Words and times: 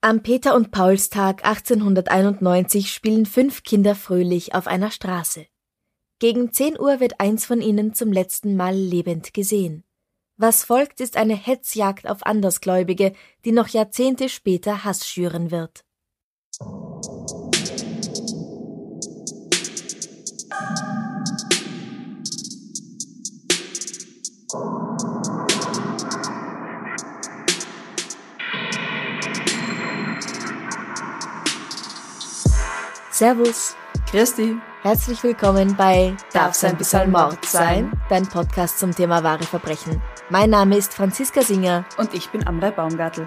Am 0.00 0.22
Peter- 0.22 0.54
und 0.54 0.70
Paulstag 0.70 1.44
1891 1.44 2.92
spielen 2.92 3.26
fünf 3.26 3.64
Kinder 3.64 3.96
fröhlich 3.96 4.54
auf 4.54 4.68
einer 4.68 4.92
Straße. 4.92 5.46
Gegen 6.20 6.52
10 6.52 6.78
Uhr 6.78 7.00
wird 7.00 7.18
eins 7.18 7.44
von 7.44 7.60
ihnen 7.60 7.94
zum 7.94 8.12
letzten 8.12 8.54
Mal 8.54 8.76
lebend 8.76 9.34
gesehen. 9.34 9.82
Was 10.36 10.62
folgt, 10.62 11.00
ist 11.00 11.16
eine 11.16 11.34
Hetzjagd 11.34 12.08
auf 12.08 12.24
Andersgläubige, 12.24 13.12
die 13.44 13.50
noch 13.50 13.66
Jahrzehnte 13.66 14.28
später 14.28 14.84
Hass 14.84 15.04
schüren 15.04 15.50
wird. 15.50 15.84
Servus, 33.18 33.74
Christi. 34.08 34.56
herzlich 34.82 35.20
willkommen 35.24 35.74
bei 35.74 36.14
Darf's 36.32 36.62
ein 36.62 36.76
bisschen 36.76 37.10
Mord 37.10 37.44
sein? 37.44 37.90
Dein 38.08 38.28
Podcast 38.28 38.78
zum 38.78 38.94
Thema 38.94 39.24
wahre 39.24 39.42
Verbrechen. 39.42 40.00
Mein 40.30 40.50
Name 40.50 40.76
ist 40.76 40.94
Franziska 40.94 41.42
Singer. 41.42 41.84
Und 41.96 42.14
ich 42.14 42.28
bin 42.28 42.46
Amrei 42.46 42.70
Baumgartl. 42.70 43.26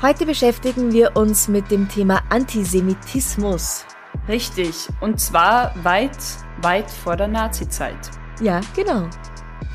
Heute 0.00 0.24
beschäftigen 0.24 0.90
wir 0.90 1.18
uns 1.18 1.48
mit 1.48 1.70
dem 1.70 1.86
Thema 1.86 2.22
Antisemitismus. 2.30 3.84
Richtig. 4.26 4.88
Und 5.02 5.20
zwar 5.20 5.74
weit, 5.84 6.16
weit 6.62 6.90
vor 6.90 7.16
der 7.16 7.28
Nazizeit. 7.28 8.10
Ja, 8.40 8.62
genau. 8.74 9.06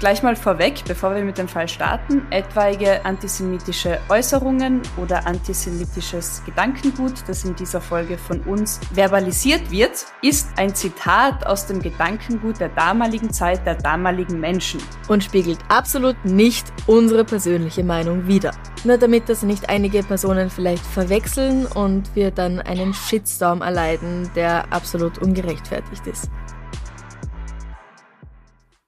Gleich 0.03 0.21
mal 0.21 0.35
vorweg, 0.35 0.83
bevor 0.85 1.15
wir 1.15 1.23
mit 1.23 1.37
dem 1.37 1.47
Fall 1.47 1.69
starten, 1.69 2.27
etwaige 2.29 3.05
antisemitische 3.05 4.01
Äußerungen 4.09 4.81
oder 4.97 5.25
antisemitisches 5.25 6.43
Gedankengut, 6.45 7.13
das 7.25 7.45
in 7.45 7.55
dieser 7.55 7.79
Folge 7.79 8.17
von 8.17 8.41
uns 8.41 8.81
verbalisiert 8.91 9.71
wird, 9.71 10.05
ist 10.21 10.49
ein 10.57 10.75
Zitat 10.75 11.47
aus 11.47 11.67
dem 11.67 11.81
Gedankengut 11.81 12.59
der 12.59 12.67
damaligen 12.67 13.31
Zeit 13.31 13.65
der 13.65 13.75
damaligen 13.75 14.41
Menschen. 14.41 14.81
Und 15.07 15.23
spiegelt 15.23 15.59
absolut 15.69 16.17
nicht 16.25 16.65
unsere 16.85 17.23
persönliche 17.23 17.85
Meinung 17.85 18.27
wider. 18.27 18.51
Nur 18.83 18.97
damit 18.97 19.29
das 19.29 19.41
nicht 19.41 19.69
einige 19.69 20.03
Personen 20.03 20.49
vielleicht 20.49 20.85
verwechseln 20.85 21.65
und 21.65 22.13
wir 22.13 22.31
dann 22.31 22.59
einen 22.59 22.93
Shitstorm 22.93 23.61
erleiden, 23.61 24.29
der 24.35 24.65
absolut 24.69 25.19
ungerechtfertigt 25.19 26.05
ist. 26.07 26.29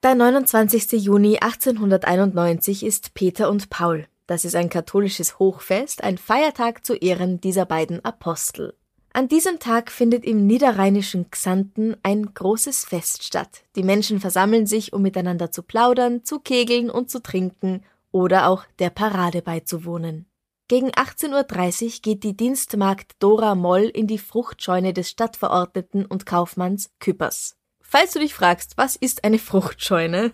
Der 0.06 0.14
29. 0.14 0.92
Juni 1.02 1.38
1891 1.40 2.84
ist 2.84 3.12
Peter 3.14 3.50
und 3.50 3.70
Paul. 3.70 4.06
Das 4.28 4.44
ist 4.44 4.54
ein 4.54 4.68
katholisches 4.68 5.40
Hochfest, 5.40 6.04
ein 6.04 6.16
Feiertag 6.16 6.86
zu 6.86 6.94
Ehren 6.94 7.40
dieser 7.40 7.66
beiden 7.66 8.04
Apostel. 8.04 8.76
An 9.12 9.26
diesem 9.26 9.58
Tag 9.58 9.90
findet 9.90 10.24
im 10.24 10.46
niederrheinischen 10.46 11.28
Xanten 11.32 11.96
ein 12.04 12.32
großes 12.32 12.84
Fest 12.84 13.24
statt. 13.24 13.64
Die 13.74 13.82
Menschen 13.82 14.20
versammeln 14.20 14.66
sich, 14.66 14.92
um 14.92 15.02
miteinander 15.02 15.50
zu 15.50 15.64
plaudern, 15.64 16.22
zu 16.22 16.38
kegeln 16.38 16.88
und 16.88 17.10
zu 17.10 17.20
trinken 17.20 17.82
oder 18.12 18.46
auch 18.46 18.62
der 18.78 18.90
Parade 18.90 19.42
beizuwohnen. 19.42 20.26
Gegen 20.68 20.92
18.30 20.92 21.84
Uhr 21.84 21.90
geht 22.02 22.22
die 22.22 22.36
Dienstmagd 22.36 23.16
Dora 23.18 23.56
Moll 23.56 23.90
in 23.92 24.06
die 24.06 24.18
Fruchtscheune 24.18 24.92
des 24.92 25.10
Stadtverordneten 25.10 26.06
und 26.06 26.26
Kaufmanns 26.26 26.90
Küppers. 27.00 27.55
Falls 27.88 28.12
du 28.12 28.18
dich 28.18 28.34
fragst, 28.34 28.76
was 28.76 28.96
ist 28.96 29.24
eine 29.24 29.38
Fruchtscheune? 29.38 30.32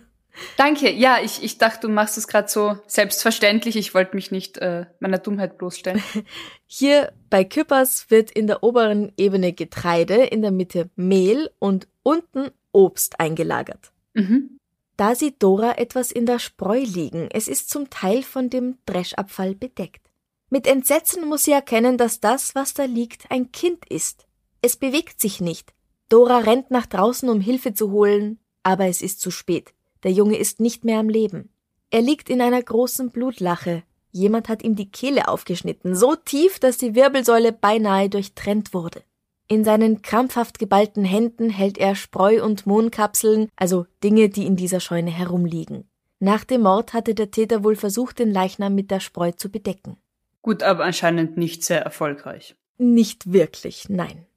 Danke. 0.57 0.91
Ja, 0.91 1.17
ich, 1.23 1.43
ich 1.43 1.57
dachte, 1.57 1.87
du 1.87 1.93
machst 1.93 2.17
es 2.17 2.27
gerade 2.27 2.47
so 2.47 2.77
selbstverständlich. 2.87 3.75
Ich 3.75 3.93
wollte 3.93 4.15
mich 4.15 4.31
nicht 4.31 4.57
äh, 4.57 4.85
meiner 4.99 5.19
Dummheit 5.19 5.57
bloßstellen. 5.57 6.01
Hier 6.65 7.13
bei 7.29 7.43
Küppers 7.43 8.09
wird 8.09 8.31
in 8.31 8.47
der 8.47 8.63
oberen 8.63 9.11
Ebene 9.17 9.53
Getreide, 9.53 10.23
in 10.23 10.41
der 10.41 10.51
Mitte 10.51 10.89
Mehl 10.95 11.51
und 11.59 11.87
unten 12.01 12.49
Obst 12.71 13.19
eingelagert. 13.19 13.91
Mhm. 14.13 14.57
Da 14.97 15.15
sieht 15.15 15.41
Dora 15.41 15.77
etwas 15.77 16.11
in 16.11 16.25
der 16.25 16.39
Spreu 16.39 16.79
liegen. 16.79 17.29
Es 17.31 17.47
ist 17.47 17.69
zum 17.69 17.89
Teil 17.89 18.23
von 18.23 18.49
dem 18.49 18.77
Dreschabfall 18.85 19.55
bedeckt. 19.55 20.01
Mit 20.49 20.67
Entsetzen 20.67 21.27
muss 21.27 21.45
sie 21.45 21.51
erkennen, 21.51 21.97
dass 21.97 22.19
das, 22.19 22.53
was 22.53 22.73
da 22.73 22.85
liegt, 22.85 23.31
ein 23.31 23.51
Kind 23.51 23.85
ist. 23.89 24.27
Es 24.61 24.77
bewegt 24.77 25.19
sich 25.19 25.41
nicht. 25.41 25.73
Dora 26.13 26.37
rennt 26.37 26.69
nach 26.69 26.85
draußen, 26.85 27.27
um 27.27 27.41
Hilfe 27.41 27.73
zu 27.73 27.89
holen, 27.89 28.37
aber 28.61 28.85
es 28.85 29.01
ist 29.01 29.19
zu 29.19 29.31
spät. 29.31 29.73
Der 30.03 30.11
Junge 30.11 30.37
ist 30.37 30.59
nicht 30.59 30.85
mehr 30.85 30.99
am 30.99 31.09
Leben. 31.09 31.49
Er 31.89 32.03
liegt 32.03 32.29
in 32.29 32.39
einer 32.39 32.61
großen 32.61 33.09
Blutlache. 33.09 33.81
Jemand 34.11 34.47
hat 34.47 34.61
ihm 34.61 34.75
die 34.75 34.91
Kehle 34.91 35.27
aufgeschnitten, 35.27 35.95
so 35.95 36.15
tief, 36.15 36.59
dass 36.59 36.77
die 36.77 36.93
Wirbelsäule 36.93 37.51
beinahe 37.51 38.09
durchtrennt 38.09 38.75
wurde. 38.75 39.01
In 39.47 39.63
seinen 39.63 40.03
krampfhaft 40.03 40.59
geballten 40.59 41.03
Händen 41.03 41.49
hält 41.49 41.79
er 41.79 41.95
Spreu- 41.95 42.43
und 42.43 42.67
Mohnkapseln, 42.67 43.49
also 43.55 43.87
Dinge, 44.03 44.29
die 44.29 44.45
in 44.45 44.55
dieser 44.55 44.81
Scheune 44.81 45.09
herumliegen. 45.09 45.89
Nach 46.19 46.43
dem 46.43 46.61
Mord 46.61 46.93
hatte 46.93 47.15
der 47.15 47.31
Täter 47.31 47.63
wohl 47.63 47.75
versucht, 47.75 48.19
den 48.19 48.29
Leichnam 48.29 48.75
mit 48.75 48.91
der 48.91 48.99
Spreu 48.99 49.31
zu 49.31 49.49
bedecken. 49.49 49.97
Gut, 50.43 50.61
aber 50.61 50.83
anscheinend 50.83 51.37
nicht 51.37 51.63
sehr 51.63 51.81
erfolgreich. 51.81 52.55
Nicht 52.77 53.33
wirklich, 53.33 53.89
nein. 53.89 54.27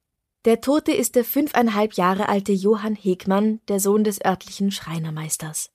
Der 0.46 0.60
Tote 0.60 0.92
ist 0.92 1.16
der 1.16 1.24
fünfeinhalb 1.24 1.94
Jahre 1.94 2.28
alte 2.28 2.52
Johann 2.52 2.94
Hegmann, 2.94 3.58
der 3.66 3.80
Sohn 3.80 4.04
des 4.04 4.24
örtlichen 4.24 4.70
Schreinermeisters. 4.70 5.70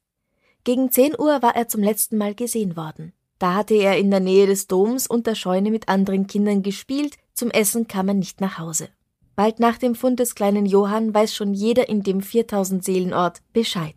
Gegen 0.64 0.90
zehn 0.90 1.14
Uhr 1.20 1.42
war 1.42 1.58
er 1.58 1.68
zum 1.68 1.84
letzten 1.84 2.18
Mal 2.18 2.36
gesehen 2.36 2.78
worden. 2.78 3.12
Da 3.38 3.54
hatte 3.54 3.74
er 3.74 3.98
in 3.98 4.10
der 4.10 4.22
Nähe 4.22 4.48
des 4.48 4.68
Doms 4.68 5.08
und 5.08 5.28
der 5.28 5.36
Scheune 5.36 5.72
mit 5.72 5.90
anderen 5.90 6.26
Kindern 6.26 6.64
gespielt, 6.64 7.18
zum 7.34 7.52
Essen 7.52 7.90
kam 7.90 8.08
er 8.08 8.14
nicht 8.14 8.40
nach 8.40 8.60
Hause. 8.60 8.88
Bald 9.36 9.60
nach 9.60 9.78
dem 9.78 9.94
Fund 9.94 10.22
des 10.22 10.36
kleinen 10.36 10.66
Johann 10.66 11.14
weiß 11.14 11.36
schon 11.36 11.54
jeder 11.54 11.90
in 11.90 12.04
dem 12.04 12.22
4000 12.22 12.82
Seelenort 12.82 13.42
Bescheid. 13.52 13.96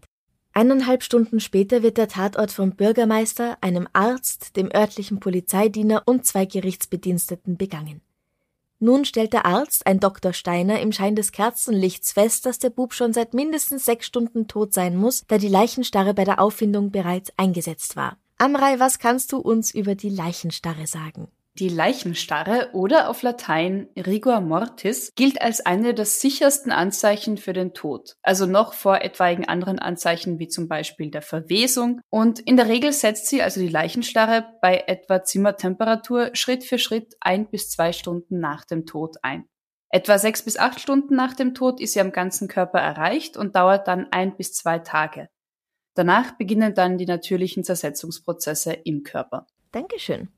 Eineinhalb 0.54 1.04
Stunden 1.04 1.38
später 1.38 1.84
wird 1.84 1.98
der 1.98 2.08
Tatort 2.08 2.50
vom 2.50 2.74
Bürgermeister, 2.74 3.58
einem 3.60 3.86
Arzt, 3.92 4.56
dem 4.56 4.74
örtlichen 4.74 5.20
Polizeidiener 5.20 6.02
und 6.06 6.26
zwei 6.26 6.46
Gerichtsbediensteten 6.46 7.56
begangen. 7.56 8.00
Nun 8.84 9.06
stellt 9.06 9.32
der 9.32 9.46
Arzt, 9.46 9.86
ein 9.86 9.98
Dr. 9.98 10.34
Steiner, 10.34 10.78
im 10.80 10.92
Schein 10.92 11.16
des 11.16 11.32
Kerzenlichts 11.32 12.12
fest, 12.12 12.44
dass 12.44 12.58
der 12.58 12.68
Bub 12.68 12.92
schon 12.92 13.14
seit 13.14 13.32
mindestens 13.32 13.86
sechs 13.86 14.04
Stunden 14.04 14.46
tot 14.46 14.74
sein 14.74 14.94
muss, 14.94 15.24
da 15.26 15.38
die 15.38 15.48
Leichenstarre 15.48 16.12
bei 16.12 16.24
der 16.24 16.38
Auffindung 16.38 16.90
bereits 16.90 17.32
eingesetzt 17.38 17.96
war. 17.96 18.18
Amrei, 18.36 18.78
was 18.80 18.98
kannst 18.98 19.32
du 19.32 19.38
uns 19.38 19.72
über 19.72 19.94
die 19.94 20.10
Leichenstarre 20.10 20.86
sagen? 20.86 21.28
Die 21.60 21.68
Leichenstarre 21.68 22.70
oder 22.72 23.08
auf 23.08 23.22
Latein 23.22 23.88
rigor 23.96 24.40
mortis 24.40 25.12
gilt 25.14 25.40
als 25.40 25.64
eine 25.64 25.94
der 25.94 26.04
sichersten 26.04 26.72
Anzeichen 26.72 27.36
für 27.36 27.52
den 27.52 27.74
Tod, 27.74 28.16
also 28.22 28.44
noch 28.44 28.74
vor 28.74 29.02
etwaigen 29.02 29.46
anderen 29.46 29.78
Anzeichen 29.78 30.40
wie 30.40 30.48
zum 30.48 30.66
Beispiel 30.66 31.12
der 31.12 31.22
Verwesung. 31.22 32.00
Und 32.10 32.40
in 32.40 32.56
der 32.56 32.66
Regel 32.66 32.92
setzt 32.92 33.28
sie, 33.28 33.40
also 33.40 33.60
die 33.60 33.68
Leichenstarre, 33.68 34.46
bei 34.62 34.82
etwa 34.88 35.22
Zimmertemperatur 35.22 36.30
Schritt 36.32 36.64
für 36.64 36.78
Schritt 36.78 37.14
ein 37.20 37.48
bis 37.48 37.70
zwei 37.70 37.92
Stunden 37.92 38.40
nach 38.40 38.64
dem 38.64 38.84
Tod 38.84 39.18
ein. 39.22 39.44
Etwa 39.90 40.18
sechs 40.18 40.42
bis 40.42 40.56
acht 40.56 40.80
Stunden 40.80 41.14
nach 41.14 41.34
dem 41.34 41.54
Tod 41.54 41.80
ist 41.80 41.92
sie 41.92 42.00
am 42.00 42.10
ganzen 42.10 42.48
Körper 42.48 42.80
erreicht 42.80 43.36
und 43.36 43.54
dauert 43.54 43.86
dann 43.86 44.08
ein 44.10 44.36
bis 44.36 44.54
zwei 44.54 44.80
Tage. 44.80 45.28
Danach 45.94 46.32
beginnen 46.32 46.74
dann 46.74 46.98
die 46.98 47.06
natürlichen 47.06 47.62
Zersetzungsprozesse 47.62 48.72
im 48.72 49.04
Körper. 49.04 49.46
Dankeschön. 49.70 50.30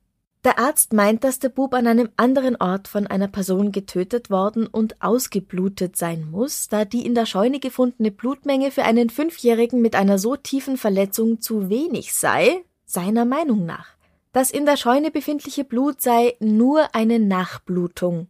Der 0.47 0.61
Arzt 0.61 0.93
meint, 0.93 1.25
dass 1.25 1.41
der 1.41 1.49
Bub 1.49 1.75
an 1.75 1.89
einem 1.89 2.09
anderen 2.17 2.55
Ort 2.55 2.87
von 2.87 3.09
einer 3.09 3.27
Person 3.27 3.73
getötet 3.73 4.31
worden 4.31 4.69
und 4.69 5.03
ausgeblutet 5.03 5.97
sein 5.97 6.31
muss, 6.31 6.69
da 6.69 6.85
die 6.85 7.05
in 7.05 7.17
der 7.17 7.27
Scheune 7.27 7.59
gefundene 7.59 8.13
Blutmenge 8.13 8.71
für 8.71 8.85
einen 8.85 9.11
Fünfjährigen 9.11 9.83
mit 9.83 9.97
einer 9.97 10.21
so 10.21 10.37
tiefen 10.37 10.77
Verletzung 10.77 11.41
zu 11.41 11.69
wenig 11.69 12.15
sei, 12.15 12.63
seiner 12.85 13.25
Meinung 13.25 13.67
nach. 13.67 13.97
Das 14.33 14.53
in 14.53 14.67
der 14.67 14.77
Scheune 14.77 15.11
befindliche 15.11 15.65
Blut 15.65 16.01
sei 16.01 16.37
nur 16.39 16.95
eine 16.95 17.19
Nachblutung. 17.19 18.29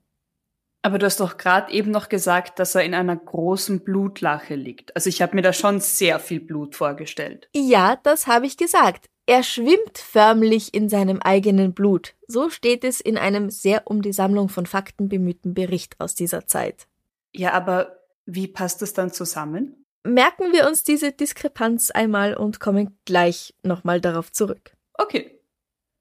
Aber 0.80 0.98
du 0.98 1.04
hast 1.04 1.20
doch 1.20 1.36
gerade 1.36 1.70
eben 1.70 1.90
noch 1.90 2.08
gesagt, 2.08 2.58
dass 2.58 2.74
er 2.74 2.84
in 2.84 2.94
einer 2.94 3.16
großen 3.16 3.80
Blutlache 3.84 4.54
liegt. 4.54 4.96
Also 4.96 5.10
ich 5.10 5.20
habe 5.20 5.36
mir 5.36 5.42
da 5.42 5.52
schon 5.52 5.80
sehr 5.80 6.18
viel 6.18 6.40
Blut 6.40 6.76
vorgestellt. 6.76 7.50
Ja, 7.54 7.96
das 8.02 8.26
habe 8.26 8.46
ich 8.46 8.56
gesagt. 8.56 9.10
Er 9.28 9.42
schwimmt 9.42 9.98
förmlich 9.98 10.72
in 10.72 10.88
seinem 10.88 11.20
eigenen 11.20 11.74
Blut. 11.74 12.14
So 12.28 12.48
steht 12.48 12.84
es 12.84 13.00
in 13.00 13.18
einem 13.18 13.50
sehr 13.50 13.88
um 13.88 14.00
die 14.00 14.12
Sammlung 14.12 14.48
von 14.48 14.66
Fakten 14.66 15.08
bemühten 15.08 15.52
Bericht 15.52 15.96
aus 15.98 16.14
dieser 16.14 16.46
Zeit. 16.46 16.86
Ja, 17.34 17.52
aber 17.52 17.98
wie 18.24 18.46
passt 18.46 18.82
es 18.82 18.92
dann 18.92 19.12
zusammen? 19.12 19.84
Merken 20.04 20.52
wir 20.52 20.68
uns 20.68 20.84
diese 20.84 21.10
Diskrepanz 21.10 21.90
einmal 21.90 22.36
und 22.36 22.60
kommen 22.60 22.96
gleich 23.04 23.52
nochmal 23.64 24.00
darauf 24.00 24.30
zurück. 24.30 24.76
Okay. 24.94 25.40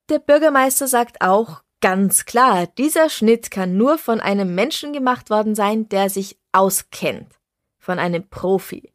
Der 0.10 0.20
Bürgermeister 0.20 0.88
sagt 0.88 1.22
auch 1.22 1.64
ganz 1.82 2.26
klar, 2.26 2.68
dieser 2.78 3.10
Schnitt 3.10 3.50
kann 3.50 3.76
nur 3.76 3.98
von 3.98 4.20
einem 4.20 4.54
Menschen 4.54 4.94
gemacht 4.94 5.32
worden 5.32 5.56
sein, 5.56 5.90
der 5.90 6.12
sich 6.12 6.38
auskennt. 6.52 7.34
Von 7.80 7.98
einem 7.98 8.30
Profi. 8.30 8.94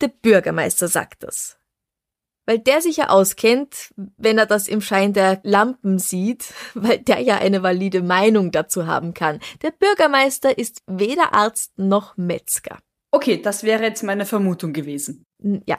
Der 0.00 0.08
Bürgermeister 0.08 0.86
sagt 0.86 1.24
das 1.24 1.58
weil 2.46 2.58
der 2.58 2.80
sich 2.80 2.98
ja 2.98 3.08
auskennt, 3.08 3.92
wenn 4.16 4.38
er 4.38 4.46
das 4.46 4.68
im 4.68 4.80
Schein 4.80 5.12
der 5.12 5.40
Lampen 5.42 5.98
sieht, 5.98 6.52
weil 6.74 6.98
der 6.98 7.20
ja 7.20 7.36
eine 7.36 7.62
valide 7.62 8.02
Meinung 8.02 8.50
dazu 8.50 8.86
haben 8.86 9.14
kann. 9.14 9.40
Der 9.62 9.70
Bürgermeister 9.70 10.58
ist 10.58 10.82
weder 10.86 11.34
Arzt 11.34 11.78
noch 11.78 12.16
Metzger. 12.16 12.78
Okay, 13.10 13.40
das 13.40 13.62
wäre 13.62 13.82
jetzt 13.82 14.02
meine 14.02 14.24
Vermutung 14.24 14.72
gewesen. 14.72 15.24
Ja, 15.66 15.78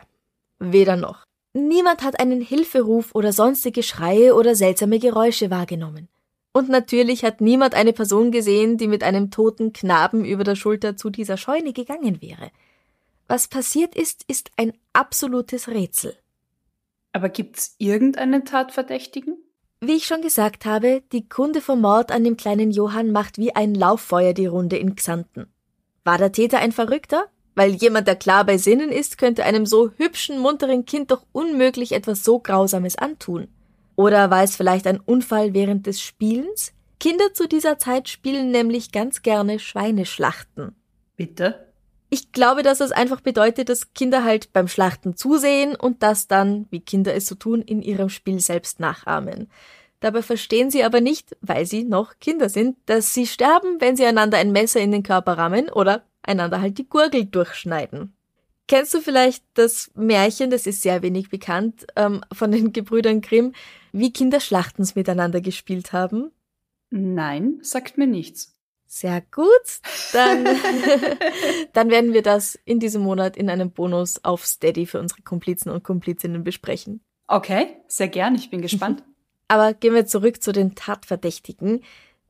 weder 0.60 0.96
noch. 0.96 1.24
Niemand 1.54 2.04
hat 2.04 2.20
einen 2.20 2.42
Hilferuf 2.42 3.14
oder 3.14 3.32
sonstige 3.32 3.84
Schreie 3.84 4.34
oder 4.34 4.56
seltsame 4.56 5.00
Geräusche 5.00 5.52
wahrgenommen. 5.52 6.10
Und 6.52 6.70
natürlich 6.70 7.24
hat 7.24 7.42
niemand 7.42 7.74
eine 7.74 7.94
Person 7.94 8.32
gesehen, 8.32 8.78
die 8.78 8.88
mit 8.88 9.04
einem 9.04 9.32
toten 9.32 9.74
Knaben 9.74 10.24
über 10.24 10.44
der 10.44 10.56
Schulter 10.56 10.96
zu 10.96 11.10
dieser 11.10 11.38
Scheune 11.38 11.74
gegangen 11.74 12.22
wäre. 12.22 12.52
Was 13.28 13.48
passiert 13.48 13.96
ist, 13.96 14.24
ist 14.28 14.52
ein 14.58 14.74
absolutes 14.94 15.68
Rätsel. 15.68 16.16
Aber 17.14 17.30
gibt's 17.30 17.76
irgendeinen 17.78 18.44
Tatverdächtigen? 18.44 19.38
Wie 19.80 19.94
ich 19.94 20.06
schon 20.06 20.22
gesagt 20.22 20.66
habe, 20.66 21.04
die 21.12 21.28
Kunde 21.30 21.62
vom 21.62 21.82
Mord 21.82 22.12
an 22.12 22.24
dem 22.24 22.38
kleinen 22.38 22.72
Johann 22.72 23.12
macht 23.12 23.38
wie 23.38 23.56
ein 23.56 23.76
Lauffeuer 23.76 24.34
die 24.34 24.46
Runde 24.46 24.78
in 24.78 24.96
Xanten. 24.96 25.54
War 26.04 26.18
der 26.18 26.32
Täter 26.32 26.60
ein 26.60 26.72
Verrückter? 26.72 27.26
Weil 27.56 27.72
jemand, 27.72 28.08
der 28.08 28.16
klar 28.16 28.46
bei 28.46 28.58
Sinnen 28.58 28.92
ist, 28.92 29.18
könnte 29.18 29.44
einem 29.44 29.66
so 29.66 29.92
hübschen, 29.98 30.40
munteren 30.40 30.86
Kind 30.86 31.12
doch 31.12 31.26
unmöglich 31.32 31.92
etwas 31.92 32.24
so 32.24 32.40
Grausames 32.40 32.98
antun. 32.98 33.48
Oder 33.96 34.32
war 34.32 34.44
es 34.44 34.56
vielleicht 34.56 34.88
ein 34.88 35.00
Unfall 35.00 35.54
während 35.54 35.86
des 35.86 36.02
Spielens? 36.02 36.74
Kinder 37.00 37.34
zu 37.34 37.48
dieser 37.48 37.78
Zeit 37.78 38.10
spielen 38.10 38.50
nämlich 38.50 38.92
ganz 38.92 39.22
gerne 39.22 39.60
Schweineschlachten. 39.60 40.76
Bitte? 41.16 41.73
Ich 42.14 42.32
glaube, 42.32 42.62
dass 42.62 42.78
das 42.78 42.92
einfach 42.92 43.22
bedeutet, 43.22 43.70
dass 43.70 43.96
Kinder 43.96 44.24
halt 44.24 44.54
beim 44.54 44.68
Schlachten 44.68 45.18
zusehen 45.18 45.76
und 45.76 46.04
das 46.04 46.28
dann, 46.28 46.68
wie 46.70 46.80
Kinder 46.80 47.16
es 47.16 47.26
so 47.26 47.34
tun, 47.34 47.64
in 47.64 47.82
ihrem 47.82 48.10
Spiel 48.10 48.40
selbst 48.40 48.80
nachahmen. 48.80 49.50
Dabei 50.00 50.22
verstehen 50.22 50.70
sie 50.70 50.84
aber 50.84 51.02
nicht, 51.02 51.36
weil 51.42 51.66
sie 51.66 51.84
noch 51.84 52.20
Kinder 52.20 52.50
sind, 52.50 52.78
dass 52.86 53.16
sie 53.16 53.26
sterben, 53.26 53.82
wenn 53.82 53.96
sie 53.96 54.06
einander 54.06 54.38
ein 54.38 54.52
Messer 54.52 54.80
in 54.80 54.92
den 54.92 55.02
Körper 55.02 55.40
rammen 55.40 55.72
oder 55.72 56.04
einander 56.22 56.62
halt 56.62 56.78
die 56.78 56.88
Gurgel 56.88 57.26
durchschneiden. 57.26 58.14
Kennst 58.68 58.94
du 58.94 59.02
vielleicht 59.02 59.44
das 59.56 59.90
Märchen, 59.96 60.52
das 60.52 60.68
ist 60.68 60.84
sehr 60.84 61.02
wenig 61.02 61.32
bekannt, 61.32 61.88
ähm, 61.96 62.22
von 62.32 62.52
den 62.52 62.74
Gebrüdern 62.74 63.22
Grimm, 63.22 63.54
wie 63.92 64.14
Kinder 64.14 64.40
Schlachtens 64.40 64.94
miteinander 64.94 65.42
gespielt 65.42 65.94
haben? 65.94 66.30
Nein, 66.92 67.58
sagt 67.64 67.98
mir 67.98 68.06
nichts. 68.06 68.53
Sehr 68.96 69.22
gut. 69.22 69.48
Dann, 70.12 70.46
dann 71.74 71.90
werden 71.90 72.14
wir 72.14 72.22
das 72.22 72.60
in 72.64 72.80
diesem 72.80 73.02
Monat 73.02 73.36
in 73.36 73.50
einem 73.50 73.72
Bonus 73.72 74.24
auf 74.24 74.46
Steady 74.46 74.86
für 74.86 75.00
unsere 75.00 75.24
Komplizen 75.24 75.72
und 75.72 75.84
Komplizinnen 75.84 76.44
besprechen. 76.44 77.02
Okay, 77.26 77.78
sehr 77.88 78.08
gern. 78.08 78.36
Ich 78.36 78.52
bin 78.52 78.62
gespannt. 78.62 79.04
Aber 79.48 79.74
gehen 79.74 79.96
wir 79.96 80.06
zurück 80.06 80.44
zu 80.44 80.52
den 80.52 80.76
Tatverdächtigen. 80.76 81.82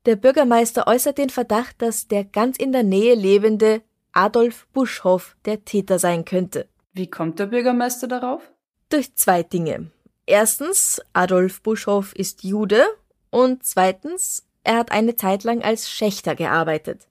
Der 0.05 0.15
Bürgermeister 0.15 0.87
äußert 0.87 1.17
den 1.17 1.29
Verdacht, 1.29 1.81
dass 1.81 2.07
der 2.07 2.23
ganz 2.23 2.55
in 2.55 2.71
der 2.71 2.83
Nähe 2.83 3.15
lebende 3.15 3.81
Adolf 4.13 4.65
Buschhoff 4.71 5.35
der 5.43 5.65
Täter 5.65 5.99
sein 5.99 6.23
könnte. 6.23 6.69
Wie 6.93 7.09
kommt 7.09 7.39
der 7.39 7.47
Bürgermeister 7.47 8.07
darauf? 8.07 8.53
Durch 8.87 9.13
zwei 9.15 9.43
Dinge. 9.43 9.91
Erstens, 10.25 11.01
Adolf 11.11 11.61
Buschhoff 11.61 12.15
ist 12.15 12.45
Jude 12.45 12.85
und 13.31 13.65
zweitens, 13.65 14.47
er 14.63 14.77
hat 14.77 14.91
eine 14.91 15.15
Zeit 15.15 15.43
lang 15.43 15.61
als 15.61 15.89
Schächter 15.89 16.35
gearbeitet. 16.35 17.07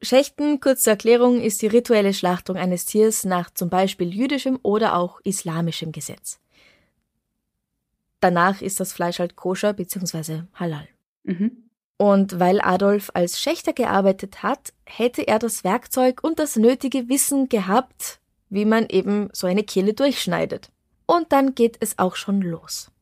Schächten, 0.00 0.60
kurze 0.60 0.90
Erklärung, 0.90 1.40
ist 1.40 1.60
die 1.60 1.66
rituelle 1.66 2.14
Schlachtung 2.14 2.56
eines 2.56 2.84
Tiers 2.86 3.24
nach 3.24 3.50
zum 3.50 3.68
Beispiel 3.68 4.14
jüdischem 4.14 4.58
oder 4.62 4.96
auch 4.96 5.20
islamischem 5.24 5.92
Gesetz. 5.92 6.38
Danach 8.20 8.62
ist 8.62 8.80
das 8.80 8.92
Fleisch 8.92 9.18
halt 9.18 9.36
koscher 9.36 9.72
bzw. 9.72 10.42
halal. 10.54 10.88
Mhm. 11.24 11.68
Und 11.96 12.38
weil 12.38 12.60
Adolf 12.60 13.10
als 13.14 13.40
Schächter 13.40 13.72
gearbeitet 13.72 14.44
hat, 14.44 14.72
hätte 14.84 15.26
er 15.26 15.40
das 15.40 15.64
Werkzeug 15.64 16.22
und 16.22 16.38
das 16.38 16.54
nötige 16.54 17.08
Wissen 17.08 17.48
gehabt, 17.48 18.20
wie 18.50 18.64
man 18.64 18.86
eben 18.88 19.28
so 19.32 19.48
eine 19.48 19.64
Kehle 19.64 19.94
durchschneidet. 19.94 20.70
Und 21.06 21.32
dann 21.32 21.56
geht 21.56 21.76
es 21.80 21.98
auch 21.98 22.14
schon 22.14 22.40
los. 22.40 22.92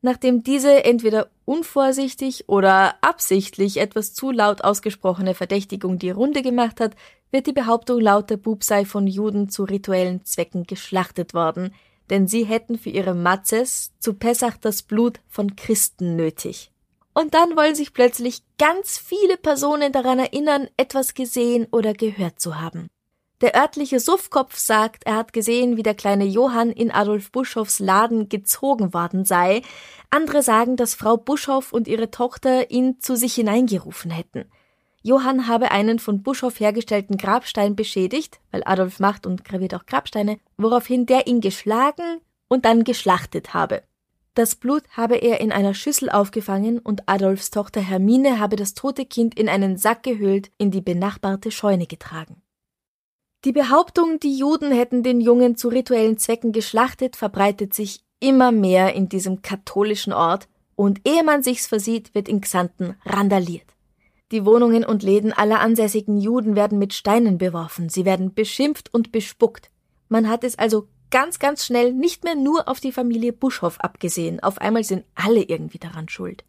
Nachdem 0.00 0.44
diese 0.44 0.84
entweder 0.84 1.28
unvorsichtig 1.44 2.48
oder 2.48 2.94
absichtlich 3.02 3.78
etwas 3.78 4.14
zu 4.14 4.30
laut 4.30 4.62
ausgesprochene 4.62 5.34
Verdächtigung 5.34 5.98
die 5.98 6.10
Runde 6.10 6.42
gemacht 6.42 6.80
hat, 6.80 6.94
wird 7.30 7.46
die 7.46 7.52
Behauptung 7.52 8.00
laut, 8.00 8.30
der 8.30 8.36
Bub 8.36 8.62
sei 8.62 8.84
von 8.84 9.06
Juden 9.06 9.48
zu 9.48 9.64
rituellen 9.64 10.24
Zwecken 10.24 10.64
geschlachtet 10.64 11.34
worden, 11.34 11.74
denn 12.10 12.26
sie 12.26 12.44
hätten 12.44 12.78
für 12.78 12.90
ihre 12.90 13.14
Matzes 13.14 13.92
zu 13.98 14.14
Pessach 14.14 14.56
das 14.56 14.82
Blut 14.82 15.20
von 15.28 15.56
Christen 15.56 16.16
nötig. 16.16 16.70
Und 17.12 17.34
dann 17.34 17.56
wollen 17.56 17.74
sich 17.74 17.92
plötzlich 17.92 18.42
ganz 18.58 18.96
viele 18.96 19.36
Personen 19.36 19.92
daran 19.92 20.20
erinnern, 20.20 20.68
etwas 20.76 21.14
gesehen 21.14 21.66
oder 21.72 21.92
gehört 21.92 22.40
zu 22.40 22.60
haben. 22.60 22.88
Der 23.40 23.54
örtliche 23.54 24.00
Suffkopf 24.00 24.56
sagt, 24.56 25.04
er 25.06 25.14
hat 25.14 25.32
gesehen, 25.32 25.76
wie 25.76 25.84
der 25.84 25.94
kleine 25.94 26.24
Johann 26.24 26.70
in 26.70 26.90
Adolf 26.90 27.30
Buschhoffs 27.30 27.78
Laden 27.78 28.28
gezogen 28.28 28.92
worden 28.92 29.24
sei. 29.24 29.62
Andere 30.10 30.42
sagen, 30.42 30.76
dass 30.76 30.96
Frau 30.96 31.16
Buschhoff 31.16 31.72
und 31.72 31.86
ihre 31.86 32.10
Tochter 32.10 32.70
ihn 32.72 32.98
zu 33.00 33.16
sich 33.16 33.34
hineingerufen 33.34 34.10
hätten. 34.10 34.46
Johann 35.02 35.46
habe 35.46 35.70
einen 35.70 36.00
von 36.00 36.24
Buschhoff 36.24 36.58
hergestellten 36.58 37.16
Grabstein 37.16 37.76
beschädigt, 37.76 38.40
weil 38.50 38.62
Adolf 38.64 38.98
macht 38.98 39.24
und 39.24 39.44
graviert 39.44 39.74
auch 39.74 39.86
Grabsteine, 39.86 40.38
woraufhin 40.56 41.06
der 41.06 41.28
ihn 41.28 41.40
geschlagen 41.40 42.20
und 42.48 42.64
dann 42.64 42.82
geschlachtet 42.82 43.54
habe. 43.54 43.84
Das 44.34 44.56
Blut 44.56 44.82
habe 44.96 45.16
er 45.16 45.40
in 45.40 45.52
einer 45.52 45.74
Schüssel 45.74 46.10
aufgefangen 46.10 46.80
und 46.80 47.08
Adolfs 47.08 47.50
Tochter 47.50 47.80
Hermine 47.80 48.40
habe 48.40 48.56
das 48.56 48.74
tote 48.74 49.06
Kind 49.06 49.38
in 49.38 49.48
einen 49.48 49.76
Sack 49.76 50.02
gehüllt 50.02 50.50
in 50.58 50.72
die 50.72 50.80
benachbarte 50.80 51.52
Scheune 51.52 51.86
getragen. 51.86 52.42
Die 53.44 53.52
Behauptung, 53.52 54.18
die 54.18 54.36
Juden 54.36 54.72
hätten 54.72 55.04
den 55.04 55.20
Jungen 55.20 55.56
zu 55.56 55.68
rituellen 55.68 56.18
Zwecken 56.18 56.50
geschlachtet, 56.50 57.14
verbreitet 57.14 57.72
sich 57.72 58.00
immer 58.18 58.50
mehr 58.50 58.94
in 58.94 59.08
diesem 59.08 59.42
katholischen 59.42 60.12
Ort, 60.12 60.48
und 60.74 61.00
ehe 61.06 61.24
man 61.24 61.42
sich's 61.42 61.66
versieht, 61.66 62.14
wird 62.14 62.28
in 62.28 62.40
Xanten 62.40 62.96
randaliert. 63.04 63.66
Die 64.30 64.44
Wohnungen 64.44 64.84
und 64.84 65.02
Läden 65.02 65.32
aller 65.32 65.60
ansässigen 65.60 66.20
Juden 66.20 66.54
werden 66.54 66.78
mit 66.78 66.94
Steinen 66.94 67.38
beworfen, 67.38 67.88
sie 67.88 68.04
werden 68.04 68.34
beschimpft 68.34 68.92
und 68.92 69.10
bespuckt. 69.10 69.70
Man 70.08 70.28
hat 70.28 70.44
es 70.44 70.58
also 70.58 70.86
ganz, 71.10 71.38
ganz 71.38 71.64
schnell 71.64 71.92
nicht 71.92 72.24
mehr 72.24 72.34
nur 72.34 72.68
auf 72.68 72.80
die 72.80 72.92
Familie 72.92 73.32
Buschhoff 73.32 73.80
abgesehen, 73.80 74.40
auf 74.40 74.58
einmal 74.58 74.84
sind 74.84 75.04
alle 75.14 75.42
irgendwie 75.42 75.78
daran 75.78 76.08
schuld. 76.08 76.44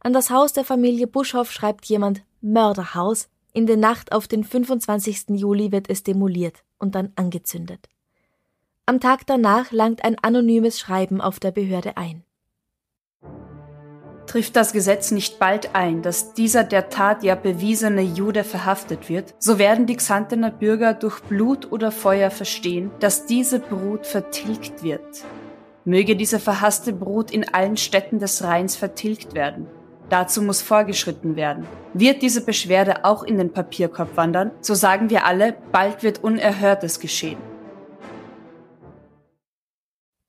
An 0.00 0.12
das 0.12 0.30
Haus 0.30 0.52
der 0.52 0.64
Familie 0.64 1.06
Buschhoff 1.06 1.52
schreibt 1.52 1.84
jemand 1.86 2.22
Mörderhaus, 2.40 3.28
in 3.52 3.66
der 3.66 3.76
Nacht 3.76 4.12
auf 4.12 4.28
den 4.28 4.44
25. 4.44 5.30
Juli 5.30 5.72
wird 5.72 5.90
es 5.90 6.02
demoliert 6.02 6.62
und 6.78 6.94
dann 6.94 7.12
angezündet. 7.16 7.88
Am 8.86 9.00
Tag 9.00 9.26
danach 9.26 9.70
langt 9.70 10.04
ein 10.04 10.16
anonymes 10.22 10.78
Schreiben 10.78 11.20
auf 11.20 11.40
der 11.40 11.50
Behörde 11.50 11.96
ein. 11.96 12.24
Trifft 14.26 14.56
das 14.56 14.72
Gesetz 14.72 15.10
nicht 15.10 15.38
bald 15.38 15.74
ein, 15.74 16.02
dass 16.02 16.34
dieser 16.34 16.62
der 16.62 16.90
Tat 16.90 17.22
ja 17.22 17.34
bewiesene 17.34 18.02
Jude 18.02 18.44
verhaftet 18.44 19.08
wird, 19.08 19.34
so 19.38 19.58
werden 19.58 19.86
die 19.86 19.96
Xantener 19.96 20.50
Bürger 20.50 20.92
durch 20.92 21.20
Blut 21.20 21.72
oder 21.72 21.90
Feuer 21.90 22.30
verstehen, 22.30 22.90
dass 23.00 23.24
diese 23.24 23.58
Brut 23.58 24.06
vertilgt 24.06 24.82
wird. 24.82 25.24
Möge 25.86 26.14
diese 26.14 26.38
verhasste 26.38 26.92
Brut 26.92 27.30
in 27.30 27.48
allen 27.54 27.78
Städten 27.78 28.18
des 28.18 28.44
Rheins 28.44 28.76
vertilgt 28.76 29.34
werden. 29.34 29.66
Dazu 30.10 30.42
muss 30.42 30.62
vorgeschritten 30.62 31.36
werden. 31.36 31.66
Wird 31.92 32.22
diese 32.22 32.44
Beschwerde 32.44 33.04
auch 33.04 33.22
in 33.22 33.38
den 33.38 33.52
Papierkorb 33.52 34.16
wandern, 34.16 34.50
so 34.60 34.74
sagen 34.74 35.10
wir 35.10 35.26
alle, 35.26 35.56
bald 35.72 36.02
wird 36.02 36.24
Unerhörtes 36.24 37.00
geschehen. 37.00 37.38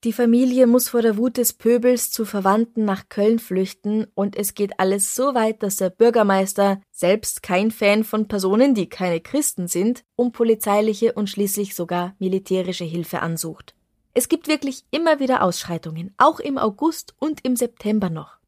Die 0.05 0.13
Familie 0.13 0.65
muss 0.65 0.87
vor 0.87 1.01
der 1.01 1.17
Wut 1.17 1.35
des 1.35 1.51
Pöbels 1.51 2.09
zu 2.09 2.23
Verwandten 2.23 2.85
nach 2.85 3.09
Köln 3.09 3.37
flüchten 3.37 4.07
und 4.15 4.37
es 4.37 4.53
geht 4.53 4.79
alles 4.79 5.13
so 5.13 5.35
weit, 5.35 5.61
dass 5.61 5.75
der 5.75 5.89
Bürgermeister, 5.89 6.79
selbst 6.89 7.43
kein 7.43 7.69
Fan 7.69 8.05
von 8.05 8.29
Personen, 8.29 8.73
die 8.73 8.87
keine 8.87 9.19
Christen 9.19 9.67
sind, 9.67 10.05
um 10.15 10.31
polizeiliche 10.31 11.11
und 11.11 11.29
schließlich 11.29 11.75
sogar 11.75 12.15
militärische 12.17 12.85
Hilfe 12.85 13.21
ansucht. 13.21 13.75
Es 14.13 14.29
gibt 14.29 14.47
wirklich 14.47 14.85
immer 14.89 15.19
wieder 15.19 15.43
Ausschreitungen, 15.43 16.13
auch 16.17 16.39
im 16.39 16.57
August 16.57 17.13
und 17.19 17.43
im 17.43 17.57
September 17.57 18.09
noch. 18.09 18.38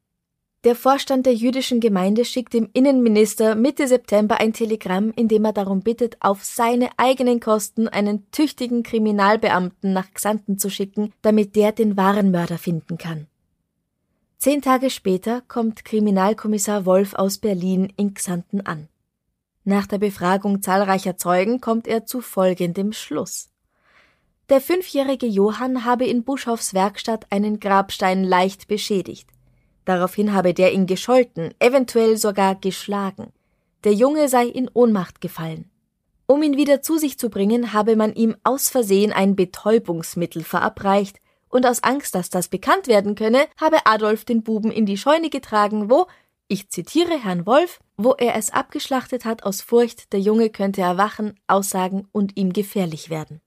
Der 0.63 0.75
Vorstand 0.75 1.25
der 1.25 1.33
jüdischen 1.33 1.79
Gemeinde 1.79 2.23
schickt 2.23 2.53
dem 2.53 2.69
Innenminister 2.73 3.55
Mitte 3.55 3.87
September 3.87 4.39
ein 4.39 4.53
Telegramm, 4.53 5.11
in 5.15 5.27
dem 5.27 5.43
er 5.43 5.53
darum 5.53 5.81
bittet, 5.81 6.17
auf 6.19 6.43
seine 6.43 6.89
eigenen 6.97 7.39
Kosten 7.39 7.87
einen 7.87 8.29
tüchtigen 8.29 8.83
Kriminalbeamten 8.83 9.91
nach 9.91 10.13
Xanten 10.13 10.59
zu 10.59 10.69
schicken, 10.69 11.13
damit 11.23 11.55
der 11.55 11.71
den 11.71 11.97
wahren 11.97 12.29
Mörder 12.29 12.59
finden 12.59 12.99
kann. 12.99 13.25
Zehn 14.37 14.61
Tage 14.61 14.91
später 14.91 15.41
kommt 15.47 15.83
Kriminalkommissar 15.83 16.85
Wolf 16.85 17.15
aus 17.15 17.39
Berlin 17.39 17.91
in 17.97 18.13
Xanten 18.13 18.61
an. 18.61 18.87
Nach 19.63 19.87
der 19.87 19.97
Befragung 19.97 20.61
zahlreicher 20.61 21.17
Zeugen 21.17 21.59
kommt 21.59 21.87
er 21.87 22.05
zu 22.05 22.21
folgendem 22.21 22.93
Schluss. 22.93 23.49
Der 24.49 24.61
fünfjährige 24.61 25.25
Johann 25.25 25.85
habe 25.85 26.05
in 26.05 26.23
Buschhoffs 26.23 26.75
Werkstatt 26.75 27.25
einen 27.31 27.59
Grabstein 27.59 28.23
leicht 28.23 28.67
beschädigt. 28.67 29.27
Daraufhin 29.85 30.33
habe 30.33 30.53
der 30.53 30.73
ihn 30.73 30.85
gescholten, 30.85 31.53
eventuell 31.59 32.17
sogar 32.17 32.55
geschlagen. 32.55 33.31
Der 33.83 33.93
Junge 33.93 34.29
sei 34.29 34.45
in 34.45 34.69
Ohnmacht 34.73 35.21
gefallen. 35.21 35.69
Um 36.27 36.43
ihn 36.43 36.55
wieder 36.55 36.81
zu 36.81 36.97
sich 36.97 37.17
zu 37.17 37.29
bringen, 37.29 37.73
habe 37.73 37.95
man 37.95 38.13
ihm 38.13 38.35
aus 38.43 38.69
Versehen 38.69 39.11
ein 39.11 39.35
Betäubungsmittel 39.35 40.43
verabreicht, 40.43 41.17
und 41.51 41.65
aus 41.65 41.83
Angst, 41.83 42.15
dass 42.15 42.29
das 42.29 42.47
bekannt 42.47 42.87
werden 42.87 43.15
könne, 43.15 43.47
habe 43.59 43.85
Adolf 43.85 44.25
den 44.25 44.41
Buben 44.41 44.71
in 44.71 44.85
die 44.85 44.97
Scheune 44.97 45.29
getragen, 45.29 45.89
wo, 45.89 46.07
ich 46.47 46.69
zitiere 46.69 47.21
Herrn 47.21 47.45
Wolf, 47.45 47.79
wo 47.97 48.13
er 48.13 48.35
es 48.35 48.51
abgeschlachtet 48.51 49.25
hat 49.25 49.43
aus 49.43 49.61
Furcht, 49.61 50.11
der 50.13 50.19
Junge 50.19 50.49
könnte 50.49 50.81
erwachen, 50.81 51.39
aussagen 51.47 52.07
und 52.11 52.37
ihm 52.37 52.53
gefährlich 52.53 53.09
werden. 53.09 53.41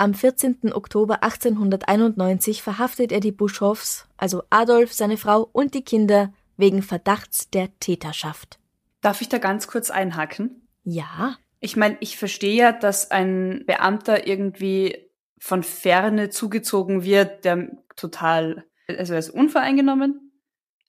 Am 0.00 0.14
14. 0.14 0.72
Oktober 0.72 1.22
1891 1.22 2.62
verhaftet 2.62 3.12
er 3.12 3.20
die 3.20 3.32
Buschhoffs, 3.32 4.08
also 4.16 4.42
Adolf, 4.48 4.94
seine 4.94 5.18
Frau 5.18 5.46
und 5.52 5.74
die 5.74 5.84
Kinder, 5.84 6.32
wegen 6.56 6.80
Verdachts 6.80 7.50
der 7.50 7.68
Täterschaft. 7.80 8.58
Darf 9.02 9.20
ich 9.20 9.28
da 9.28 9.36
ganz 9.36 9.66
kurz 9.66 9.90
einhaken? 9.90 10.66
Ja. 10.84 11.36
Ich 11.58 11.76
meine, 11.76 11.98
ich 12.00 12.16
verstehe 12.16 12.54
ja, 12.54 12.72
dass 12.72 13.10
ein 13.10 13.64
Beamter 13.66 14.26
irgendwie 14.26 14.96
von 15.38 15.62
Ferne 15.62 16.30
zugezogen 16.30 17.04
wird, 17.04 17.44
der 17.44 17.68
total, 17.94 18.64
also 18.88 19.12
er 19.12 19.18
ist 19.18 19.28
unvoreingenommen. 19.28 20.32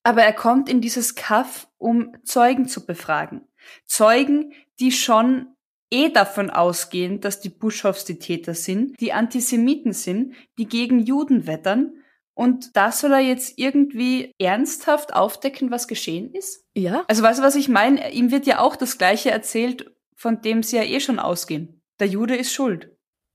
Aber 0.03 0.24
er 0.24 0.32
kommt 0.32 0.70
in 0.70 0.80
dieses 0.80 1.15
Kaff, 1.15 1.68
um 1.77 2.15
Zeugen 2.24 2.65
zu 2.65 2.86
befragen. 2.86 3.41
Zeugen, 3.86 4.53
die 4.80 4.94
schon 4.94 5.48
eh 5.91 6.10
davon 6.10 6.50
ausgehen, 6.50 7.21
dass 7.21 7.39
die 7.39 7.50
Buschhoffs 7.50 8.05
die 8.05 8.19
Täter 8.19 8.53
sind, 8.53 9.00
die 9.00 9.13
Antisemiten 9.13 9.93
sind, 9.93 10.33
die 10.57 10.65
gegen 10.65 11.00
Juden 11.00 11.48
wettern. 11.48 11.93
Und 12.33 12.75
da 12.77 12.91
soll 12.91 13.12
er 13.12 13.19
jetzt 13.19 13.60
irgendwie 13.60 14.33
ernsthaft 14.39 15.13
aufdecken, 15.13 15.69
was 15.69 15.88
geschehen 15.88 16.33
ist? 16.33 16.65
Ja. 16.75 17.03
Also 17.07 17.24
weißt 17.24 17.39
du, 17.39 17.43
was 17.43 17.55
ich 17.55 17.67
meine? 17.67 18.12
Ihm 18.13 18.31
wird 18.31 18.48
ja 18.48 18.60
auch 18.60 18.75
das 18.75 18.98
Gleiche 18.98 19.31
erzählt, 19.31 19.91
von 20.15 20.41
dem 20.41 20.63
sie 20.63 20.77
ja 20.77 20.83
eh 20.83 21.00
schon 21.01 21.19
ausgehen. 21.19 21.81
Der 22.00 22.07
Jude 22.07 22.36
ist 22.36 22.53
schuld. 22.53 22.89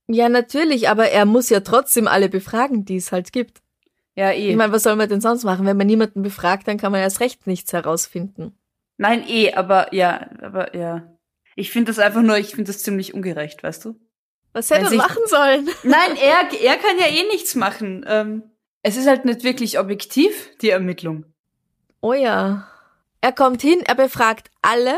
Ja, 0.08 0.28
natürlich, 0.28 0.88
aber 0.88 1.08
er 1.08 1.26
muss 1.26 1.50
ja 1.50 1.60
trotzdem 1.60 2.08
alle 2.08 2.28
befragen, 2.28 2.84
die 2.84 2.96
es 2.96 3.12
halt 3.12 3.32
gibt. 3.32 3.60
Ja, 4.14 4.30
eh. 4.30 4.50
Ich 4.50 4.56
meine, 4.56 4.72
was 4.72 4.84
soll 4.84 4.96
man 4.96 5.08
denn 5.08 5.20
sonst 5.20 5.44
machen? 5.44 5.66
Wenn 5.66 5.76
man 5.76 5.86
niemanden 5.86 6.22
befragt, 6.22 6.66
dann 6.66 6.78
kann 6.78 6.92
man 6.92 7.02
erst 7.02 7.20
recht 7.20 7.46
nichts 7.46 7.72
herausfinden. 7.72 8.58
Nein, 8.96 9.24
eh, 9.28 9.52
aber 9.52 9.92
ja, 9.94 10.30
aber 10.40 10.74
ja. 10.74 11.15
Ich 11.56 11.70
finde 11.70 11.90
das 11.90 11.98
einfach 11.98 12.22
nur, 12.22 12.36
ich 12.38 12.50
finde 12.50 12.70
das 12.70 12.82
ziemlich 12.82 13.14
ungerecht, 13.14 13.62
weißt 13.62 13.86
du? 13.86 13.98
Was 14.52 14.70
hätte 14.70 14.84
er 14.84 14.94
machen 14.94 15.22
sollen? 15.26 15.68
Nein, 15.82 16.16
er, 16.22 16.48
er 16.62 16.76
kann 16.76 16.98
ja 16.98 17.06
eh 17.06 17.26
nichts 17.32 17.54
machen. 17.56 18.04
Ähm, 18.06 18.44
es 18.82 18.96
ist 18.96 19.08
halt 19.08 19.24
nicht 19.24 19.42
wirklich 19.42 19.78
objektiv, 19.78 20.50
die 20.60 20.70
Ermittlung. 20.70 21.24
Oh 22.00 22.12
ja. 22.12 22.68
Er 23.20 23.32
kommt 23.32 23.62
hin, 23.62 23.80
er 23.84 23.96
befragt 23.96 24.50
alle 24.62 24.96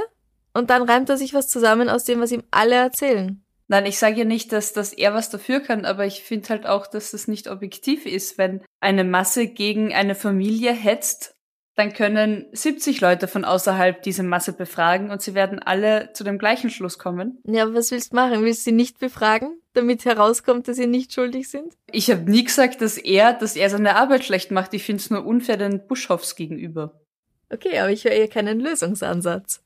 und 0.52 0.70
dann 0.70 0.82
reimt 0.82 1.08
er 1.08 1.16
sich 1.16 1.32
was 1.32 1.48
zusammen 1.48 1.88
aus 1.88 2.04
dem, 2.04 2.20
was 2.20 2.32
ihm 2.32 2.42
alle 2.50 2.74
erzählen. 2.74 3.42
Nein, 3.68 3.86
ich 3.86 3.98
sage 3.98 4.18
ja 4.18 4.24
nicht, 4.24 4.52
dass, 4.52 4.72
dass 4.72 4.92
er 4.92 5.14
was 5.14 5.30
dafür 5.30 5.60
kann, 5.60 5.84
aber 5.84 6.06
ich 6.06 6.22
finde 6.22 6.48
halt 6.48 6.66
auch, 6.66 6.86
dass 6.86 7.12
das 7.12 7.28
nicht 7.28 7.48
objektiv 7.48 8.06
ist. 8.06 8.36
Wenn 8.36 8.62
eine 8.80 9.04
Masse 9.04 9.46
gegen 9.46 9.94
eine 9.94 10.14
Familie 10.14 10.72
hetzt, 10.72 11.36
dann 11.78 11.92
können 11.92 12.46
70 12.50 13.00
Leute 13.00 13.28
von 13.28 13.44
außerhalb 13.44 14.02
diese 14.02 14.24
Masse 14.24 14.52
befragen 14.52 15.12
und 15.12 15.22
sie 15.22 15.34
werden 15.34 15.60
alle 15.60 16.12
zu 16.12 16.24
dem 16.24 16.36
gleichen 16.36 16.70
Schluss 16.70 16.98
kommen. 16.98 17.38
Ja, 17.44 17.62
aber 17.62 17.74
was 17.74 17.92
willst 17.92 18.10
du 18.10 18.16
machen? 18.16 18.42
Willst 18.42 18.62
du 18.62 18.70
sie 18.70 18.76
nicht 18.76 18.98
befragen, 18.98 19.60
damit 19.74 20.04
herauskommt, 20.04 20.66
dass 20.66 20.76
sie 20.76 20.88
nicht 20.88 21.12
schuldig 21.12 21.48
sind? 21.48 21.74
Ich 21.92 22.10
habe 22.10 22.28
nie 22.28 22.42
gesagt, 22.42 22.82
dass 22.82 22.98
er, 22.98 23.32
dass 23.32 23.54
er 23.54 23.70
seine 23.70 23.94
Arbeit 23.94 24.24
schlecht 24.24 24.50
macht. 24.50 24.74
Ich 24.74 24.82
finde 24.82 25.00
es 25.02 25.10
nur 25.10 25.24
unfair 25.24 25.56
den 25.56 25.86
Buschhoffs 25.86 26.34
gegenüber. 26.34 27.00
Okay, 27.48 27.78
aber 27.78 27.90
ich 27.90 28.02
höre 28.02 28.10
eher 28.10 28.28
keinen 28.28 28.58
Lösungsansatz. 28.58 29.62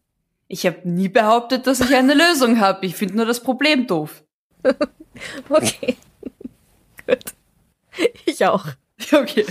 Ich 0.49 0.67
habe 0.67 0.87
nie 0.87 1.09
behauptet, 1.09 1.67
dass 1.67 1.81
ich 1.81 1.95
eine 1.95 2.13
Lösung 2.13 2.61
habe. 2.61 2.85
Ich 2.85 2.95
finde 2.95 3.17
nur 3.17 3.25
das 3.25 3.41
Problem 3.41 3.87
doof. 3.87 4.23
Okay. 5.49 5.97
Gut. 7.07 7.25
Ich 8.27 8.45
auch. 8.45 8.67
Okay. 9.13 9.45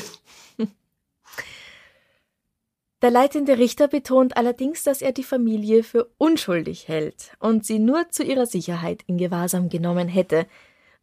Der 3.01 3.09
leitende 3.09 3.57
Richter 3.57 3.87
betont 3.87 4.37
allerdings, 4.37 4.83
dass 4.83 5.01
er 5.01 5.11
die 5.11 5.23
Familie 5.23 5.83
für 5.83 6.11
unschuldig 6.19 6.87
hält 6.87 7.35
und 7.39 7.65
sie 7.65 7.79
nur 7.79 8.09
zu 8.09 8.23
ihrer 8.23 8.45
Sicherheit 8.45 9.01
in 9.07 9.17
Gewahrsam 9.17 9.69
genommen 9.69 10.07
hätte, 10.07 10.45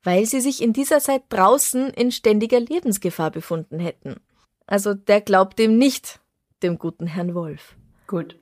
weil 0.05 0.25
sie 0.25 0.41
sich 0.41 0.63
in 0.63 0.73
dieser 0.73 1.01
Zeit 1.01 1.23
draußen 1.29 1.89
in 1.91 2.13
ständiger 2.13 2.61
Lebensgefahr 2.61 3.33
befunden 3.33 3.81
hätten. 3.81 4.21
Also 4.67 4.95
der 4.95 5.21
glaubt 5.21 5.59
dem 5.59 5.77
nicht, 5.77 6.21
dem 6.63 6.79
guten 6.79 7.09
Herrn 7.09 7.35
Wolf. 7.35 7.75
Gut. 8.07 8.39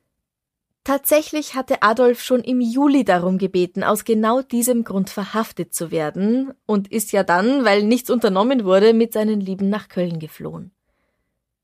Tatsächlich 0.85 1.55
hatte 1.55 1.83
Adolf 1.83 2.23
schon 2.23 2.43
im 2.43 2.61
Juli 2.61 3.05
darum 3.05 3.39
gebeten, 3.39 3.83
aus 3.83 4.05
genau 4.05 4.43
diesem 4.43 4.85
Grund 4.85 5.09
verhaftet 5.09 5.75
zu 5.75 5.91
werden 5.91 6.53
und 6.67 6.93
ist 6.93 7.11
ja 7.11 7.25
dann, 7.25 7.65
weil 7.65 7.83
nichts 7.83 8.11
unternommen 8.11 8.65
wurde, 8.65 8.93
mit 8.93 9.13
seinen 9.15 9.41
Lieben 9.41 9.69
nach 9.71 9.89
Köln 9.89 10.21
geflohen. 10.21 10.76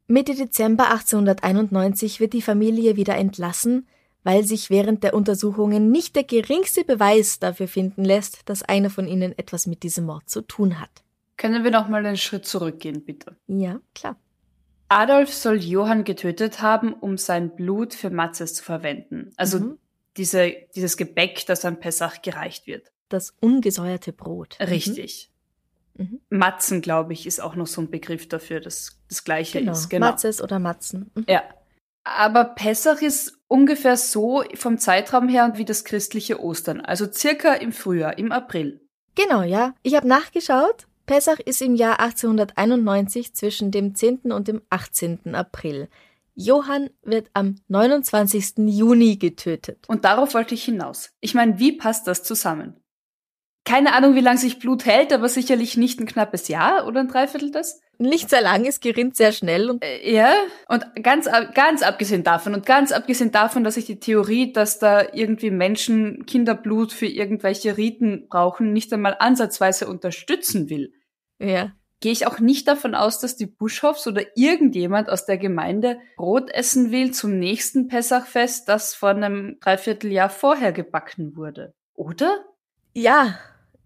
Mitte 0.06 0.35
Dezember 0.35 0.90
1891 0.90 2.21
wird 2.21 2.32
die 2.32 2.42
Familie 2.42 2.97
wieder 2.97 3.16
entlassen, 3.16 3.87
weil 4.25 4.44
sich 4.44 4.71
während 4.71 5.02
der 5.04 5.14
Untersuchungen 5.14 5.90
nicht 5.90 6.14
der 6.16 6.25
geringste 6.25 6.85
Beweis 6.85 7.38
dafür 7.38 7.66
finden 7.68 8.04
lässt, 8.04 8.49
dass 8.49 8.62
einer 8.62 8.90
von 8.90 9.06
ihnen 9.09 9.37
etwas 9.37 9.66
mit 9.66 9.82
diesem 9.82 10.04
Mord 10.06 10.28
zu 10.28 10.42
tun 10.42 10.80
hat. 10.80 10.90
Können 11.37 11.64
wir 11.64 11.71
noch 11.71 11.88
mal 11.88 12.04
einen 12.04 12.16
Schritt 12.16 12.47
zurückgehen, 12.47 13.04
bitte? 13.04 13.37
Ja, 13.49 13.80
klar. 13.94 14.16
Adolf 14.88 15.32
soll 15.32 15.56
Johann 15.56 16.04
getötet 16.04 16.61
haben, 16.61 16.92
um 16.92 17.16
sein 17.16 17.56
Blut 17.56 17.94
für 17.94 18.11
Matzes 18.11 18.54
zu 18.54 18.62
verwenden. 18.62 19.32
Also 19.37 19.59
Mhm. 19.59 19.78
diese, 20.18 20.52
dieses 20.75 20.97
Gebäck, 20.97 21.47
das 21.47 21.64
an 21.64 21.80
Pessach 21.80 22.21
gereicht 22.23 22.66
wird. 22.66 22.92
Das 23.09 23.35
ungesäuerte 23.40 24.12
Brot. 24.12 24.59
Richtig. 24.61 25.28
Mhm. 25.28 25.31
Matzen, 26.30 26.80
glaube 26.80 27.12
ich, 27.12 27.26
ist 27.26 27.40
auch 27.40 27.54
noch 27.54 27.66
so 27.66 27.80
ein 27.80 27.90
Begriff 27.90 28.28
dafür, 28.28 28.61
das 28.61 28.99
das 29.08 29.25
gleiche 29.25 29.61
Genau. 29.61 29.72
ist. 29.72 29.88
Genau. 29.90 30.06
Matzes 30.06 30.42
oder 30.42 30.58
Matzen. 30.58 31.11
Mhm. 31.14 31.25
Ja. 31.28 31.42
Aber 32.04 32.44
Pessach 32.44 33.00
ist 33.02 33.38
ungefähr 33.46 33.96
so 33.96 34.42
vom 34.54 34.78
Zeitraum 34.78 35.28
her 35.28 35.52
wie 35.56 35.64
das 35.64 35.84
christliche 35.84 36.42
Ostern, 36.42 36.80
also 36.80 37.06
circa 37.12 37.52
im 37.54 37.72
Frühjahr, 37.72 38.18
im 38.18 38.32
April. 38.32 38.80
Genau, 39.14 39.42
ja. 39.42 39.75
Ich 39.82 39.94
habe 39.94 40.08
nachgeschaut. 40.08 40.87
Pessach 41.06 41.38
ist 41.40 41.61
im 41.62 41.75
Jahr 41.75 42.00
1891 42.00 43.34
zwischen 43.34 43.70
dem 43.70 43.94
10. 43.94 44.32
und 44.32 44.49
dem 44.49 44.62
18. 44.70 45.34
April. 45.34 45.88
Johann 46.34 46.90
wird 47.02 47.28
am 47.34 47.56
29. 47.68 48.54
Juni 48.68 49.16
getötet. 49.16 49.84
Und 49.88 50.04
darauf 50.04 50.34
wollte 50.34 50.54
ich 50.54 50.64
hinaus. 50.64 51.11
Ich 51.20 51.34
meine, 51.34 51.58
wie 51.58 51.72
passt 51.72 52.06
das 52.06 52.22
zusammen? 52.22 52.76
Keine 53.64 53.95
Ahnung, 53.95 54.16
wie 54.16 54.21
lange 54.21 54.38
sich 54.38 54.59
Blut 54.59 54.87
hält, 54.87 55.12
aber 55.12 55.28
sicherlich 55.28 55.76
nicht 55.76 56.00
ein 56.00 56.07
knappes 56.07 56.49
Jahr 56.49 56.87
oder 56.87 57.00
ein 57.00 57.09
Dreiviertel 57.09 57.52
das. 57.52 57.81
Nicht 57.99 58.31
sehr 58.31 58.40
lang, 58.40 58.66
es 58.66 58.81
gerinnt 58.81 59.14
sehr 59.16 59.31
schnell 59.31 59.71
und 59.71 59.85
Äh, 59.85 60.12
Ja, 60.12 60.33
und 60.69 60.85
ganz, 61.04 61.28
ganz 61.54 61.83
abgesehen 61.83 62.25
davon 62.25 62.54
und 62.54 62.66
ganz 62.66 62.90
abgesehen 62.90 63.31
davon, 63.31 63.62
dass 63.62 63.76
ich 63.76 63.85
die 63.85 64.00
Theorie, 64.00 64.52
dass 64.52 64.81
da 64.81 65.04
irgendwie 65.12 65.52
Menschen 65.52 66.26
Kinderblut 66.26 66.92
für 66.92 67.07
irgendwelche 67.07 67.76
Riten 67.76 68.26
brauchen, 68.28 68.73
nicht 68.73 68.92
einmal 68.92 69.16
ansatzweise 69.21 69.87
unterstützen 69.87 70.69
will, 70.69 70.92
ja. 71.38 71.71
gehe 72.00 72.11
ich 72.11 72.26
auch 72.26 72.40
nicht 72.40 72.66
davon 72.66 72.97
aus, 72.97 73.21
dass 73.21 73.37
die 73.37 73.47
Buschhoffs 73.47 74.09
oder 74.09 74.23
irgendjemand 74.35 75.09
aus 75.09 75.25
der 75.25 75.38
Gemeinde 75.38 75.99
Brot 76.16 76.50
essen 76.50 76.90
will 76.90 77.12
zum 77.12 77.38
nächsten 77.38 77.87
Pessachfest, 77.87 78.69
das 78.69 78.97
vor 78.97 79.11
einem 79.11 79.59
Dreivierteljahr 79.61 80.31
vorher 80.31 80.73
gebacken 80.73 81.37
wurde. 81.37 81.75
Oder? 81.95 82.45
Ja, 82.95 83.38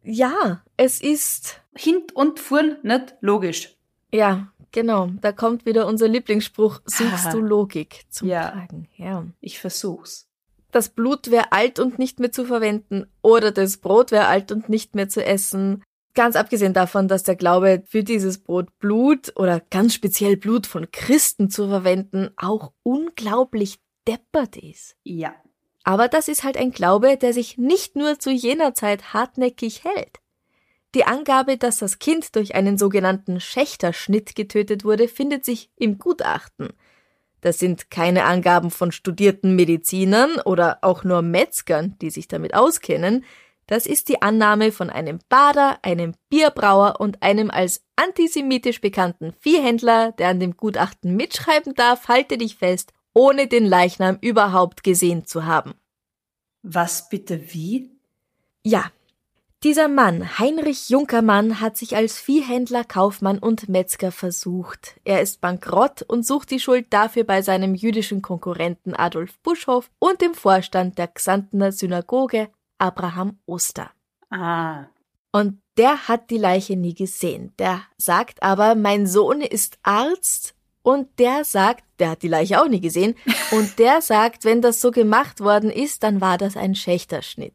Ja, 0.07 0.63
es 0.77 1.01
ist. 1.01 1.61
Hint 1.75 2.15
und 2.15 2.39
Fuhren 2.41 2.79
nicht 2.83 3.17
logisch. 3.21 3.77
Ja, 4.13 4.53
genau. 4.71 5.11
Da 5.21 5.33
kommt 5.33 5.67
wieder 5.67 5.87
unser 5.87 6.09
Lieblingsspruch: 6.09 6.81
Suchst 6.87 7.33
du 7.33 7.41
Logik 7.41 8.05
zum 8.09 8.29
Ja. 8.29 8.51
Tragen? 8.51 8.89
Ja. 8.97 9.27
Ich 9.41 9.59
versuch's. 9.59 10.29
Das 10.71 10.91
Blut 10.91 11.31
wäre 11.31 11.53
alt 11.53 11.79
und 11.79 11.99
nicht 11.99 12.21
mehr 12.21 12.33
zu 12.33 12.45
verwenden 12.45 13.07
oder 13.23 13.51
das 13.51 13.79
Brot 13.79 14.11
wäre 14.11 14.27
alt 14.27 14.53
und 14.53 14.69
nicht 14.69 14.95
mehr 14.95 15.09
zu 15.09 15.25
essen. 15.25 15.83
Ganz 16.15 16.37
abgesehen 16.37 16.73
davon, 16.73 17.09
dass 17.09 17.25
der 17.25 17.37
Glaube 17.37 17.83
für 17.87 18.03
dieses 18.03 18.39
Brot 18.39 18.69
Blut 18.79 19.33
oder 19.37 19.61
ganz 19.71 19.95
speziell 19.95 20.37
Blut 20.37 20.67
von 20.67 20.91
Christen 20.91 21.51
zu 21.51 21.69
verwenden 21.69 22.31
auch 22.37 22.73
unglaublich 22.83 23.79
deppert 24.07 24.57
ist. 24.57 24.97
Ja. 25.03 25.35
Aber 25.87 26.09
das 26.09 26.27
ist 26.27 26.43
halt 26.43 26.57
ein 26.57 26.73
Glaube, 26.73 27.17
der 27.17 27.33
sich 27.33 27.59
nicht 27.59 27.95
nur 27.95 28.19
zu 28.19 28.33
jener 28.33 28.75
Zeit 28.75 29.15
hartnäckig 29.15 29.85
hält. 29.85 30.19
Die 30.97 31.05
Angabe, 31.05 31.59
dass 31.59 31.79
das 31.79 32.01
Kind 32.01 32.35
durch 32.35 32.57
einen 32.57 32.77
sogenannten 32.77 33.39
Schächterschnitt 33.39 34.35
getötet 34.35 34.85
wurde, 34.85 35.07
findet 35.07 35.45
sich 35.45 35.71
im 35.77 35.99
Gutachten. 35.99 36.71
Das 37.41 37.61
sind 37.61 37.89
keine 37.89 38.25
Angaben 38.25 38.73
von 38.73 38.91
studierten 38.91 39.55
Medizinern 39.55 40.41
oder 40.45 40.79
auch 40.83 41.05
nur 41.05 41.23
Metzgern, 41.23 41.95
die 42.03 42.11
sich 42.11 42.27
damit 42.27 42.55
auskennen. 42.55 43.25
Das 43.69 43.87
ist 43.87 44.09
die 44.09 44.23
Annahme 44.23 44.73
von 44.73 44.91
einem 44.91 45.21
Bader, 45.29 45.79
einem 45.83 46.15
Bierbrauer 46.31 46.97
und 46.99 47.23
einem 47.23 47.49
als 47.49 47.85
antisemitisch 47.95 48.81
bekannten 48.81 49.35
Viehhändler, 49.39 50.11
der 50.19 50.31
an 50.31 50.41
dem 50.41 50.57
Gutachten 50.57 51.15
mitschreiben 51.15 51.75
darf, 51.75 52.09
halte 52.09 52.39
dich 52.39 52.57
fest, 52.57 52.93
ohne 53.17 53.47
den 53.47 53.65
Leichnam 53.65 54.19
überhaupt 54.21 54.83
gesehen 54.83 55.25
zu 55.25 55.47
haben. 55.47 55.73
Was 56.63 57.09
bitte 57.09 57.55
wie? 57.55 57.91
Ja. 58.63 58.91
Dieser 59.63 59.89
Mann, 59.89 60.39
Heinrich 60.39 60.91
Junkermann, 60.91 61.63
hat 61.63 61.79
sich 61.79 61.97
als 61.97 62.21
Viehhändler, 62.21 62.85
Kaufmann 62.85 63.39
und 63.39 63.71
Metzger 63.71 64.13
versucht. 64.13 65.01
Er 65.05 65.23
ist 65.23 65.41
bankrott 65.41 66.03
und 66.03 66.27
sucht 66.27 66.51
die 66.51 66.61
Schuld 66.61 66.89
dafür 66.91 67.25
bei 67.25 67.41
seinem 67.41 67.75
jüdischen 67.75 68.21
Konkurrenten 68.21 68.95
Adolf 68.95 69.39
Buschhoff 69.39 69.91
und 69.99 70.21
dem 70.21 70.35
Vorstand 70.35 70.99
der 70.99 71.09
Xantener 71.09 71.73
Synagoge 71.73 72.51
Abraham 72.77 73.39
Oster. 73.47 73.91
Ah. 74.29 74.85
Und 75.33 75.63
der 75.79 76.07
hat 76.07 76.29
die 76.29 76.39
Leiche 76.39 76.77
nie 76.77 76.95
gesehen. 76.95 77.55
Der 77.59 77.81
sagt 77.97 78.43
aber, 78.43 78.75
mein 78.75 79.07
Sohn 79.07 79.41
ist 79.41 79.79
Arzt. 79.83 80.56
Und 80.87 81.09
der 81.19 81.45
sagt, 81.45 81.83
der 81.99 82.11
hat 82.11 82.23
die 82.23 82.29
Leiche 82.29 82.63
auch 82.63 82.69
nie 82.69 82.81
gesehen. 82.81 83.17
Und 83.51 83.81
der 83.81 84.01
sagt, 84.01 84.45
wenn 84.45 84.63
das 84.63 84.81
so 84.81 84.93
gemacht 84.93 85.41
worden 85.41 85.69
ist, 85.69 86.05
dann 86.05 86.21
war 86.21 86.39
das 86.39 86.57
ein 86.57 86.77
Schächterschnitt. 86.77 87.55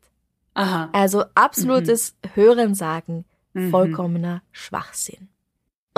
Aha. 0.54 0.90
Also 0.92 1.24
absolutes 1.34 2.18
Hörensagen, 2.34 3.24
Mhm. 3.54 3.70
vollkommener 3.72 4.42
Schwachsinn. 4.52 5.30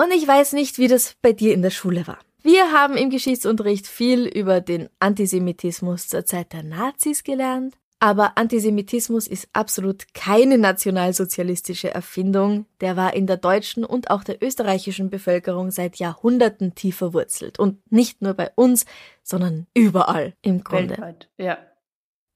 Und 0.00 0.12
ich 0.12 0.26
weiß 0.28 0.52
nicht, 0.52 0.78
wie 0.78 0.86
das 0.86 1.16
bei 1.22 1.32
dir 1.32 1.52
in 1.54 1.62
der 1.62 1.70
Schule 1.70 2.06
war. 2.06 2.18
Wir 2.44 2.70
haben 2.72 2.96
im 2.96 3.10
Geschichtsunterricht 3.10 3.88
viel 3.88 4.26
über 4.26 4.60
den 4.60 4.88
Antisemitismus 5.00 6.06
zur 6.08 6.24
Zeit 6.24 6.52
der 6.52 6.62
Nazis 6.62 7.24
gelernt, 7.24 7.76
aber 8.04 8.36
Antisemitismus 8.36 9.26
ist 9.26 9.48
absolut 9.54 10.12
keine 10.12 10.58
nationalsozialistische 10.58 11.90
Erfindung. 11.90 12.66
Der 12.82 12.98
war 12.98 13.14
in 13.14 13.26
der 13.26 13.38
deutschen 13.38 13.82
und 13.82 14.10
auch 14.10 14.24
der 14.24 14.42
österreichischen 14.42 15.08
Bevölkerung 15.08 15.70
seit 15.70 15.96
Jahrhunderten 15.96 16.74
tief 16.74 16.96
verwurzelt. 16.96 17.58
Und 17.58 17.80
nicht 17.90 18.20
nur 18.20 18.34
bei 18.34 18.50
uns, 18.56 18.84
sondern 19.22 19.68
überall 19.72 20.34
im 20.42 20.62
Grunde. 20.62 20.90
Weltweit. 20.90 21.30
Ja. 21.38 21.56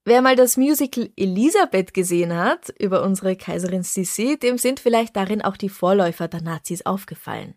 Wer 0.06 0.22
mal 0.22 0.36
das 0.36 0.56
Musical 0.56 1.10
Elisabeth 1.16 1.92
gesehen 1.92 2.34
hat 2.34 2.70
über 2.78 3.02
unsere 3.02 3.36
Kaiserin 3.36 3.82
Sissi, 3.82 4.38
dem 4.38 4.56
sind 4.56 4.80
vielleicht 4.80 5.16
darin 5.16 5.42
auch 5.42 5.58
die 5.58 5.68
Vorläufer 5.68 6.28
der 6.28 6.40
Nazis 6.40 6.86
aufgefallen. 6.86 7.52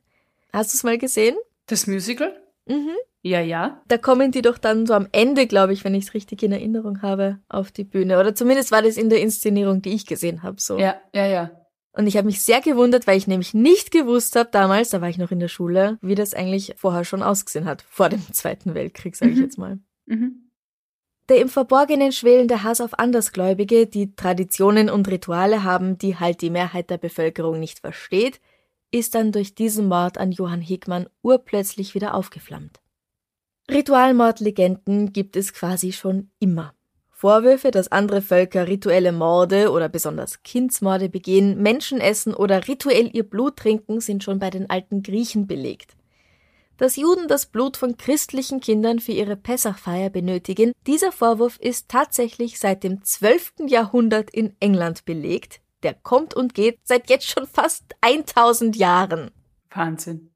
Hast 0.51 0.73
du 0.73 0.75
es 0.75 0.83
mal 0.83 0.97
gesehen? 0.97 1.37
Das 1.67 1.87
Musical? 1.87 2.37
Mhm. 2.67 2.91
Ja, 3.23 3.39
ja. 3.39 3.81
Da 3.87 3.97
kommen 3.97 4.31
die 4.31 4.41
doch 4.41 4.57
dann 4.57 4.85
so 4.87 4.93
am 4.93 5.07
Ende, 5.11 5.45
glaube 5.45 5.73
ich, 5.73 5.83
wenn 5.83 5.93
ich 5.93 6.05
es 6.05 6.13
richtig 6.13 6.41
in 6.43 6.51
Erinnerung 6.51 7.01
habe, 7.03 7.39
auf 7.49 7.71
die 7.71 7.83
Bühne. 7.83 8.19
Oder 8.19 8.33
zumindest 8.33 8.71
war 8.71 8.81
das 8.81 8.97
in 8.97 9.09
der 9.09 9.21
Inszenierung, 9.21 9.81
die 9.81 9.93
ich 9.93 10.05
gesehen 10.07 10.41
habe. 10.43 10.59
So. 10.59 10.79
Ja, 10.79 10.95
ja, 11.13 11.25
ja. 11.27 11.51
Und 11.93 12.07
ich 12.07 12.17
habe 12.17 12.25
mich 12.25 12.41
sehr 12.41 12.61
gewundert, 12.61 13.05
weil 13.05 13.17
ich 13.17 13.27
nämlich 13.27 13.53
nicht 13.53 13.91
gewusst 13.91 14.35
habe 14.37 14.49
damals, 14.51 14.89
da 14.89 15.01
war 15.01 15.09
ich 15.09 15.17
noch 15.17 15.29
in 15.31 15.39
der 15.39 15.49
Schule, 15.49 15.97
wie 16.01 16.15
das 16.15 16.33
eigentlich 16.33 16.73
vorher 16.77 17.03
schon 17.03 17.21
ausgesehen 17.21 17.65
hat, 17.65 17.83
vor 17.89 18.09
dem 18.09 18.21
Zweiten 18.33 18.73
Weltkrieg, 18.73 19.15
sage 19.15 19.31
ich 19.31 19.37
Mhm. 19.37 19.43
jetzt 19.43 19.57
mal. 19.57 19.79
Mhm. 20.05 20.47
Der 21.29 21.39
im 21.39 21.49
Verborgenen 21.49 22.11
schwelende 22.11 22.63
Hass 22.63 22.81
auf 22.81 22.97
Andersgläubige, 22.97 23.87
die 23.87 24.15
Traditionen 24.15 24.89
und 24.89 25.07
Rituale 25.09 25.63
haben, 25.63 25.97
die 25.97 26.17
halt 26.17 26.41
die 26.41 26.49
Mehrheit 26.49 26.89
der 26.89 26.97
Bevölkerung 26.97 27.59
nicht 27.59 27.79
versteht, 27.79 28.41
ist 28.91 29.15
dann 29.15 29.31
durch 29.31 29.55
diesen 29.55 29.87
Mord 29.87 30.17
an 30.17 30.31
Johann 30.31 30.61
Hickmann 30.61 31.07
urplötzlich 31.21 31.95
wieder 31.95 32.13
aufgeflammt. 32.13 32.81
Ritualmordlegenden 33.69 35.13
gibt 35.13 35.35
es 35.35 35.53
quasi 35.53 35.93
schon 35.93 36.29
immer. 36.39 36.73
Vorwürfe, 37.09 37.69
dass 37.69 37.91
andere 37.91 38.21
Völker 38.21 38.67
rituelle 38.67 39.11
Morde 39.11 39.71
oder 39.71 39.89
besonders 39.89 40.41
Kindsmorde 40.41 41.07
begehen, 41.07 41.61
Menschen 41.61 42.01
essen 42.01 42.33
oder 42.33 42.67
rituell 42.67 43.09
ihr 43.13 43.23
Blut 43.23 43.57
trinken, 43.57 44.01
sind 44.01 44.23
schon 44.23 44.39
bei 44.39 44.49
den 44.49 44.69
alten 44.69 45.03
Griechen 45.03 45.45
belegt. 45.45 45.95
Dass 46.77 46.95
Juden 46.95 47.27
das 47.27 47.45
Blut 47.45 47.77
von 47.77 47.95
christlichen 47.95 48.59
Kindern 48.59 48.97
für 48.97 49.11
ihre 49.11 49.35
Pessachfeier 49.35 50.09
benötigen, 50.09 50.71
dieser 50.87 51.11
Vorwurf 51.11 51.57
ist 51.59 51.89
tatsächlich 51.89 52.57
seit 52.57 52.83
dem 52.83 53.03
12. 53.03 53.67
Jahrhundert 53.67 54.31
in 54.31 54.55
England 54.59 55.05
belegt. 55.05 55.61
Der 55.83 55.93
kommt 55.93 56.33
und 56.33 56.53
geht 56.53 56.79
seit 56.83 57.09
jetzt 57.09 57.29
schon 57.29 57.47
fast 57.47 57.95
1000 58.01 58.75
Jahren. 58.75 59.31
Wahnsinn. 59.69 60.31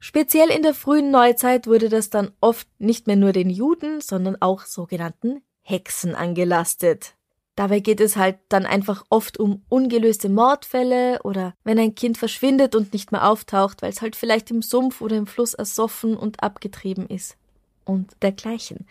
Speziell 0.00 0.50
in 0.50 0.62
der 0.62 0.74
frühen 0.74 1.10
Neuzeit 1.10 1.66
wurde 1.66 1.88
das 1.88 2.10
dann 2.10 2.30
oft 2.40 2.68
nicht 2.78 3.06
mehr 3.06 3.16
nur 3.16 3.32
den 3.32 3.50
Juden, 3.50 4.00
sondern 4.00 4.36
auch 4.40 4.62
sogenannten 4.62 5.42
Hexen 5.62 6.14
angelastet. 6.14 7.14
Dabei 7.56 7.80
geht 7.80 8.00
es 8.00 8.16
halt 8.16 8.38
dann 8.48 8.66
einfach 8.66 9.04
oft 9.10 9.40
um 9.40 9.64
ungelöste 9.68 10.28
Mordfälle 10.28 11.20
oder 11.24 11.54
wenn 11.64 11.76
ein 11.80 11.96
Kind 11.96 12.16
verschwindet 12.16 12.76
und 12.76 12.92
nicht 12.92 13.10
mehr 13.10 13.28
auftaucht, 13.28 13.82
weil 13.82 13.90
es 13.90 14.00
halt 14.00 14.14
vielleicht 14.14 14.52
im 14.52 14.62
Sumpf 14.62 15.00
oder 15.00 15.16
im 15.16 15.26
Fluss 15.26 15.54
ersoffen 15.54 16.16
und 16.16 16.40
abgetrieben 16.40 17.08
ist. 17.08 17.36
Und 17.84 18.12
dergleichen. 18.22 18.86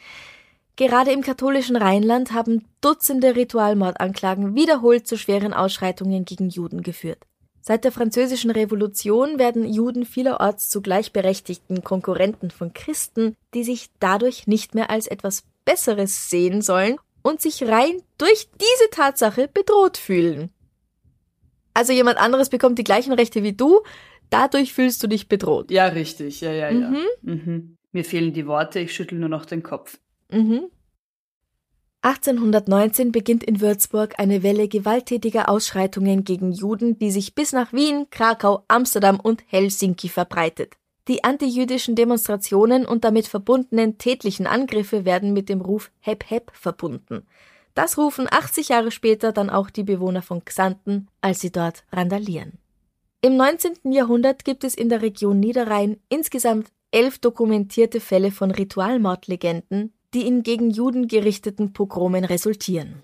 Gerade 0.77 1.11
im 1.11 1.21
katholischen 1.21 1.75
Rheinland 1.75 2.33
haben 2.33 2.63
Dutzende 2.81 3.35
Ritualmordanklagen 3.35 4.53
wiederholt 4.53 5.07
zu 5.07 5.17
schweren 5.17 5.51
Ausschreitungen 5.51 6.23
gegen 6.23 6.49
Juden 6.49 6.83
geführt. 6.83 7.17
Seit 7.61 7.83
der 7.83 7.91
Französischen 7.91 8.51
Revolution 8.51 9.39
werden 9.39 9.67
Juden 9.67 10.05
vielerorts 10.05 10.69
zu 10.69 10.81
gleichberechtigten 10.81 11.83
Konkurrenten 11.83 12.51
von 12.51 12.73
Christen, 12.73 13.35
die 13.55 13.63
sich 13.63 13.89
dadurch 13.99 14.45
nicht 14.45 14.75
mehr 14.75 14.91
als 14.91 15.07
etwas 15.07 15.43
Besseres 15.65 16.29
sehen 16.29 16.61
sollen 16.61 16.97
und 17.23 17.41
sich 17.41 17.63
rein 17.63 18.03
durch 18.19 18.47
diese 18.53 18.89
Tatsache 18.91 19.49
bedroht 19.51 19.97
fühlen. 19.97 20.51
Also 21.73 21.91
jemand 21.91 22.19
anderes 22.19 22.49
bekommt 22.49 22.77
die 22.77 22.83
gleichen 22.83 23.13
Rechte 23.13 23.41
wie 23.41 23.53
du, 23.53 23.81
dadurch 24.29 24.73
fühlst 24.73 25.01
du 25.01 25.07
dich 25.07 25.27
bedroht. 25.27 25.71
Ja, 25.71 25.87
richtig. 25.87 26.39
Ja, 26.41 26.51
ja, 26.51 26.69
ja. 26.69 26.89
Mhm. 26.89 27.05
Mhm. 27.23 27.77
Mir 27.91 28.05
fehlen 28.05 28.31
die 28.31 28.45
Worte, 28.45 28.79
ich 28.79 28.93
schüttel 28.93 29.17
nur 29.17 29.29
noch 29.29 29.45
den 29.45 29.63
Kopf. 29.63 29.97
Mhm. 30.31 30.69
1819 32.01 33.11
beginnt 33.11 33.43
in 33.43 33.59
Würzburg 33.59 34.19
eine 34.19 34.43
Welle 34.43 34.67
gewalttätiger 34.67 35.49
Ausschreitungen 35.49 36.23
gegen 36.23 36.51
Juden, 36.51 36.97
die 36.99 37.11
sich 37.11 37.35
bis 37.35 37.51
nach 37.51 37.73
Wien, 37.73 38.07
Krakau, 38.11 38.63
Amsterdam 38.67 39.19
und 39.19 39.43
Helsinki 39.47 40.07
verbreitet. 40.07 40.75
Die 41.07 41.23
antijüdischen 41.23 41.95
Demonstrationen 41.95 42.85
und 42.85 43.03
damit 43.03 43.27
verbundenen 43.27 43.97
tätlichen 43.97 44.45
Angriffe 44.45 45.05
werden 45.05 45.33
mit 45.33 45.49
dem 45.49 45.61
Ruf 45.61 45.91
Hep 45.99 46.29
Hep 46.29 46.51
verbunden. 46.53 47.25
Das 47.73 47.97
rufen 47.97 48.27
80 48.29 48.69
Jahre 48.69 48.91
später 48.91 49.31
dann 49.31 49.49
auch 49.49 49.69
die 49.69 49.83
Bewohner 49.83 50.21
von 50.21 50.43
Xanten, 50.43 51.07
als 51.21 51.39
sie 51.39 51.51
dort 51.51 51.83
randalieren. 51.91 52.53
Im 53.21 53.35
19. 53.35 53.91
Jahrhundert 53.91 54.45
gibt 54.45 54.63
es 54.63 54.75
in 54.75 54.89
der 54.89 55.01
Region 55.01 55.39
Niederrhein 55.39 55.97
insgesamt 56.09 56.69
elf 56.91 57.19
dokumentierte 57.19 57.99
Fälle 57.99 58.31
von 58.31 58.51
Ritualmordlegenden, 58.51 59.93
die 60.13 60.26
in 60.26 60.43
gegen 60.43 60.70
Juden 60.70 61.08
gerichteten 61.08 61.74
Pogromen 61.74 62.24
resultieren. 62.26 63.04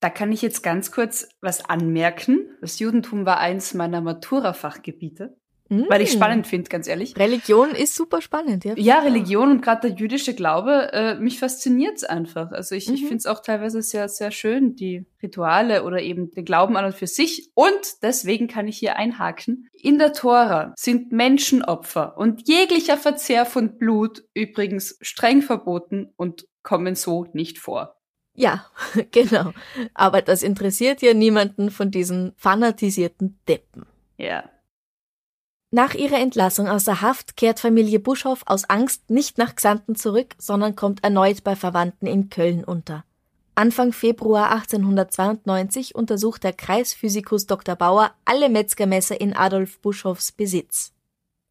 Da 0.00 0.10
kann 0.10 0.32
ich 0.32 0.42
jetzt 0.42 0.62
ganz 0.62 0.90
kurz 0.90 1.28
was 1.40 1.64
anmerken. 1.64 2.48
Das 2.60 2.78
Judentum 2.78 3.24
war 3.24 3.38
eins 3.38 3.74
meiner 3.74 4.00
Matura-Fachgebiete, 4.00 5.36
weil 5.68 6.02
ich 6.02 6.12
Mm. 6.12 6.16
spannend 6.16 6.46
finde, 6.46 6.68
ganz 6.68 6.86
ehrlich. 6.86 7.16
Religion 7.16 7.70
ist 7.70 7.94
super 7.94 8.20
spannend, 8.20 8.64
ja. 8.64 8.74
Ja, 8.76 8.98
Religion 9.00 9.50
und 9.50 9.62
gerade 9.62 9.88
der 9.88 9.96
jüdische 9.98 10.34
Glaube, 10.34 10.92
äh, 10.92 11.14
mich 11.14 11.38
fasziniert's 11.38 12.04
einfach. 12.04 12.52
Also 12.52 12.74
ich, 12.74 12.88
ich 12.92 13.02
Mhm. 13.02 13.06
finde 13.06 13.16
es 13.18 13.26
auch 13.26 13.40
teilweise 13.40 13.80
sehr, 13.82 14.08
sehr 14.08 14.30
schön, 14.30 14.76
die 14.76 15.06
Rituale 15.22 15.84
oder 15.84 16.02
eben 16.02 16.30
den 16.30 16.44
Glauben 16.44 16.76
an 16.76 16.84
und 16.84 16.94
für 16.94 17.06
sich. 17.06 17.50
Und 17.54 18.02
deswegen 18.02 18.48
kann 18.48 18.68
ich 18.68 18.76
hier 18.78 18.96
einhaken. 18.96 19.68
In 19.72 19.98
der 19.98 20.12
Tora 20.12 20.74
sind 20.76 21.10
Menschenopfer 21.12 22.16
und 22.18 22.46
jeglicher 22.48 22.96
Verzehr 22.98 23.46
von 23.46 23.78
Blut 23.78 24.24
übrigens 24.34 24.98
streng 25.00 25.42
verboten 25.42 26.12
und 26.16 26.46
kommen 26.62 26.94
so 26.94 27.26
nicht 27.32 27.58
vor. 27.58 27.96
Ja, 28.34 28.66
genau. 29.10 29.52
Aber 29.94 30.22
das 30.22 30.42
interessiert 30.42 31.02
ja 31.02 31.14
niemanden 31.14 31.70
von 31.70 31.90
diesen 31.90 32.32
fanatisierten 32.36 33.38
Deppen. 33.48 33.84
Ja. 34.16 34.44
Nach 35.74 35.94
ihrer 35.94 36.18
Entlassung 36.18 36.68
aus 36.68 36.84
der 36.84 37.00
Haft 37.00 37.38
kehrt 37.38 37.58
Familie 37.58 37.98
Buschhoff 37.98 38.42
aus 38.44 38.68
Angst 38.68 39.08
nicht 39.08 39.38
nach 39.38 39.54
Xanten 39.54 39.96
zurück, 39.96 40.34
sondern 40.36 40.76
kommt 40.76 41.02
erneut 41.02 41.42
bei 41.44 41.56
Verwandten 41.56 42.06
in 42.06 42.28
Köln 42.28 42.62
unter. 42.62 43.04
Anfang 43.54 43.94
Februar 43.94 44.50
1892 44.50 45.94
untersucht 45.94 46.44
der 46.44 46.52
Kreisphysikus 46.52 47.46
Dr. 47.46 47.74
Bauer 47.74 48.12
alle 48.26 48.50
Metzgermesser 48.50 49.18
in 49.18 49.34
Adolf 49.34 49.78
Buschhoffs 49.80 50.30
Besitz. 50.30 50.92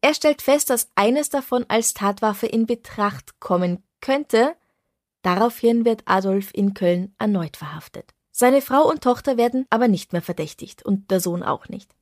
Er 0.02 0.14
stellt 0.14 0.40
fest, 0.40 0.70
dass 0.70 0.90
eines 0.94 1.28
davon 1.28 1.64
als 1.66 1.92
Tatwaffe 1.92 2.46
in 2.46 2.66
Betracht 2.66 3.40
kommen 3.40 3.82
könnte. 4.00 4.54
Daraufhin 5.22 5.84
wird 5.84 6.02
Adolf 6.04 6.50
in 6.54 6.74
Köln 6.74 7.12
erneut 7.18 7.56
verhaftet. 7.56 8.14
Seine 8.30 8.62
Frau 8.62 8.88
und 8.88 9.02
Tochter 9.02 9.36
werden 9.36 9.66
aber 9.68 9.88
nicht 9.88 10.12
mehr 10.12 10.22
verdächtigt 10.22 10.84
und 10.84 11.10
der 11.10 11.18
Sohn 11.18 11.42
auch 11.42 11.68
nicht. 11.68 11.92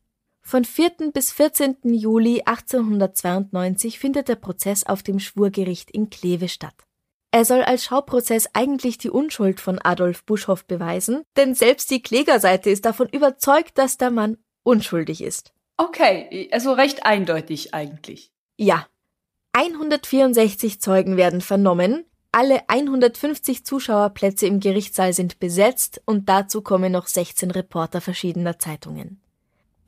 Von 0.42 0.64
4. 0.64 1.12
bis 1.12 1.32
14. 1.32 1.76
Juli 1.84 2.42
1892 2.44 3.98
findet 3.98 4.28
der 4.28 4.36
Prozess 4.36 4.84
auf 4.84 5.02
dem 5.02 5.20
Schwurgericht 5.20 5.90
in 5.90 6.10
Kleve 6.10 6.48
statt. 6.48 6.74
Er 7.30 7.44
soll 7.44 7.62
als 7.62 7.84
Schauprozess 7.84 8.48
eigentlich 8.54 8.98
die 8.98 9.10
Unschuld 9.10 9.60
von 9.60 9.78
Adolf 9.78 10.24
Buschhoff 10.24 10.64
beweisen, 10.64 11.22
denn 11.36 11.54
selbst 11.54 11.90
die 11.90 12.02
Klägerseite 12.02 12.70
ist 12.70 12.84
davon 12.84 13.08
überzeugt, 13.08 13.78
dass 13.78 13.98
der 13.98 14.10
Mann 14.10 14.38
unschuldig 14.64 15.22
ist. 15.22 15.52
Okay, 15.76 16.48
also 16.52 16.72
recht 16.72 17.06
eindeutig 17.06 17.72
eigentlich. 17.72 18.32
Ja. 18.56 18.86
164 19.52 20.80
Zeugen 20.80 21.16
werden 21.16 21.40
vernommen, 21.40 22.04
alle 22.32 22.68
150 22.68 23.64
Zuschauerplätze 23.64 24.46
im 24.46 24.60
Gerichtssaal 24.60 25.12
sind 25.12 25.40
besetzt 25.40 26.00
und 26.06 26.28
dazu 26.28 26.62
kommen 26.62 26.92
noch 26.92 27.08
16 27.08 27.50
Reporter 27.50 28.00
verschiedener 28.00 28.58
Zeitungen. 28.58 29.19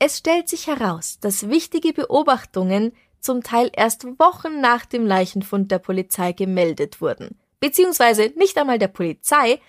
Es 0.05 0.17
stellt 0.17 0.49
sich 0.49 0.67
heraus, 0.67 1.17
dass 1.21 1.47
wichtige 1.47 1.93
Beobachtungen 1.93 2.91
zum 3.21 3.41
Teil 3.41 3.71
erst 3.73 4.03
Wochen 4.19 4.59
nach 4.59 4.85
dem 4.85 5.07
Leichenfund 5.07 5.71
der 5.71 5.79
Polizei 5.79 6.33
gemeldet 6.33 6.99
wurden. 6.99 7.39
Beziehungsweise 7.61 8.33
nicht 8.35 8.57
einmal 8.57 8.79
der 8.79 8.89
Polizei. 8.89 9.61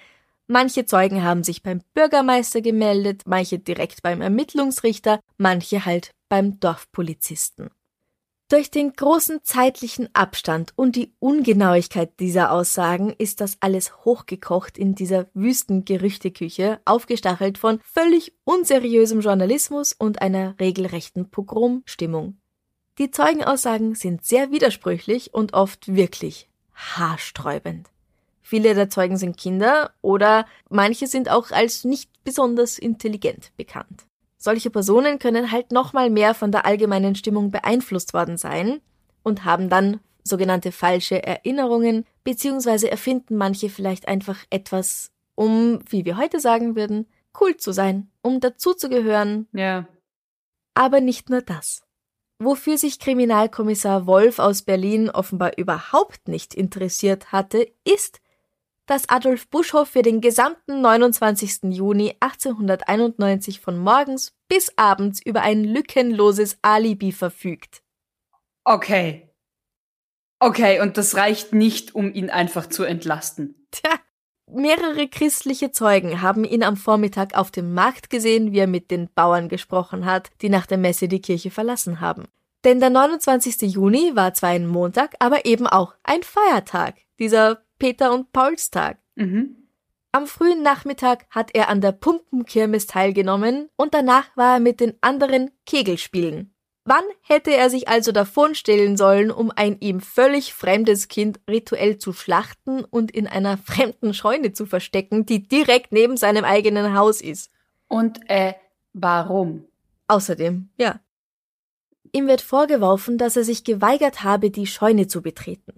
Manche 0.48 0.86
Zeugen 0.86 1.22
haben 1.22 1.44
sich 1.44 1.62
beim 1.62 1.82
Bürgermeister 1.94 2.62
gemeldet, 2.62 3.22
manche 3.26 3.60
direkt 3.60 4.02
beim 4.02 4.20
Ermittlungsrichter, 4.20 5.20
manche 5.36 5.84
halt 5.84 6.10
beim 6.28 6.58
Dorfpolizisten. 6.58 7.70
Durch 8.50 8.70
den 8.70 8.92
großen 8.92 9.40
zeitlichen 9.42 10.10
Abstand 10.12 10.74
und 10.76 10.96
die 10.96 11.14
Ungenauigkeit 11.18 12.20
dieser 12.20 12.52
Aussagen 12.52 13.10
ist 13.16 13.40
das 13.40 13.56
alles 13.60 14.04
hochgekocht 14.04 14.76
in 14.76 14.94
dieser 14.94 15.28
wüsten 15.32 15.86
Gerüchteküche, 15.86 16.78
aufgestachelt 16.84 17.56
von 17.56 17.80
völlig 17.82 18.34
unseriösem 18.44 19.20
Journalismus 19.20 19.94
und 19.94 20.20
einer 20.20 20.58
regelrechten 20.60 21.30
Pogromstimmung. 21.30 22.36
Die 22.98 23.10
Zeugenaussagen 23.10 23.94
sind 23.94 24.26
sehr 24.26 24.50
widersprüchlich 24.52 25.32
und 25.32 25.54
oft 25.54 25.94
wirklich 25.94 26.50
haarsträubend. 26.74 27.88
Viele 28.42 28.74
der 28.74 28.90
Zeugen 28.90 29.16
sind 29.16 29.38
Kinder 29.38 29.94
oder 30.02 30.44
manche 30.68 31.06
sind 31.06 31.30
auch 31.30 31.50
als 31.50 31.84
nicht 31.84 32.10
besonders 32.24 32.78
intelligent 32.78 33.52
bekannt. 33.56 34.04
Solche 34.44 34.68
Personen 34.68 35.18
können 35.18 35.52
halt 35.52 35.72
nochmal 35.72 36.10
mehr 36.10 36.34
von 36.34 36.52
der 36.52 36.66
allgemeinen 36.66 37.14
Stimmung 37.14 37.50
beeinflusst 37.50 38.12
worden 38.12 38.36
sein 38.36 38.82
und 39.22 39.46
haben 39.46 39.70
dann 39.70 40.00
sogenannte 40.22 40.70
falsche 40.70 41.22
Erinnerungen, 41.22 42.04
beziehungsweise 42.24 42.90
erfinden 42.90 43.38
manche 43.38 43.70
vielleicht 43.70 44.06
einfach 44.06 44.36
etwas, 44.50 45.12
um, 45.34 45.80
wie 45.88 46.04
wir 46.04 46.18
heute 46.18 46.40
sagen 46.40 46.76
würden, 46.76 47.06
cool 47.40 47.56
zu 47.56 47.72
sein, 47.72 48.10
um 48.20 48.38
dazuzugehören. 48.38 49.48
Ja. 49.52 49.88
Aber 50.74 51.00
nicht 51.00 51.30
nur 51.30 51.40
das. 51.40 51.82
Wofür 52.38 52.76
sich 52.76 52.98
Kriminalkommissar 52.98 54.06
Wolf 54.06 54.38
aus 54.38 54.60
Berlin 54.60 55.08
offenbar 55.08 55.56
überhaupt 55.56 56.28
nicht 56.28 56.52
interessiert 56.52 57.32
hatte, 57.32 57.66
ist, 57.84 58.20
dass 58.86 59.08
Adolf 59.08 59.48
Buschhoff 59.48 59.88
für 59.88 60.02
den 60.02 60.20
gesamten 60.20 60.80
29. 60.80 61.74
Juni 61.74 62.14
1891 62.20 63.60
von 63.60 63.78
morgens 63.78 64.32
bis 64.48 64.72
abends 64.76 65.20
über 65.24 65.42
ein 65.42 65.64
lückenloses 65.64 66.58
Alibi 66.62 67.12
verfügt. 67.12 67.82
Okay. 68.64 69.30
Okay, 70.38 70.80
und 70.80 70.98
das 70.98 71.16
reicht 71.16 71.52
nicht, 71.52 71.94
um 71.94 72.12
ihn 72.12 72.28
einfach 72.28 72.66
zu 72.68 72.84
entlasten. 72.84 73.66
Tja, 73.70 73.90
mehrere 74.50 75.08
christliche 75.08 75.70
Zeugen 75.70 76.20
haben 76.20 76.44
ihn 76.44 76.62
am 76.62 76.76
Vormittag 76.76 77.34
auf 77.34 77.50
dem 77.50 77.72
Markt 77.72 78.10
gesehen, 78.10 78.52
wie 78.52 78.58
er 78.58 78.66
mit 78.66 78.90
den 78.90 79.08
Bauern 79.14 79.48
gesprochen 79.48 80.04
hat, 80.04 80.30
die 80.42 80.48
nach 80.48 80.66
der 80.66 80.78
Messe 80.78 81.08
die 81.08 81.22
Kirche 81.22 81.50
verlassen 81.50 82.00
haben. 82.00 82.24
Denn 82.64 82.80
der 82.80 82.90
29. 82.90 83.62
Juni 83.72 84.12
war 84.14 84.32
zwar 84.32 84.50
ein 84.50 84.66
Montag, 84.66 85.14
aber 85.18 85.44
eben 85.44 85.66
auch 85.66 85.94
ein 86.02 86.22
Feiertag, 86.22 86.96
dieser 87.18 87.63
Peter- 87.84 88.14
und 88.14 88.32
Paulstag. 88.32 88.96
Mhm. 89.14 89.56
Am 90.10 90.26
frühen 90.26 90.62
Nachmittag 90.62 91.26
hat 91.28 91.50
er 91.52 91.68
an 91.68 91.82
der 91.82 91.92
Pumpenkirmes 91.92 92.86
teilgenommen 92.86 93.68
und 93.76 93.92
danach 93.92 94.34
war 94.38 94.54
er 94.54 94.60
mit 94.60 94.80
den 94.80 94.94
anderen 95.02 95.50
Kegelspielen. 95.66 96.54
Wann 96.86 97.04
hätte 97.20 97.54
er 97.54 97.68
sich 97.68 97.86
also 97.86 98.10
davonstellen 98.10 98.96
sollen, 98.96 99.30
um 99.30 99.52
ein 99.54 99.76
ihm 99.80 100.00
völlig 100.00 100.54
fremdes 100.54 101.08
Kind 101.08 101.40
rituell 101.46 101.98
zu 101.98 102.14
schlachten 102.14 102.86
und 102.86 103.10
in 103.10 103.26
einer 103.26 103.58
fremden 103.58 104.14
Scheune 104.14 104.54
zu 104.54 104.64
verstecken, 104.64 105.26
die 105.26 105.46
direkt 105.46 105.92
neben 105.92 106.16
seinem 106.16 106.44
eigenen 106.44 106.96
Haus 106.96 107.20
ist? 107.20 107.50
Und 107.86 108.18
äh, 108.30 108.54
warum? 108.94 109.66
Außerdem, 110.08 110.70
ja. 110.78 111.00
Ihm 112.12 112.28
wird 112.28 112.40
vorgeworfen, 112.40 113.18
dass 113.18 113.36
er 113.36 113.44
sich 113.44 113.62
geweigert 113.62 114.22
habe, 114.22 114.50
die 114.50 114.66
Scheune 114.66 115.06
zu 115.06 115.20
betreten. 115.20 115.74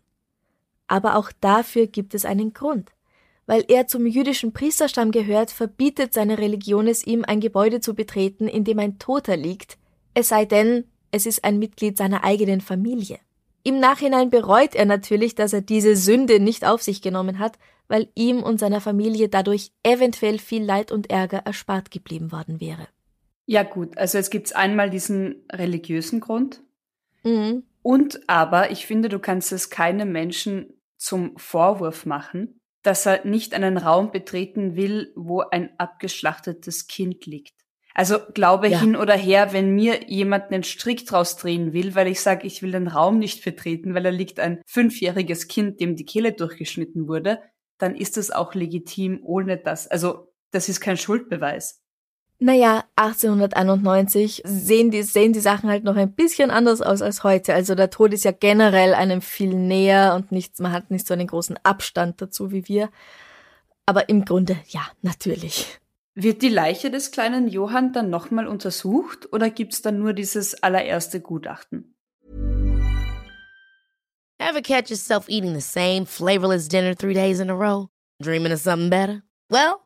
Aber 0.88 1.16
auch 1.16 1.32
dafür 1.40 1.86
gibt 1.86 2.14
es 2.14 2.24
einen 2.24 2.52
Grund. 2.52 2.92
Weil 3.46 3.64
er 3.68 3.86
zum 3.86 4.06
jüdischen 4.06 4.52
Priesterstamm 4.52 5.12
gehört, 5.12 5.50
verbietet 5.50 6.12
seine 6.12 6.38
Religion 6.38 6.88
es 6.88 7.06
ihm, 7.06 7.24
ein 7.24 7.40
Gebäude 7.40 7.80
zu 7.80 7.94
betreten, 7.94 8.48
in 8.48 8.64
dem 8.64 8.78
ein 8.78 8.98
Toter 8.98 9.36
liegt, 9.36 9.78
es 10.14 10.28
sei 10.28 10.46
denn, 10.46 10.84
es 11.10 11.26
ist 11.26 11.44
ein 11.44 11.58
Mitglied 11.58 11.96
seiner 11.96 12.24
eigenen 12.24 12.60
Familie. 12.60 13.18
Im 13.62 13.80
Nachhinein 13.80 14.30
bereut 14.30 14.74
er 14.74 14.86
natürlich, 14.86 15.34
dass 15.34 15.52
er 15.52 15.60
diese 15.60 15.96
Sünde 15.96 16.40
nicht 16.40 16.64
auf 16.64 16.82
sich 16.82 17.02
genommen 17.02 17.38
hat, 17.38 17.58
weil 17.88 18.08
ihm 18.14 18.42
und 18.42 18.58
seiner 18.58 18.80
Familie 18.80 19.28
dadurch 19.28 19.72
eventuell 19.82 20.38
viel 20.38 20.64
Leid 20.64 20.92
und 20.92 21.10
Ärger 21.10 21.38
erspart 21.38 21.90
geblieben 21.90 22.32
worden 22.32 22.60
wäre. 22.60 22.88
Ja 23.44 23.62
gut, 23.62 23.96
also 23.98 24.18
es 24.18 24.30
gibt 24.30 24.54
einmal 24.56 24.90
diesen 24.90 25.44
religiösen 25.52 26.20
Grund. 26.20 26.62
Mhm. 27.24 27.64
Und 27.82 28.20
aber, 28.28 28.70
ich 28.70 28.86
finde, 28.86 29.08
du 29.08 29.18
kannst 29.18 29.52
es 29.52 29.70
keinem 29.70 30.12
Menschen 30.12 30.72
zum 30.96 31.36
Vorwurf 31.36 32.06
machen, 32.06 32.60
dass 32.82 33.06
er 33.06 33.24
nicht 33.26 33.54
einen 33.54 33.78
Raum 33.78 34.12
betreten 34.12 34.76
will, 34.76 35.12
wo 35.16 35.40
ein 35.40 35.70
abgeschlachtetes 35.78 36.86
Kind 36.86 37.26
liegt. 37.26 37.54
Also 37.94 38.18
glaube 38.34 38.68
Ja. 38.68 38.78
hin 38.78 38.94
oder 38.94 39.14
her, 39.16 39.52
wenn 39.52 39.74
mir 39.74 40.08
jemand 40.08 40.52
einen 40.52 40.64
Strick 40.64 41.06
draus 41.06 41.36
drehen 41.36 41.72
will, 41.72 41.94
weil 41.94 42.08
ich 42.08 42.20
sage, 42.20 42.46
ich 42.46 42.62
will 42.62 42.72
den 42.72 42.88
Raum 42.88 43.18
nicht 43.18 43.42
betreten, 43.42 43.94
weil 43.94 44.02
da 44.02 44.10
liegt 44.10 44.38
ein 44.38 44.60
fünfjähriges 44.66 45.48
Kind, 45.48 45.80
dem 45.80 45.96
die 45.96 46.04
Kehle 46.04 46.32
durchgeschnitten 46.32 47.08
wurde, 47.08 47.40
dann 47.78 47.96
ist 47.96 48.18
das 48.18 48.30
auch 48.30 48.54
legitim, 48.54 49.20
ohne 49.22 49.56
das. 49.56 49.88
Also 49.88 50.32
das 50.50 50.68
ist 50.68 50.80
kein 50.80 50.96
Schuldbeweis. 50.98 51.82
Naja, 52.38 52.84
1891 52.96 54.42
sehen 54.44 54.90
die, 54.90 55.02
sehen 55.02 55.32
die 55.32 55.40
Sachen 55.40 55.70
halt 55.70 55.84
noch 55.84 55.96
ein 55.96 56.12
bisschen 56.12 56.50
anders 56.50 56.82
aus 56.82 57.00
als 57.00 57.24
heute. 57.24 57.54
Also 57.54 57.74
der 57.74 57.88
Tod 57.88 58.12
ist 58.12 58.24
ja 58.24 58.32
generell 58.32 58.92
einem 58.92 59.22
viel 59.22 59.54
näher 59.54 60.14
und 60.14 60.32
nichts, 60.32 60.60
man 60.60 60.72
hat 60.72 60.90
nicht 60.90 61.06
so 61.06 61.14
einen 61.14 61.26
großen 61.26 61.58
Abstand 61.62 62.20
dazu 62.20 62.52
wie 62.52 62.68
wir. 62.68 62.90
Aber 63.86 64.10
im 64.10 64.26
Grunde, 64.26 64.58
ja, 64.68 64.82
natürlich. 65.00 65.78
Wird 66.14 66.42
die 66.42 66.48
Leiche 66.48 66.90
des 66.90 67.10
kleinen 67.10 67.48
Johann 67.48 67.92
dann 67.92 68.10
nochmal 68.10 68.46
untersucht 68.46 69.32
oder 69.32 69.48
gibt's 69.48 69.80
dann 69.80 69.98
nur 69.98 70.12
dieses 70.12 70.62
allererste 70.62 71.20
Gutachten? 71.20 71.94
Ever 74.38 74.60
catch 74.60 74.90
yourself 74.90 75.28
eating 75.28 75.54
the 75.54 75.60
same 75.60 76.04
flavorless 76.04 76.68
dinner 76.68 76.94
three 76.94 77.14
days 77.14 77.40
in 77.40 77.48
a 77.48 77.54
row? 77.54 77.88
Dreaming 78.22 78.52
of 78.52 78.60
something 78.60 78.90
better? 78.90 79.22
Well, 79.48 79.85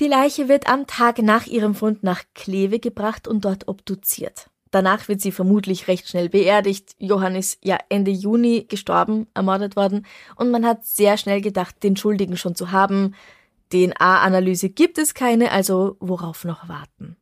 Die 0.00 0.08
Leiche 0.08 0.48
wird 0.48 0.68
am 0.68 0.88
Tag 0.88 1.18
nach 1.18 1.46
ihrem 1.46 1.74
Fund 1.76 2.02
nach 2.02 2.24
Kleve 2.34 2.80
gebracht 2.80 3.28
und 3.28 3.44
dort 3.44 3.68
obduziert. 3.68 4.50
Danach 4.72 5.06
wird 5.06 5.20
sie 5.20 5.30
vermutlich 5.30 5.86
recht 5.86 6.08
schnell 6.08 6.28
beerdigt. 6.28 6.96
Johann 6.98 7.36
ist 7.36 7.58
ja 7.62 7.78
Ende 7.90 8.10
Juni 8.10 8.66
gestorben, 8.68 9.28
ermordet 9.32 9.76
worden, 9.76 10.04
und 10.34 10.50
man 10.50 10.66
hat 10.66 10.84
sehr 10.84 11.16
schnell 11.16 11.40
gedacht, 11.40 11.84
den 11.84 11.96
Schuldigen 11.96 12.36
schon 12.36 12.56
zu 12.56 12.72
haben. 12.72 13.14
DNA-Analyse 13.72 14.70
gibt 14.70 14.98
es 14.98 15.14
keine, 15.14 15.52
also 15.52 15.96
worauf 16.00 16.44
noch 16.44 16.68
warten? 16.68 17.16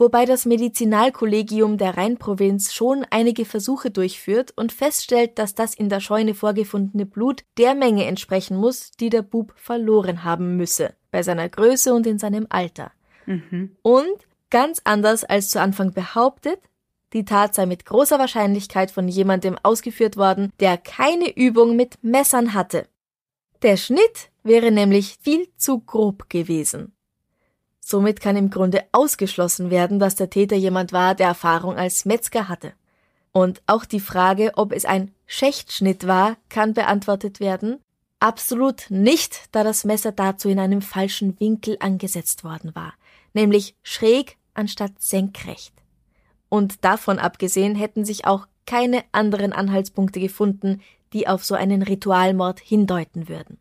Wobei 0.00 0.24
das 0.24 0.46
Medizinalkollegium 0.46 1.76
der 1.76 1.98
Rheinprovinz 1.98 2.72
schon 2.72 3.04
einige 3.10 3.44
Versuche 3.44 3.90
durchführt 3.90 4.50
und 4.56 4.72
feststellt, 4.72 5.38
dass 5.38 5.54
das 5.54 5.74
in 5.74 5.90
der 5.90 6.00
Scheune 6.00 6.32
vorgefundene 6.32 7.04
Blut 7.04 7.44
der 7.58 7.74
Menge 7.74 8.06
entsprechen 8.06 8.56
muss, 8.56 8.92
die 8.92 9.10
der 9.10 9.20
Bub 9.20 9.52
verloren 9.56 10.24
haben 10.24 10.56
müsse, 10.56 10.94
bei 11.10 11.22
seiner 11.22 11.50
Größe 11.50 11.92
und 11.92 12.06
in 12.06 12.18
seinem 12.18 12.46
Alter. 12.48 12.92
Mhm. 13.26 13.76
Und 13.82 14.26
ganz 14.48 14.80
anders 14.84 15.22
als 15.22 15.50
zu 15.50 15.60
Anfang 15.60 15.92
behauptet, 15.92 16.60
die 17.12 17.26
Tat 17.26 17.54
sei 17.54 17.66
mit 17.66 17.84
großer 17.84 18.18
Wahrscheinlichkeit 18.18 18.90
von 18.90 19.06
jemandem 19.06 19.58
ausgeführt 19.62 20.16
worden, 20.16 20.50
der 20.60 20.78
keine 20.78 21.36
Übung 21.36 21.76
mit 21.76 22.02
Messern 22.02 22.54
hatte. 22.54 22.86
Der 23.60 23.76
Schnitt 23.76 24.30
wäre 24.44 24.70
nämlich 24.70 25.18
viel 25.20 25.48
zu 25.58 25.80
grob 25.80 26.30
gewesen. 26.30 26.94
Somit 27.90 28.20
kann 28.20 28.36
im 28.36 28.50
Grunde 28.50 28.84
ausgeschlossen 28.92 29.68
werden, 29.68 29.98
dass 29.98 30.14
der 30.14 30.30
Täter 30.30 30.54
jemand 30.54 30.92
war, 30.92 31.16
der 31.16 31.26
Erfahrung 31.26 31.74
als 31.74 32.04
Metzger 32.04 32.48
hatte. 32.48 32.72
Und 33.32 33.62
auch 33.66 33.84
die 33.84 33.98
Frage, 33.98 34.52
ob 34.54 34.70
es 34.70 34.84
ein 34.84 35.12
Schächtschnitt 35.26 36.06
war, 36.06 36.36
kann 36.48 36.72
beantwortet 36.72 37.40
werden. 37.40 37.80
Absolut 38.20 38.86
nicht, 38.90 39.48
da 39.50 39.64
das 39.64 39.82
Messer 39.82 40.12
dazu 40.12 40.48
in 40.48 40.60
einem 40.60 40.82
falschen 40.82 41.40
Winkel 41.40 41.78
angesetzt 41.80 42.44
worden 42.44 42.76
war, 42.76 42.94
nämlich 43.32 43.74
schräg 43.82 44.36
anstatt 44.54 44.92
senkrecht. 45.00 45.74
Und 46.48 46.84
davon 46.84 47.18
abgesehen 47.18 47.74
hätten 47.74 48.04
sich 48.04 48.24
auch 48.24 48.46
keine 48.66 49.02
anderen 49.10 49.52
Anhaltspunkte 49.52 50.20
gefunden, 50.20 50.80
die 51.12 51.26
auf 51.26 51.44
so 51.44 51.56
einen 51.56 51.82
Ritualmord 51.82 52.60
hindeuten 52.60 53.28
würden. 53.28 53.58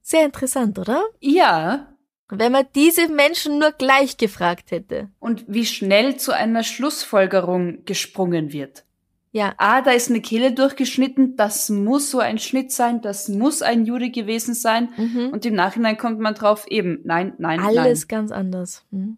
Sehr 0.00 0.24
interessant, 0.26 0.78
oder? 0.78 1.02
Ja. 1.18 1.91
Wenn 2.34 2.52
man 2.52 2.64
diese 2.74 3.08
Menschen 3.08 3.58
nur 3.58 3.72
gleich 3.72 4.16
gefragt 4.16 4.70
hätte. 4.70 5.08
Und 5.20 5.44
wie 5.48 5.66
schnell 5.66 6.16
zu 6.16 6.32
einer 6.32 6.62
Schlussfolgerung 6.62 7.84
gesprungen 7.84 8.52
wird. 8.52 8.84
Ja, 9.32 9.54
Ah, 9.56 9.80
da 9.80 9.92
ist 9.92 10.10
eine 10.10 10.20
Kehle 10.20 10.52
durchgeschnitten, 10.52 11.36
das 11.36 11.70
muss 11.70 12.10
so 12.10 12.20
ein 12.20 12.38
Schnitt 12.38 12.70
sein, 12.72 13.00
das 13.00 13.28
muss 13.28 13.62
ein 13.62 13.86
Jude 13.86 14.10
gewesen 14.10 14.54
sein. 14.54 14.90
mhm. 14.96 15.30
Und 15.32 15.44
im 15.46 15.54
Nachhinein 15.54 15.96
kommt 15.96 16.20
man 16.20 16.34
drauf, 16.34 16.66
eben, 16.68 17.00
nein, 17.04 17.34
nein, 17.38 17.60
alles 17.60 18.00
nein. 18.00 18.08
ganz 18.08 18.30
anders. 18.30 18.84
Mhm. 18.90 19.16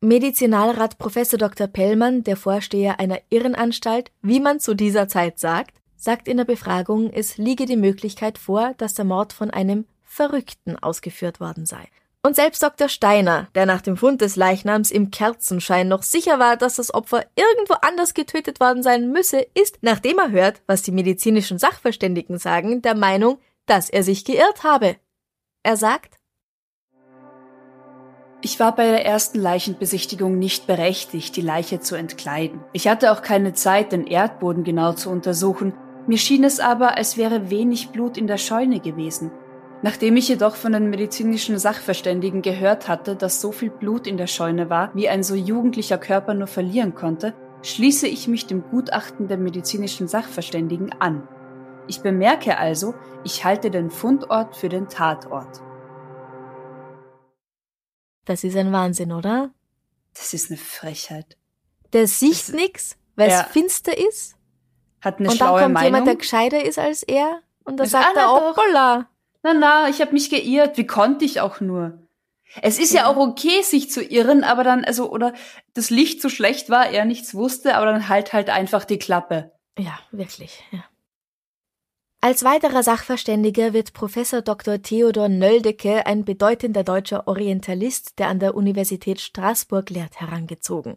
Medizinalrat 0.00 0.98
Professor 0.98 1.38
Dr. 1.38 1.66
Pellmann, 1.66 2.22
der 2.22 2.36
Vorsteher 2.36 3.00
einer 3.00 3.18
Irrenanstalt, 3.30 4.12
wie 4.22 4.38
man 4.38 4.60
zu 4.60 4.74
dieser 4.74 5.08
Zeit 5.08 5.40
sagt, 5.40 5.74
sagt 5.96 6.28
in 6.28 6.36
der 6.36 6.44
Befragung, 6.44 7.10
es 7.12 7.38
liege 7.38 7.66
die 7.66 7.76
Möglichkeit 7.76 8.38
vor, 8.38 8.74
dass 8.78 8.94
der 8.94 9.04
Mord 9.04 9.32
von 9.32 9.50
einem 9.50 9.86
Verrückten 10.18 10.76
ausgeführt 10.76 11.38
worden 11.38 11.64
sei. 11.64 11.88
Und 12.24 12.34
selbst 12.34 12.60
Dr. 12.60 12.88
Steiner, 12.88 13.46
der 13.54 13.66
nach 13.66 13.80
dem 13.80 13.96
Fund 13.96 14.20
des 14.20 14.34
Leichnams 14.34 14.90
im 14.90 15.12
Kerzenschein 15.12 15.86
noch 15.86 16.02
sicher 16.02 16.40
war, 16.40 16.56
dass 16.56 16.74
das 16.74 16.92
Opfer 16.92 17.24
irgendwo 17.36 17.74
anders 17.74 18.14
getötet 18.14 18.58
worden 18.58 18.82
sein 18.82 19.12
müsse, 19.12 19.46
ist, 19.54 19.78
nachdem 19.82 20.18
er 20.18 20.32
hört, 20.32 20.60
was 20.66 20.82
die 20.82 20.90
medizinischen 20.90 21.60
Sachverständigen 21.60 22.38
sagen, 22.38 22.82
der 22.82 22.96
Meinung, 22.96 23.38
dass 23.66 23.88
er 23.90 24.02
sich 24.02 24.24
geirrt 24.24 24.64
habe. 24.64 24.96
Er 25.62 25.76
sagt, 25.76 26.16
Ich 28.40 28.58
war 28.58 28.74
bei 28.74 28.86
der 28.86 29.06
ersten 29.06 29.38
Leichenbesichtigung 29.40 30.38
nicht 30.38 30.66
berechtigt, 30.66 31.36
die 31.36 31.40
Leiche 31.42 31.78
zu 31.80 31.94
entkleiden. 31.94 32.60
Ich 32.72 32.88
hatte 32.88 33.12
auch 33.12 33.22
keine 33.22 33.52
Zeit, 33.52 33.92
den 33.92 34.06
Erdboden 34.06 34.64
genau 34.64 34.92
zu 34.92 35.10
untersuchen. 35.10 35.72
Mir 36.08 36.18
schien 36.18 36.44
es 36.44 36.58
aber, 36.58 36.96
als 36.96 37.16
wäre 37.16 37.50
wenig 37.50 37.90
Blut 37.90 38.16
in 38.16 38.26
der 38.26 38.38
Scheune 38.38 38.80
gewesen. 38.80 39.30
Nachdem 39.82 40.16
ich 40.16 40.28
jedoch 40.28 40.56
von 40.56 40.72
den 40.72 40.90
medizinischen 40.90 41.56
Sachverständigen 41.58 42.42
gehört 42.42 42.88
hatte, 42.88 43.14
dass 43.14 43.40
so 43.40 43.52
viel 43.52 43.70
Blut 43.70 44.06
in 44.08 44.16
der 44.16 44.26
Scheune 44.26 44.68
war, 44.70 44.90
wie 44.94 45.08
ein 45.08 45.22
so 45.22 45.34
jugendlicher 45.36 45.98
Körper 45.98 46.34
nur 46.34 46.48
verlieren 46.48 46.94
konnte, 46.96 47.34
schließe 47.62 48.08
ich 48.08 48.26
mich 48.26 48.46
dem 48.46 48.62
Gutachten 48.70 49.28
der 49.28 49.38
medizinischen 49.38 50.08
Sachverständigen 50.08 50.92
an. 51.00 51.26
Ich 51.86 52.00
bemerke 52.00 52.58
also, 52.58 52.94
ich 53.24 53.44
halte 53.44 53.70
den 53.70 53.90
Fundort 53.90 54.56
für 54.56 54.68
den 54.68 54.88
Tatort. 54.88 55.62
das 58.24 58.44
ist 58.44 58.56
ein 58.58 58.72
Wahnsinn, 58.72 59.10
oder? 59.12 59.50
Das 60.14 60.34
ist 60.34 60.50
eine 60.50 60.58
Frechheit. 60.58 61.38
Der 61.94 62.06
sieht 62.06 62.50
nix, 62.54 62.96
weil 63.16 63.30
Ja. 63.30 63.40
es 63.40 63.46
finster 63.52 63.96
ist. 63.96 64.34
Hat 65.00 65.18
eine 65.18 65.30
und 65.30 65.40
dann 65.40 65.48
kommt 65.48 65.72
Meinung. 65.72 65.84
jemand, 65.84 66.06
der 66.08 66.16
gescheiter 66.16 66.62
ist 66.62 66.78
als 66.78 67.02
er. 67.04 67.40
Und 67.64 67.78
dann 67.78 67.86
sagt 67.88 68.04
er, 68.04 68.12
na 68.16 68.22
doch. 68.26 68.50
hoppala. 68.50 69.08
Na 69.48 69.54
na, 69.54 69.88
ich 69.88 70.00
habe 70.00 70.12
mich 70.12 70.28
geirrt. 70.28 70.76
Wie 70.76 70.86
konnte 70.86 71.24
ich 71.24 71.40
auch 71.40 71.60
nur? 71.60 72.06
Es 72.62 72.78
ist 72.78 72.92
ja. 72.92 73.06
auch 73.06 73.16
okay, 73.16 73.62
sich 73.62 73.90
zu 73.90 74.02
irren, 74.02 74.44
aber 74.44 74.64
dann, 74.64 74.84
also, 74.84 75.10
oder 75.10 75.32
das 75.74 75.90
Licht 75.90 76.20
so 76.20 76.28
schlecht 76.28 76.70
war, 76.70 76.88
er 76.88 77.04
nichts 77.04 77.34
wusste, 77.34 77.74
aber 77.74 77.86
dann 77.86 78.08
halt 78.08 78.32
halt 78.32 78.50
einfach 78.50 78.84
die 78.84 78.98
Klappe. 78.98 79.52
Ja, 79.78 79.98
wirklich, 80.10 80.64
ja. 80.70 80.84
Als 82.20 82.42
weiterer 82.42 82.82
Sachverständiger 82.82 83.72
wird 83.72 83.92
Professor 83.92 84.42
Dr. 84.42 84.82
Theodor 84.82 85.28
Nöldecke, 85.28 86.04
ein 86.04 86.24
bedeutender 86.24 86.82
deutscher 86.82 87.28
Orientalist, 87.28 88.18
der 88.18 88.28
an 88.28 88.40
der 88.40 88.56
Universität 88.56 89.20
Straßburg 89.20 89.90
lehrt, 89.90 90.20
herangezogen. 90.20 90.96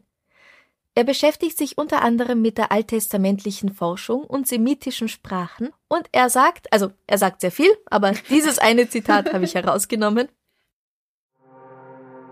Er 0.94 1.06
beschäftigt 1.06 1.58
sich 1.58 1.78
unter 1.78 2.02
anderem 2.02 2.42
mit 2.42 2.58
der 2.58 2.72
alttestamentlichen 2.74 3.74
Forschung 3.74 4.26
und 4.26 4.48
semitischen 4.48 5.08
Sprachen 5.08 5.70
und 5.88 6.10
er 6.12 6.30
sagt, 6.30 6.72
also 6.74 6.92
er 7.08 7.18
sagt 7.18 7.40
sehr 7.42 7.52
viel, 7.52 7.72
aber 7.86 8.12
dieses 8.30 8.60
eine 8.60 8.90
Zitat 8.90 9.32
habe 9.34 9.46
ich 9.46 9.56
herausgenommen. 9.56 10.28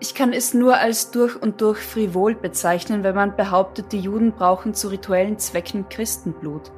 Ich 0.01 0.13
kann 0.13 0.33
es 0.33 0.53
nur 0.53 0.77
als 0.77 1.11
durch 1.11 1.41
und 1.41 1.61
durch 1.61 1.79
frivol 1.79 2.35
bezeichnen, 2.35 3.03
wenn 3.03 3.15
man 3.15 3.35
behauptet, 3.35 3.91
die 3.91 3.99
Juden 3.99 4.33
brauchen 4.33 4.73
zu 4.73 4.89
rituellen 4.89 5.37
Zwecken 5.39 5.87
Christenblut. 5.89 6.71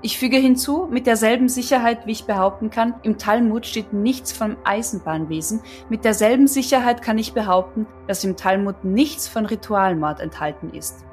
Ich 0.00 0.18
füge 0.18 0.36
hinzu, 0.36 0.86
mit 0.88 1.08
derselben 1.08 1.48
Sicherheit, 1.48 2.06
wie 2.06 2.12
ich 2.12 2.24
behaupten 2.24 2.70
kann, 2.70 2.94
im 3.02 3.18
Talmud 3.18 3.66
steht 3.66 3.92
nichts 3.92 4.30
vom 4.30 4.56
Eisenbahnwesen. 4.62 5.60
Mit 5.88 6.04
derselben 6.04 6.46
Sicherheit 6.46 7.02
kann 7.02 7.18
ich 7.18 7.32
behaupten, 7.32 7.86
dass 8.06 8.22
im 8.22 8.36
Talmud 8.36 8.84
nichts 8.84 9.26
von 9.26 9.44
Ritualmord 9.44 10.20
enthalten 10.20 10.70
ist. 10.72 11.07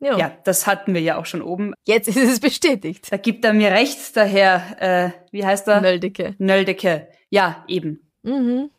Ja, 0.00 0.16
Ja, 0.16 0.36
das 0.44 0.66
hatten 0.66 0.94
wir 0.94 1.00
ja 1.00 1.18
auch 1.18 1.26
schon 1.26 1.42
oben. 1.42 1.74
jetzt 1.86 2.08
ist 2.08 2.16
es 2.16 2.40
bestätigt. 2.40 3.10
Da 3.10 3.16
gibt 3.16 3.44
er 3.44 3.52
mir 3.52 3.70
recht, 3.72 4.16
daher, 4.16 4.76
äh, 4.80 5.10
wie 5.32 5.44
heißt 5.44 5.66
er? 5.68 5.80
Nöldecke. 5.80 6.34
Nöldecke. 6.38 7.08
Ja, 7.30 7.64
eben. 7.66 8.08
Mhm. 8.22 8.70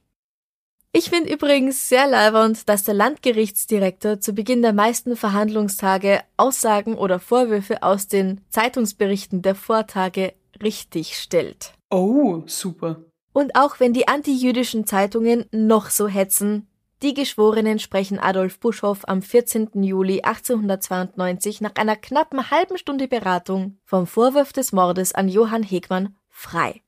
Ich 0.92 1.10
finde 1.12 1.32
übrigens 1.32 1.88
sehr 1.88 2.08
leibernd, 2.08 2.68
dass 2.68 2.84
der 2.84 2.96
Landgerichtsdirektor 2.96 4.20
zu 4.22 4.34
Beginn 4.34 4.64
der 4.64 4.74
meisten 4.74 5.16
Verhandlungstage 5.16 6.22
Aussagen 6.36 6.96
oder 6.98 7.20
Vorwürfe 7.20 7.84
aus 7.84 8.08
den 8.08 8.42
Zeitungsberichten 8.50 9.44
der 9.44 9.54
Vortage 9.54 10.34
richtig 10.64 11.16
stellt. 11.18 11.74
Oh, 11.92 12.42
super. 12.48 13.04
Und 13.34 13.56
auch 13.56 13.80
wenn 13.80 13.94
die 13.94 14.08
antijüdischen 14.08 14.88
Zeitungen 14.88 15.46
noch 15.52 15.92
so 15.92 16.08
hetzen, 16.08 16.68
die 17.02 17.14
Geschworenen 17.14 17.80
sprechen 17.80 18.20
Adolf 18.20 18.60
Buschhoff 18.60 19.08
am 19.08 19.22
14. 19.22 19.70
Juli 19.84 20.22
1892 20.22 21.62
nach 21.62 21.76
einer 21.76 21.96
knappen 21.96 22.52
halben 22.52 22.78
Stunde 22.78 23.08
Beratung 23.08 23.78
vom 23.86 24.06
Vorwurf 24.06 24.52
des 24.52 24.74
Mordes 24.74 25.14
an 25.14 25.30
Johann 25.30 25.64
Hegmann 25.64 26.18
frei. 26.28 26.82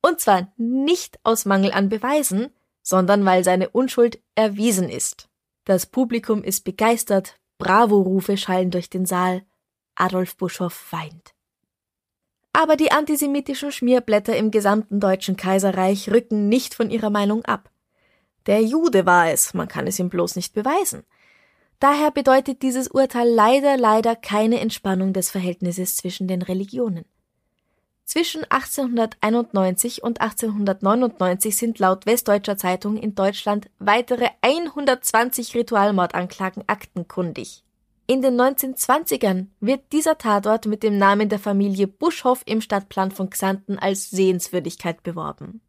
Und 0.00 0.20
zwar 0.20 0.52
nicht 0.56 1.18
aus 1.24 1.44
Mangel 1.44 1.72
an 1.72 1.88
Beweisen, 1.88 2.50
sondern 2.82 3.24
weil 3.24 3.42
seine 3.42 3.68
Unschuld 3.70 4.20
erwiesen 4.36 4.88
ist. 4.88 5.28
Das 5.64 5.86
Publikum 5.86 6.44
ist 6.44 6.64
begeistert, 6.64 7.36
Bravo-Rufe 7.58 8.36
schallen 8.36 8.70
durch 8.70 8.90
den 8.90 9.06
Saal, 9.06 9.42
Adolf 9.96 10.36
Buschhoff 10.36 10.92
weint. 10.92 11.34
Aber 12.52 12.76
die 12.76 12.92
antisemitischen 12.92 13.72
Schmierblätter 13.72 14.36
im 14.36 14.52
gesamten 14.52 15.00
Deutschen 15.00 15.36
Kaiserreich 15.36 16.10
rücken 16.10 16.48
nicht 16.48 16.74
von 16.74 16.90
ihrer 16.90 17.10
Meinung 17.10 17.44
ab. 17.44 17.71
Der 18.46 18.62
Jude 18.62 19.06
war 19.06 19.30
es, 19.30 19.54
man 19.54 19.68
kann 19.68 19.86
es 19.86 19.98
ihm 19.98 20.08
bloß 20.08 20.36
nicht 20.36 20.54
beweisen. 20.54 21.04
Daher 21.78 22.10
bedeutet 22.10 22.62
dieses 22.62 22.88
Urteil 22.88 23.28
leider, 23.28 23.76
leider 23.76 24.14
keine 24.14 24.60
Entspannung 24.60 25.12
des 25.12 25.30
Verhältnisses 25.30 25.96
zwischen 25.96 26.28
den 26.28 26.42
Religionen. 26.42 27.04
Zwischen 28.04 28.44
1891 28.44 30.02
und 30.02 30.20
1899 30.20 31.56
sind 31.56 31.78
laut 31.78 32.04
Westdeutscher 32.04 32.56
Zeitung 32.56 32.96
in 32.96 33.14
Deutschland 33.14 33.70
weitere 33.78 34.28
120 34.42 35.54
Ritualmordanklagen 35.54 36.64
aktenkundig. 36.66 37.64
In 38.06 38.20
den 38.20 38.38
1920ern 38.38 39.46
wird 39.60 39.92
dieser 39.92 40.18
Tatort 40.18 40.66
mit 40.66 40.82
dem 40.82 40.98
Namen 40.98 41.28
der 41.28 41.38
Familie 41.38 41.86
Buschhoff 41.86 42.42
im 42.44 42.60
Stadtplan 42.60 43.12
von 43.12 43.30
Xanten 43.30 43.78
als 43.78 44.10
Sehenswürdigkeit 44.10 45.02
beworben. 45.02 45.62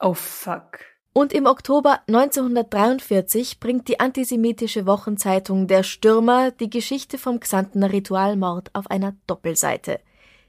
Oh 0.00 0.14
fuck. 0.14 0.78
Und 1.14 1.34
im 1.34 1.44
Oktober 1.44 2.00
1943 2.06 3.60
bringt 3.60 3.86
die 3.88 4.00
antisemitische 4.00 4.86
Wochenzeitung 4.86 5.66
Der 5.66 5.82
Stürmer 5.82 6.50
die 6.52 6.70
Geschichte 6.70 7.18
vom 7.18 7.38
Xantener 7.38 7.92
Ritualmord 7.92 8.70
auf 8.74 8.90
einer 8.90 9.14
Doppelseite. 9.26 10.00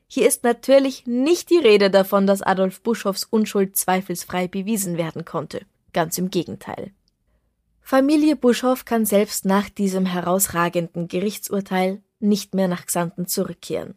Hier 0.08 0.28
ist 0.28 0.44
natürlich 0.44 1.06
nicht 1.06 1.50
die 1.50 1.58
Rede 1.58 1.90
davon, 1.90 2.28
dass 2.28 2.42
Adolf 2.42 2.82
Buschhoffs 2.82 3.26
Unschuld 3.26 3.76
zweifelsfrei 3.76 4.48
bewiesen 4.48 4.98
werden 4.98 5.26
konnte. 5.26 5.66
Ganz 5.92 6.18
im 6.18 6.30
Gegenteil. 6.30 6.92
Familie 7.82 8.38
Buschhoff 8.38 8.86
kann 8.86 9.06
selbst 9.06 9.44
nach 9.44 9.70
diesem 9.70 10.06
herausragenden 10.06 11.10
Gerichtsurteil 11.10 12.02
nicht 12.20 12.54
mehr 12.54 12.70
nach 12.70 12.86
Xanten 12.86 13.28
zurückkehren. 13.28 13.96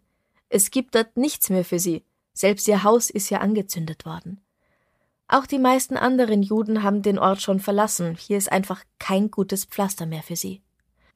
Es 0.48 0.72
gibt 0.72 0.96
dort 0.96 1.16
nichts 1.16 1.48
mehr 1.48 1.64
für 1.64 1.79
sie. 1.79 2.02
Selbst 2.33 2.66
ihr 2.66 2.83
Haus 2.83 3.09
ist 3.09 3.31
ja 3.31 3.38
angezündet 3.38 4.05
worden. 4.05 4.40
Auch 5.29 5.47
die 5.47 5.59
meisten 5.59 5.97
anderen 5.97 6.43
Juden 6.43 6.83
haben 6.83 7.03
den 7.03 7.19
Ort 7.19 7.43
schon 7.43 7.59
verlassen. 7.59 8.17
Hier 8.19 8.39
ist 8.39 8.51
einfach 8.53 8.85
kein 8.99 9.31
gutes 9.31 9.65
Pflaster 9.65 10.07
mehr 10.07 10.23
für 10.23 10.37
sie. 10.37 10.62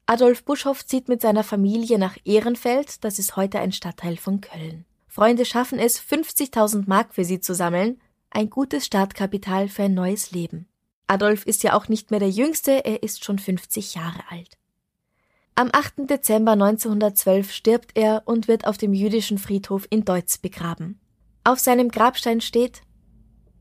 Adolf 0.05 0.43
Buschhoff 0.43 0.85
zieht 0.85 1.07
mit 1.07 1.21
seiner 1.21 1.43
Familie 1.43 1.97
nach 1.97 2.17
Ehrenfeld, 2.25 3.03
das 3.03 3.19
ist 3.19 3.37
heute 3.37 3.59
ein 3.59 3.71
Stadtteil 3.71 4.17
von 4.17 4.41
Köln. 4.41 4.85
Freunde 5.07 5.45
schaffen 5.45 5.79
es, 5.79 6.01
50.000 6.01 6.83
Mark 6.87 7.13
für 7.13 7.23
sie 7.23 7.39
zu 7.39 7.55
sammeln, 7.55 8.01
ein 8.29 8.49
gutes 8.49 8.85
Startkapital 8.85 9.69
für 9.69 9.83
ein 9.83 9.93
neues 9.93 10.31
Leben. 10.31 10.67
Adolf 11.07 11.45
ist 11.45 11.63
ja 11.63 11.73
auch 11.73 11.87
nicht 11.87 12.11
mehr 12.11 12.19
der 12.19 12.29
Jüngste, 12.29 12.83
er 12.83 13.03
ist 13.03 13.23
schon 13.23 13.39
50 13.39 13.95
Jahre 13.95 14.23
alt. 14.29 14.57
Am 15.55 15.69
8. 15.71 16.09
Dezember 16.09 16.53
1912 16.53 17.51
stirbt 17.51 17.91
er 17.95 18.23
und 18.25 18.47
wird 18.47 18.65
auf 18.65 18.77
dem 18.77 18.93
jüdischen 18.93 19.37
Friedhof 19.37 19.85
in 19.89 20.05
Deutz 20.05 20.37
begraben. 20.37 20.99
Auf 21.43 21.59
seinem 21.59 21.89
Grabstein 21.89 22.41
steht 22.41 22.81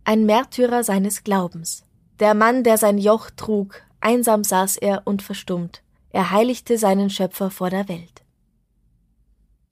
ein 0.05 0.27
Märtyrer 0.27 0.85
seines 0.85 1.25
Glaubens. 1.25 1.85
Der 2.19 2.35
Mann, 2.35 2.65
der 2.65 2.79
sein 2.79 2.99
Joch 2.99 3.31
trug, 3.31 3.83
einsam 4.01 4.45
saß 4.45 4.77
er 4.77 5.03
und 5.07 5.23
verstummt. 5.23 5.83
Er 6.11 6.31
heiligte 6.31 6.79
seinen 6.79 7.11
Schöpfer 7.11 7.51
vor 7.51 7.71
der 7.71 7.89
Welt. 7.89 8.23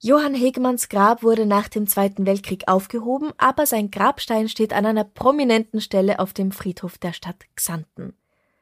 Johann 0.01 0.33
Hegmanns 0.33 0.87
Grab 0.87 1.23
wurde 1.23 1.45
nach 1.45 1.67
dem 1.67 1.85
Zweiten 1.85 2.25
Weltkrieg 2.25 2.63
aufgehoben, 2.67 3.33
aber 3.37 3.65
sein 3.65 3.91
Grabstein 3.91 4.47
steht 4.47 4.71
an 4.71 4.85
einer 4.85 5.03
prominenten 5.03 5.81
Stelle 5.81 6.19
auf 6.19 6.31
dem 6.31 6.53
Friedhof 6.53 6.97
der 6.97 7.11
Stadt 7.11 7.45
Xanten. 7.55 8.13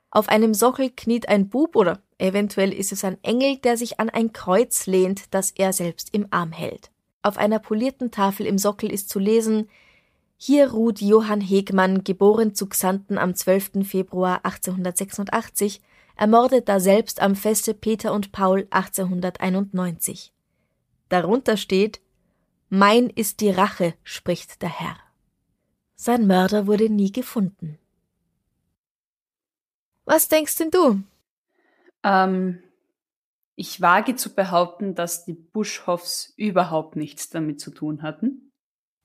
Auf 0.10 0.30
einem 0.30 0.56
Sockel 0.56 0.90
kniet 0.90 1.30
ein 1.30 1.48
Bub 1.48 1.76
oder 1.76 2.00
eventuell 2.18 2.74
ist 2.74 2.92
es 2.92 3.04
ein 3.04 3.24
Engel, 3.24 3.58
der 3.58 3.78
sich 3.78 4.00
an 4.00 4.10
ein 4.10 4.34
Kreuz 4.34 4.88
lehnt, 4.88 5.32
das 5.32 5.52
er 5.52 5.74
selbst 5.74 6.12
im 6.12 6.26
Arm 6.32 6.52
hält. 6.52 6.90
Auf 7.22 7.38
einer 7.38 7.60
polierten 7.60 8.10
Tafel 8.10 8.48
im 8.48 8.58
Sockel 8.58 8.92
ist 8.92 9.10
zu 9.10 9.20
lesen 9.20 9.70
hier 10.40 10.72
ruht 10.72 11.02
Johann 11.02 11.42
Hegmann, 11.42 12.04
geboren 12.04 12.54
zu 12.54 12.68
Xanten 12.68 13.18
am 13.18 13.34
12. 13.34 13.84
Februar 13.84 14.46
1886, 14.46 15.82
ermordet 16.16 16.70
daselbst 16.70 17.22
am 17.22 17.36
Feste 17.36 17.74
Peter 17.74 18.14
und 18.14 18.32
Paul 18.32 18.68
1891. 18.70 20.32
Darunter 21.10 21.58
steht 21.58 22.02
Mein 22.70 23.10
ist 23.10 23.42
die 23.42 23.50
Rache, 23.50 23.96
spricht 24.04 24.62
der 24.62 24.70
Herr. 24.70 24.98
Sein 25.96 26.28
Mörder 26.28 26.68
wurde 26.68 26.90
nie 26.90 27.12
gefunden. 27.12 27.80
Was 30.06 30.28
denkst 30.28 30.56
denn 30.58 30.70
du? 30.70 31.02
Ähm, 32.04 32.62
ich 33.56 33.82
wage 33.82 34.16
zu 34.16 34.36
behaupten, 34.36 34.94
dass 34.94 35.26
die 35.26 35.34
Buschhoffs 35.34 36.34
überhaupt 36.38 36.96
nichts 36.96 37.32
damit 37.32 37.60
zu 37.60 37.72
tun 37.72 38.04
hatten. 38.04 38.47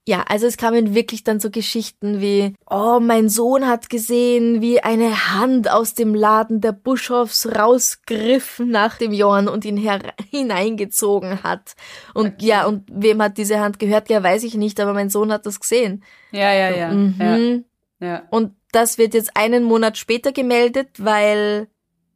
Ja, 0.04 0.24
also 0.26 0.48
es 0.48 0.56
kamen 0.56 0.96
wirklich 0.96 1.22
dann 1.22 1.38
so 1.38 1.48
Geschichten 1.50 2.20
wie, 2.20 2.54
oh, 2.68 2.98
mein 3.00 3.28
Sohn 3.28 3.68
hat 3.68 3.88
gesehen, 3.88 4.60
wie 4.60 4.80
eine 4.80 5.32
Hand 5.32 5.70
aus 5.70 5.94
dem 5.94 6.12
Laden 6.12 6.60
der 6.60 6.72
Buschhoffs 6.72 7.46
rausgriff 7.56 8.60
nach 8.64 8.98
dem 8.98 9.12
Johann 9.12 9.46
und 9.46 9.64
ihn 9.64 9.76
hineingezogen 10.30 11.44
hat. 11.44 11.76
Und 12.14 12.34
okay. 12.34 12.46
ja, 12.46 12.66
und 12.66 12.88
wem 12.92 13.22
hat 13.22 13.38
diese 13.38 13.60
Hand 13.60 13.78
gehört? 13.78 14.10
Ja, 14.10 14.24
weiß 14.24 14.42
ich 14.42 14.56
nicht, 14.56 14.80
aber 14.80 14.92
mein 14.92 15.08
Sohn 15.08 15.30
hat 15.30 15.46
das 15.46 15.60
gesehen. 15.60 16.02
Ja, 16.32 16.52
ja, 16.52 16.70
ja. 16.70 16.88
Mhm. 16.90 17.64
ja. 18.00 18.06
ja. 18.06 18.22
Und 18.30 18.56
das 18.72 18.98
wird 18.98 19.14
jetzt 19.14 19.36
einen 19.36 19.62
Monat 19.62 19.98
später 19.98 20.32
gemeldet, 20.32 20.88
weil, 20.98 21.68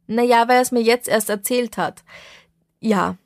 naja, 0.07 0.49
weil 0.49 0.57
er 0.57 0.61
es 0.61 0.73
mir 0.73 0.81
jetzt 0.81 1.07
erst 1.07 1.29
erzählt 1.29 1.77
hat. 1.77 2.03
Ja, 2.81 3.17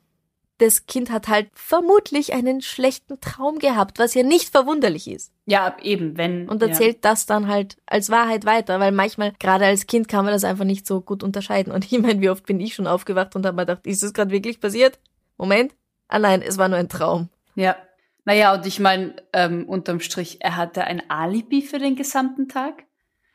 das 0.62 0.86
Kind 0.86 1.10
hat 1.10 1.26
halt 1.26 1.48
vermutlich 1.54 2.32
einen 2.32 2.62
schlechten 2.62 3.20
Traum 3.20 3.58
gehabt, 3.58 3.98
was 3.98 4.14
ja 4.14 4.22
nicht 4.22 4.50
verwunderlich 4.50 5.10
ist. 5.10 5.32
Ja, 5.44 5.76
eben, 5.82 6.16
wenn. 6.16 6.48
Und 6.48 6.62
erzählt 6.62 6.96
ja. 6.96 7.10
das 7.10 7.26
dann 7.26 7.48
halt 7.48 7.76
als 7.84 8.10
Wahrheit 8.10 8.44
weiter, 8.44 8.78
weil 8.78 8.92
manchmal, 8.92 9.32
gerade 9.40 9.66
als 9.66 9.88
Kind, 9.88 10.06
kann 10.06 10.24
man 10.24 10.32
das 10.32 10.44
einfach 10.44 10.64
nicht 10.64 10.86
so 10.86 11.00
gut 11.00 11.24
unterscheiden. 11.24 11.72
Und 11.72 11.90
ich 11.90 11.98
meine, 11.98 12.20
wie 12.20 12.30
oft 12.30 12.46
bin 12.46 12.60
ich 12.60 12.74
schon 12.74 12.86
aufgewacht 12.86 13.34
und 13.34 13.44
habe 13.44 13.56
mir 13.56 13.66
gedacht, 13.66 13.86
ist 13.86 14.04
das 14.04 14.14
gerade 14.14 14.30
wirklich 14.30 14.60
passiert? 14.60 15.00
Moment. 15.36 15.74
Ah 16.06 16.20
nein, 16.20 16.42
es 16.42 16.58
war 16.58 16.68
nur 16.68 16.78
ein 16.78 16.88
Traum. 16.88 17.28
Ja. 17.56 17.76
Naja, 18.24 18.54
und 18.54 18.64
ich 18.64 18.78
meine, 18.78 19.16
ähm, 19.32 19.68
unterm 19.68 19.98
Strich, 19.98 20.36
er 20.40 20.56
hatte 20.56 20.84
ein 20.84 21.02
Alibi 21.10 21.62
für 21.62 21.80
den 21.80 21.96
gesamten 21.96 22.48
Tag. 22.48 22.84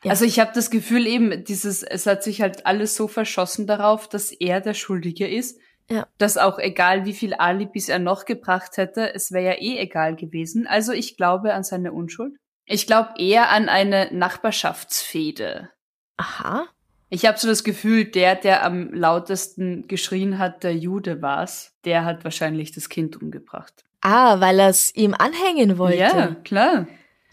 Ja. 0.03 0.11
Also 0.11 0.23
ich 0.23 0.39
habe 0.39 0.51
das 0.55 0.69
Gefühl 0.69 1.05
eben, 1.07 1.43
dieses, 1.43 1.83
es 1.83 2.05
hat 2.05 2.23
sich 2.23 2.41
halt 2.41 2.65
alles 2.65 2.95
so 2.95 3.09
verschossen 3.09 3.67
darauf, 3.67 4.07
dass 4.07 4.31
er 4.31 4.61
der 4.61 4.75
Schuldige 4.75 5.27
ist 5.27 5.59
ja. 5.89 6.07
Dass 6.17 6.37
auch 6.37 6.59
egal, 6.59 7.05
wie 7.05 7.13
viel 7.13 7.33
Alibis 7.33 7.87
er 7.89 7.99
noch 7.99 8.25
gebracht 8.25 8.77
hätte, 8.77 9.13
es 9.13 9.31
wäre 9.31 9.45
ja 9.45 9.61
eh 9.61 9.77
egal 9.77 10.15
gewesen. 10.15 10.67
Also 10.67 10.91
ich 10.91 11.15
glaube 11.15 11.53
an 11.53 11.63
seine 11.63 11.93
Unschuld. 11.93 12.33
Ich 12.65 12.87
glaube 12.87 13.11
eher 13.17 13.49
an 13.49 13.69
eine 13.69 14.09
Nachbarschaftsfehde. 14.11 15.69
Aha. 16.17 16.67
Ich 17.09 17.25
habe 17.25 17.37
so 17.37 17.47
das 17.47 17.63
Gefühl, 17.63 18.03
der, 18.03 18.35
der 18.35 18.65
am 18.65 18.93
lautesten 18.93 19.87
geschrien 19.87 20.39
hat, 20.39 20.63
der 20.63 20.75
Jude 20.75 21.21
war's, 21.21 21.73
der 21.85 22.03
hat 22.03 22.25
wahrscheinlich 22.25 22.73
das 22.73 22.89
Kind 22.89 23.21
umgebracht. 23.21 23.85
Ah, 24.01 24.41
weil 24.41 24.59
er 24.59 24.69
es 24.69 24.93
ihm 24.93 25.13
anhängen 25.13 25.77
wollte. 25.77 25.97
Ja, 25.97 26.35
klar. 26.43 26.87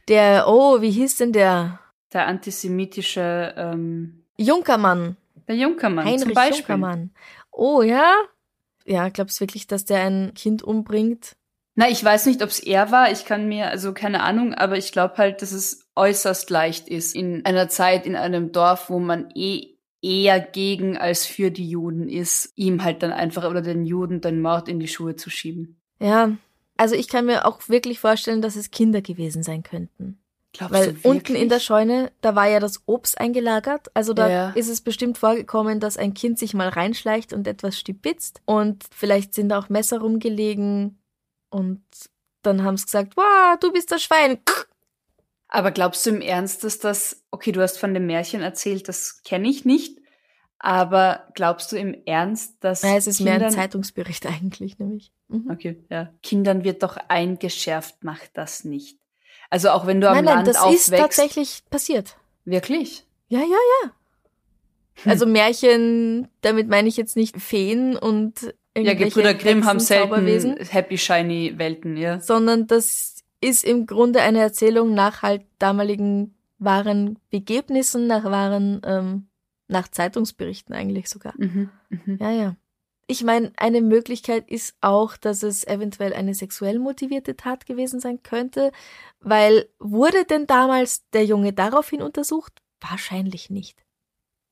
Der, 0.09 0.45
oh, 0.47 0.81
wie 0.81 0.93
hieß 0.93 1.17
denn 1.17 1.33
der? 1.33 1.81
Der 2.13 2.27
antisemitische 2.29 3.55
ähm, 3.57 4.25
Junkermann. 4.37 5.17
Der 5.49 5.57
Junkermann, 5.57 6.05
Heinrich 6.05 6.23
zum 6.23 6.35
Beispiel. 6.35 6.59
Junkermann. 6.59 7.11
Oh 7.51 7.83
ja, 7.83 8.15
ja, 8.85 9.09
glaubst 9.09 9.39
du 9.39 9.43
wirklich, 9.43 9.67
dass 9.67 9.85
der 9.85 10.03
ein 10.05 10.35
Kind 10.35 10.63
umbringt? 10.63 11.37
Na, 11.77 11.89
ich 11.89 12.05
weiß 12.05 12.27
nicht, 12.27 12.43
ob 12.43 12.51
es 12.51 12.61
er 12.61 12.93
war. 12.93 13.11
Ich 13.11 13.25
kann 13.25 13.49
mir, 13.49 13.69
also 13.69 13.93
keine 13.93 14.23
Ahnung, 14.23 14.55
aber 14.55 14.77
ich 14.79 14.93
glaube 14.93 15.17
halt, 15.17 15.43
dass 15.43 15.53
es 15.53 15.89
äußerst 15.97 16.49
leicht 16.51 16.89
ist, 16.89 17.17
in 17.17 17.45
einer 17.45 17.69
Zeit, 17.69 18.07
in 18.07 18.15
einem 18.15 18.53
Dorf, 18.53 18.91
wo 18.91 19.01
man 19.01 19.31
eh 19.35 19.75
eher 20.01 20.39
gegen 20.39 20.97
als 20.99 21.27
für 21.27 21.51
die 21.51 21.69
Juden 21.69 22.09
ist, 22.09 22.53
ihm 22.57 22.85
halt 22.85 23.03
dann 23.03 23.13
einfach 23.13 23.49
oder 23.49 23.63
den 23.63 23.87
Juden 23.87 24.21
den 24.21 24.41
Mord 24.41 24.69
in 24.69 24.79
die 24.79 24.87
Schuhe 24.87 25.17
zu 25.17 25.31
schieben. 25.31 25.81
Ja, 25.99 26.37
also 26.77 26.95
ich 26.95 27.09
kann 27.09 27.27
mir 27.27 27.47
auch 27.47 27.69
wirklich 27.69 28.01
vorstellen, 28.01 28.43
dass 28.43 28.57
es 28.57 28.71
Kinder 28.71 29.01
gewesen 29.01 29.43
sein 29.43 29.63
könnten. 29.63 30.19
Glaubst 30.55 30.73
Weil 30.73 30.97
unten 31.03 31.35
in 31.35 31.49
der 31.49 31.59
Scheune, 31.59 32.13
da 32.21 32.37
war 32.37 32.49
ja 32.49 32.61
das 32.61 32.85
Obst 32.87 33.21
eingelagert. 33.21 33.91
Also 33.93 34.15
da 34.15 34.29
ja. 34.29 34.51
ist 34.51 34.69
es 34.69 34.81
bestimmt 34.81 35.19
vorgekommen, 35.19 35.81
dass 35.81 35.97
ein 35.97 36.15
Kind 36.15 36.39
sich 36.39 36.55
mal 36.55 36.69
reinschleicht 36.69 37.33
und 37.33 37.49
etwas 37.49 37.77
stibitzt. 37.77 38.41
Und 38.45 38.85
vielleicht 38.95 39.35
sind 39.35 39.49
da 39.49 39.59
auch 39.59 39.69
Messer 39.69 39.99
rumgelegen. 39.99 41.01
Und 41.51 41.83
dann 42.43 42.63
haben 42.63 42.77
sie 42.77 42.85
gesagt, 42.85 43.17
wow, 43.17 43.59
du 43.59 43.73
bist 43.73 43.91
das 43.91 44.05
Schwein. 44.05 44.39
Aber 45.49 45.73
glaubst 45.73 46.07
du 46.07 46.11
im 46.11 46.21
Ernst, 46.21 46.63
dass 46.63 46.79
das, 46.79 47.25
okay, 47.33 47.51
du 47.51 47.61
hast 47.61 47.79
von 47.79 47.93
dem 47.93 48.07
Märchen 48.07 48.41
erzählt, 48.41 48.89
das 48.89 49.23
kenne 49.25 49.49
ich 49.49 49.65
nicht. 49.65 49.99
Aber 50.61 51.29
glaubst 51.35 51.73
du 51.73 51.77
im 51.77 51.97
Ernst, 52.07 52.63
dass. 52.63 52.83
Ja, 52.83 52.97
es 52.97 53.09
ist 53.09 53.19
Kindern, 53.19 53.39
mehr 53.39 53.49
ein 53.49 53.53
Zeitungsbericht 53.53 54.25
eigentlich, 54.27 54.79
nämlich. 54.79 55.13
Mhm. 55.27 55.51
Okay, 55.51 55.85
ja. 55.91 56.15
Kindern 56.23 56.63
wird 56.63 56.85
doch 56.85 56.97
eingeschärft, 57.09 58.05
macht 58.05 58.31
das 58.35 58.63
nicht. 58.63 58.99
Also 59.55 59.71
auch 59.71 59.87
wenn 59.87 60.01
du 60.01 60.09
am 60.09 60.17
nein, 60.17 60.25
nein, 60.25 60.35
Land 60.35 60.49
das 60.49 60.57
aufwächst. 60.57 60.89
ist 60.89 60.99
tatsächlich 60.99 61.63
passiert. 61.71 62.17
Wirklich? 62.45 63.07
Ja, 63.29 63.39
ja, 63.39 63.47
ja. 63.47 63.91
Hm. 65.05 65.13
Also 65.13 65.27
Märchen, 65.27 66.27
damit 66.41 66.69
meine 66.69 66.89
ich 66.89 66.97
jetzt 66.97 67.15
nicht 67.15 67.41
Feen 67.41 67.97
und 67.97 68.53
Ja, 68.77 68.95
Gebrüder 68.95 69.33
Grimm 69.33 69.65
haben 69.65 69.79
selten 69.79 70.57
happy 70.57 70.99
shiny 70.99 71.55
Welten, 71.57 71.97
ja. 71.97 72.19
Sondern 72.19 72.67
das 72.67 73.23
ist 73.41 73.63
im 73.63 73.87
Grunde 73.87 74.23
eine 74.23 74.41
Erzählung 74.41 74.93
nach 74.93 75.23
halt 75.23 75.43
damaligen 75.61 76.35
wahren 76.59 77.21
Begebnissen, 77.31 78.09
nach 78.09 78.25
wahren, 78.25 78.83
ähm, 78.85 79.29
nach 79.69 79.87
Zeitungsberichten 79.87 80.75
eigentlich 80.75 81.09
sogar. 81.09 81.35
Mhm. 81.37 81.71
Mhm. 81.91 82.19
Ja, 82.21 82.33
ja. 82.33 82.57
Ich 83.07 83.23
meine, 83.23 83.53
eine 83.57 83.83
Möglichkeit 83.83 84.51
ist 84.51 84.77
auch, 84.81 85.17
dass 85.17 85.43
es 85.43 85.67
eventuell 85.67 86.15
eine 86.15 86.35
sexuell 86.35 86.79
motivierte 86.79 87.37
Tat 87.37 87.67
gewesen 87.67 88.01
sein 88.01 88.23
könnte, 88.23 88.73
weil 89.21 89.69
wurde 89.79 90.25
denn 90.25 90.47
damals 90.47 91.09
der 91.11 91.25
Junge 91.27 91.53
daraufhin 91.53 92.01
untersucht? 92.03 92.63
Wahrscheinlich 92.81 93.51
nicht, 93.51 93.85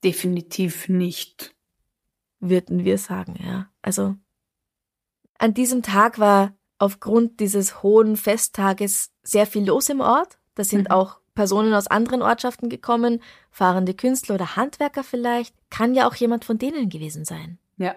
Definitiv 0.05 0.89
nicht. 0.89 1.55
würden 2.41 2.85
wir 2.85 2.99
sagen, 2.99 3.39
ja. 3.43 3.71
Also 3.83 4.17
an 5.39 5.55
diesem 5.55 5.83
Tag 5.83 6.19
war 6.19 6.55
aufgrund 6.79 7.41
dieses 7.41 7.83
hohen 7.83 8.17
Festtages 8.17 9.13
sehr 9.23 9.47
viel 9.47 9.65
los 9.67 9.89
im 9.89 10.01
Ort. 10.01 10.39
Da 10.55 10.65
sind 10.65 10.89
Mhm. 10.89 10.91
auch 10.91 11.21
Personen 11.35 11.73
aus 11.73 11.87
anderen 11.87 12.21
Ortschaften 12.23 12.69
gekommen, 12.69 13.23
fahrende 13.51 13.95
Künstler 13.95 14.35
oder 14.35 14.57
Handwerker 14.57 15.05
vielleicht. 15.05 15.55
Kann 15.71 15.95
ja 15.95 16.07
auch 16.09 16.15
jemand 16.17 16.45
von 16.45 16.59
denen 16.59 16.89
gewesen 16.91 17.25
sein. 17.25 17.59
Ja. 17.77 17.95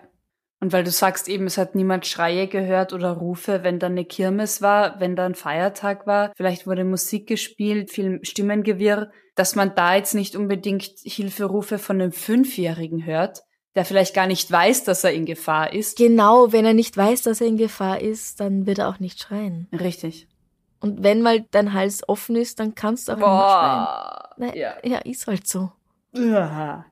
Und 0.66 0.74
weil 0.74 0.84
du 0.84 0.90
sagst 0.90 1.30
eben, 1.30 1.46
es 1.46 1.60
hat 1.60 1.76
niemand 1.76 2.08
Schreie 2.08 2.48
gehört 2.48 2.92
oder 2.92 3.12
Rufe, 3.12 3.62
wenn 3.62 3.78
da 3.78 3.86
eine 3.86 4.04
Kirmes 4.04 4.64
war, 4.64 5.00
wenn 5.00 5.16
da 5.16 5.28
ein 5.28 5.36
Feiertag 5.36 6.08
war, 6.08 6.32
vielleicht 6.36 6.66
wurde 6.66 6.84
Musik 6.84 7.28
gespielt, 7.28 7.92
viel 7.92 8.20
Stimmengewirr, 8.26 9.12
dass 9.36 9.56
man 9.56 9.76
da 9.76 9.94
jetzt 9.94 10.16
nicht 10.16 10.36
unbedingt 10.36 10.90
Hilferufe 11.04 11.78
von 11.78 12.02
einem 12.02 12.12
Fünfjährigen 12.12 13.06
hört, 13.06 13.44
der 13.76 13.86
vielleicht 13.86 14.16
gar 14.16 14.26
nicht 14.26 14.52
weiß, 14.52 14.84
dass 14.86 15.04
er 15.04 15.14
in 15.14 15.28
Gefahr 15.28 15.72
ist. 15.72 16.00
Genau, 16.00 16.52
wenn 16.52 16.66
er 16.66 16.74
nicht 16.74 16.98
weiß, 16.98 17.22
dass 17.22 17.42
er 17.42 17.48
in 17.48 17.58
Gefahr 17.58 18.02
ist, 18.02 18.40
dann 18.40 18.66
wird 18.66 18.80
er 18.80 18.90
auch 18.90 19.00
nicht 19.00 19.20
schreien. 19.22 19.68
Richtig. 19.72 20.28
Und 20.80 21.04
wenn 21.04 21.22
mal 21.22 21.46
dein 21.52 21.74
Hals 21.74 22.02
offen 22.10 22.36
ist, 22.36 22.60
dann 22.60 22.74
kannst 22.74 23.08
du 23.08 23.12
auch 23.12 23.18
nicht 23.18 23.24
Boah. 23.24 24.30
schreien. 24.36 24.52
Na, 24.52 24.56
Ja. 24.60 24.74
ja, 24.84 24.98
ist 24.98 25.28
halt 25.28 25.46
so. 25.46 25.72
Uah. 26.18 26.86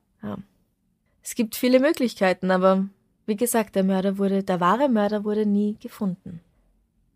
Es 1.23 1.33
gibt 1.33 1.55
viele 1.55 1.79
Möglichkeiten, 1.79 2.51
aber 2.51 2.87
wie 3.25 3.35
gesagt, 3.35 3.75
der 3.75 3.83
Mörder 3.83 4.17
wurde, 4.17 4.43
der 4.43 4.59
wahre 4.59 4.89
Mörder 4.89 5.23
wurde 5.23 5.45
nie 5.45 5.77
gefunden. 5.79 6.41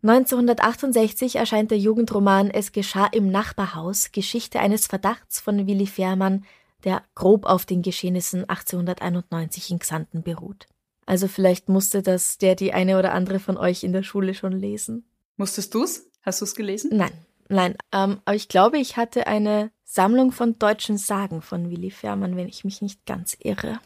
1968 0.02 1.36
erscheint 1.36 1.70
der 1.70 1.78
Jugendroman 1.78 2.50
Es 2.50 2.70
geschah 2.70 3.06
im 3.06 3.30
Nachbarhaus, 3.30 4.12
Geschichte 4.12 4.60
eines 4.60 4.86
Verdachts 4.86 5.40
von 5.40 5.66
Willi 5.66 5.86
Fährmann, 5.86 6.44
der 6.84 7.02
grob 7.16 7.46
auf 7.46 7.66
den 7.66 7.82
Geschehnissen 7.82 8.48
1891 8.48 9.72
in 9.72 9.80
Xanten 9.80 10.22
beruht. 10.22 10.68
Also 11.04 11.26
vielleicht 11.26 11.68
musste 11.68 12.02
das 12.02 12.38
der 12.38 12.54
die 12.54 12.72
eine 12.72 12.98
oder 12.98 13.12
andere 13.12 13.40
von 13.40 13.56
euch 13.56 13.82
in 13.82 13.92
der 13.92 14.04
Schule 14.04 14.34
schon 14.34 14.52
lesen. 14.52 15.04
Musstest 15.36 15.74
du's? 15.74 16.06
Hast 16.22 16.42
du's 16.42 16.54
gelesen? 16.54 16.90
Nein, 16.96 17.12
nein, 17.48 17.76
ähm, 17.92 18.20
aber 18.24 18.36
ich 18.36 18.48
glaube, 18.48 18.78
ich 18.78 18.96
hatte 18.96 19.26
eine 19.26 19.72
Sammlung 19.84 20.30
von 20.30 20.58
deutschen 20.58 20.98
Sagen 20.98 21.42
von 21.42 21.70
Willi 21.70 21.90
Fährmann, 21.90 22.36
wenn 22.36 22.48
ich 22.48 22.64
mich 22.64 22.82
nicht 22.82 23.04
ganz 23.06 23.36
irre. 23.40 23.80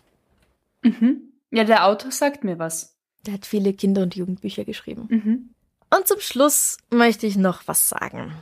Mhm. 0.83 1.32
Ja, 1.53 1.65
der 1.65 1.87
Autor 1.87 2.11
sagt 2.11 2.45
mir 2.45 2.59
was. 2.59 2.97
Der 3.27 3.35
hat 3.35 3.47
viele 3.47 3.73
Kinder- 3.73 4.03
und 4.03 4.17
Jugendbücher 4.17 4.65
geschrieben. 4.65 5.07
Mhm. 5.09 5.55
Und 5.95 6.09
zum 6.09 6.19
Schluss 6.19 6.79
möchte 6.91 7.27
ich 7.27 7.37
noch 7.37 7.63
was 7.67 7.89
sagen. 7.89 8.33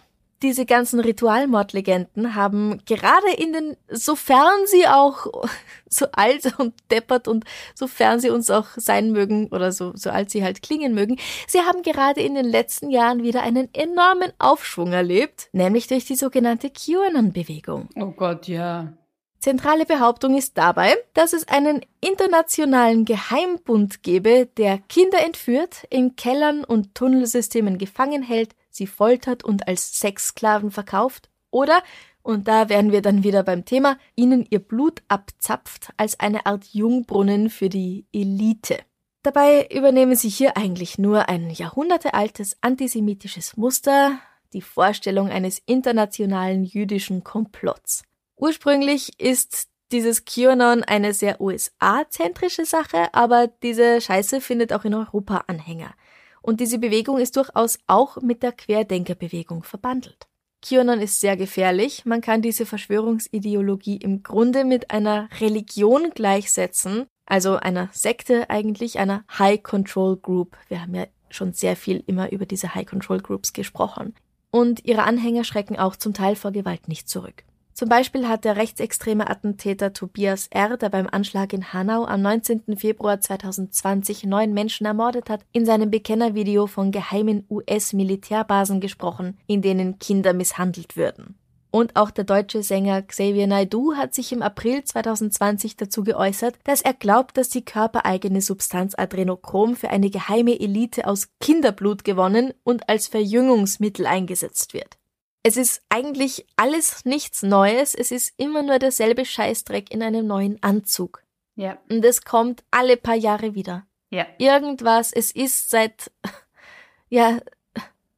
Diese 0.42 0.64
ganzen 0.64 1.00
Ritualmordlegenden 1.00 2.34
haben 2.34 2.80
gerade 2.86 3.30
in 3.36 3.52
den, 3.52 3.76
sofern 3.90 4.66
sie 4.66 4.86
auch 4.86 5.26
so 5.88 6.06
alt 6.12 6.58
und 6.58 6.72
deppert 6.90 7.28
und 7.28 7.44
sofern 7.74 8.20
sie 8.20 8.30
uns 8.30 8.48
auch 8.48 8.68
sein 8.76 9.10
mögen 9.10 9.48
oder 9.48 9.72
so, 9.72 9.92
so 9.96 10.08
alt 10.08 10.30
sie 10.30 10.42
halt 10.42 10.62
klingen 10.62 10.94
mögen, 10.94 11.18
sie 11.46 11.58
haben 11.58 11.82
gerade 11.82 12.22
in 12.22 12.36
den 12.36 12.46
letzten 12.46 12.88
Jahren 12.88 13.22
wieder 13.22 13.42
einen 13.42 13.68
enormen 13.74 14.32
Aufschwung 14.38 14.92
erlebt, 14.92 15.50
nämlich 15.52 15.88
durch 15.88 16.06
die 16.06 16.16
sogenannte 16.16 16.70
QAnon-Bewegung. 16.70 17.90
Oh 17.96 18.12
Gott, 18.12 18.48
ja. 18.48 18.94
Zentrale 19.40 19.86
Behauptung 19.86 20.36
ist 20.36 20.58
dabei, 20.58 20.94
dass 21.14 21.32
es 21.32 21.48
einen 21.48 21.80
internationalen 22.02 23.06
Geheimbund 23.06 24.02
gebe, 24.02 24.44
der 24.58 24.76
Kinder 24.76 25.24
entführt, 25.24 25.86
in 25.88 26.14
Kellern 26.14 26.62
und 26.62 26.94
Tunnelsystemen 26.94 27.78
gefangen 27.78 28.22
hält, 28.22 28.54
sie 28.68 28.86
foltert 28.86 29.42
und 29.42 29.66
als 29.66 29.98
Sexsklaven 29.98 30.70
verkauft 30.70 31.30
oder, 31.50 31.82
und 32.22 32.48
da 32.48 32.68
wären 32.68 32.92
wir 32.92 33.00
dann 33.00 33.24
wieder 33.24 33.42
beim 33.42 33.64
Thema, 33.64 33.96
ihnen 34.14 34.46
ihr 34.50 34.58
Blut 34.58 35.02
abzapft 35.08 35.88
als 35.96 36.20
eine 36.20 36.44
Art 36.44 36.66
Jungbrunnen 36.74 37.48
für 37.48 37.70
die 37.70 38.04
Elite. 38.12 38.78
Dabei 39.22 39.66
übernehmen 39.68 40.16
sie 40.16 40.28
hier 40.28 40.58
eigentlich 40.58 40.98
nur 40.98 41.30
ein 41.30 41.48
jahrhundertealtes 41.48 42.58
antisemitisches 42.60 43.56
Muster, 43.56 44.18
die 44.52 44.60
Vorstellung 44.60 45.30
eines 45.30 45.62
internationalen 45.64 46.64
jüdischen 46.64 47.24
Komplotts. 47.24 48.02
Ursprünglich 48.40 49.20
ist 49.20 49.68
dieses 49.92 50.24
QAnon 50.24 50.82
eine 50.82 51.12
sehr 51.12 51.42
USA-zentrische 51.42 52.64
Sache, 52.64 53.12
aber 53.12 53.48
diese 53.62 54.00
Scheiße 54.00 54.40
findet 54.40 54.72
auch 54.72 54.86
in 54.86 54.94
Europa 54.94 55.44
Anhänger. 55.46 55.92
Und 56.40 56.60
diese 56.60 56.78
Bewegung 56.78 57.18
ist 57.18 57.36
durchaus 57.36 57.78
auch 57.86 58.16
mit 58.22 58.42
der 58.42 58.52
Querdenkerbewegung 58.52 59.62
verbandelt. 59.62 60.26
QAnon 60.62 61.00
ist 61.00 61.20
sehr 61.20 61.36
gefährlich. 61.36 62.06
Man 62.06 62.22
kann 62.22 62.40
diese 62.40 62.64
Verschwörungsideologie 62.64 63.98
im 63.98 64.22
Grunde 64.22 64.64
mit 64.64 64.90
einer 64.90 65.28
Religion 65.38 66.10
gleichsetzen, 66.14 67.06
also 67.26 67.56
einer 67.56 67.90
Sekte 67.92 68.48
eigentlich, 68.48 68.98
einer 68.98 69.24
High 69.38 69.62
Control 69.62 70.16
Group. 70.16 70.56
Wir 70.68 70.80
haben 70.80 70.94
ja 70.94 71.06
schon 71.28 71.52
sehr 71.52 71.76
viel 71.76 72.02
immer 72.06 72.32
über 72.32 72.46
diese 72.46 72.74
High 72.74 72.86
Control 72.86 73.20
Groups 73.20 73.52
gesprochen. 73.52 74.14
Und 74.50 74.86
ihre 74.86 75.02
Anhänger 75.02 75.44
schrecken 75.44 75.78
auch 75.78 75.94
zum 75.94 76.14
Teil 76.14 76.36
vor 76.36 76.52
Gewalt 76.52 76.88
nicht 76.88 77.06
zurück. 77.06 77.44
Zum 77.72 77.88
Beispiel 77.88 78.28
hat 78.28 78.44
der 78.44 78.56
rechtsextreme 78.56 79.30
Attentäter 79.30 79.92
Tobias 79.92 80.48
R., 80.50 80.76
der 80.76 80.88
beim 80.88 81.06
Anschlag 81.10 81.52
in 81.52 81.72
Hanau 81.72 82.04
am 82.04 82.20
19. 82.20 82.76
Februar 82.76 83.20
2020 83.20 84.24
neun 84.24 84.52
Menschen 84.52 84.86
ermordet 84.86 85.30
hat, 85.30 85.40
in 85.52 85.64
seinem 85.64 85.90
Bekennervideo 85.90 86.66
von 86.66 86.90
geheimen 86.92 87.46
US-Militärbasen 87.48 88.80
gesprochen, 88.80 89.38
in 89.46 89.62
denen 89.62 89.98
Kinder 89.98 90.32
misshandelt 90.32 90.96
würden. 90.96 91.36
Und 91.70 91.94
auch 91.94 92.10
der 92.10 92.24
deutsche 92.24 92.62
Sänger 92.62 93.02
Xavier 93.02 93.46
Naidoo 93.46 93.94
hat 93.94 94.12
sich 94.12 94.32
im 94.32 94.42
April 94.42 94.82
2020 94.82 95.76
dazu 95.76 96.02
geäußert, 96.02 96.58
dass 96.64 96.80
er 96.80 96.94
glaubt, 96.94 97.36
dass 97.36 97.48
die 97.48 97.64
körpereigene 97.64 98.40
Substanz 98.40 98.94
Adrenochrom 98.96 99.76
für 99.76 99.90
eine 99.90 100.10
geheime 100.10 100.58
Elite 100.58 101.06
aus 101.06 101.28
Kinderblut 101.38 102.02
gewonnen 102.02 102.52
und 102.64 102.88
als 102.88 103.06
Verjüngungsmittel 103.06 104.06
eingesetzt 104.06 104.74
wird. 104.74 104.99
Es 105.42 105.56
ist 105.56 105.82
eigentlich 105.88 106.46
alles 106.56 107.04
nichts 107.04 107.42
Neues, 107.42 107.94
es 107.94 108.10
ist 108.10 108.34
immer 108.36 108.62
nur 108.62 108.78
derselbe 108.78 109.24
Scheißdreck 109.24 109.90
in 109.90 110.02
einem 110.02 110.26
neuen 110.26 110.62
Anzug. 110.62 111.22
Ja. 111.56 111.78
Und 111.90 112.04
es 112.04 112.22
kommt 112.24 112.62
alle 112.70 112.96
paar 112.96 113.14
Jahre 113.14 113.54
wieder. 113.54 113.86
Ja. 114.10 114.26
Irgendwas, 114.38 115.12
es 115.12 115.30
ist 115.30 115.70
seit, 115.70 116.10
ja, 117.08 117.38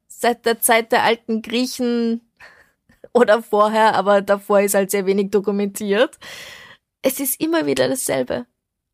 seit 0.09 0.47
der 0.47 0.61
Zeit 0.61 0.91
der 0.91 1.05
alten 1.05 1.43
Griechen 1.43 2.23
oder 3.13 3.43
vorher, 3.43 3.95
aber 3.95 4.21
davor 4.23 4.61
ist 4.61 4.75
halt 4.75 4.91
sehr 4.91 5.07
wenig 5.07 5.31
dokumentiert. 5.31 6.19
Es 7.03 7.21
ist 7.21 7.41
immer 7.41 7.67
wieder 7.67 7.89
dasselbe. 7.89 8.47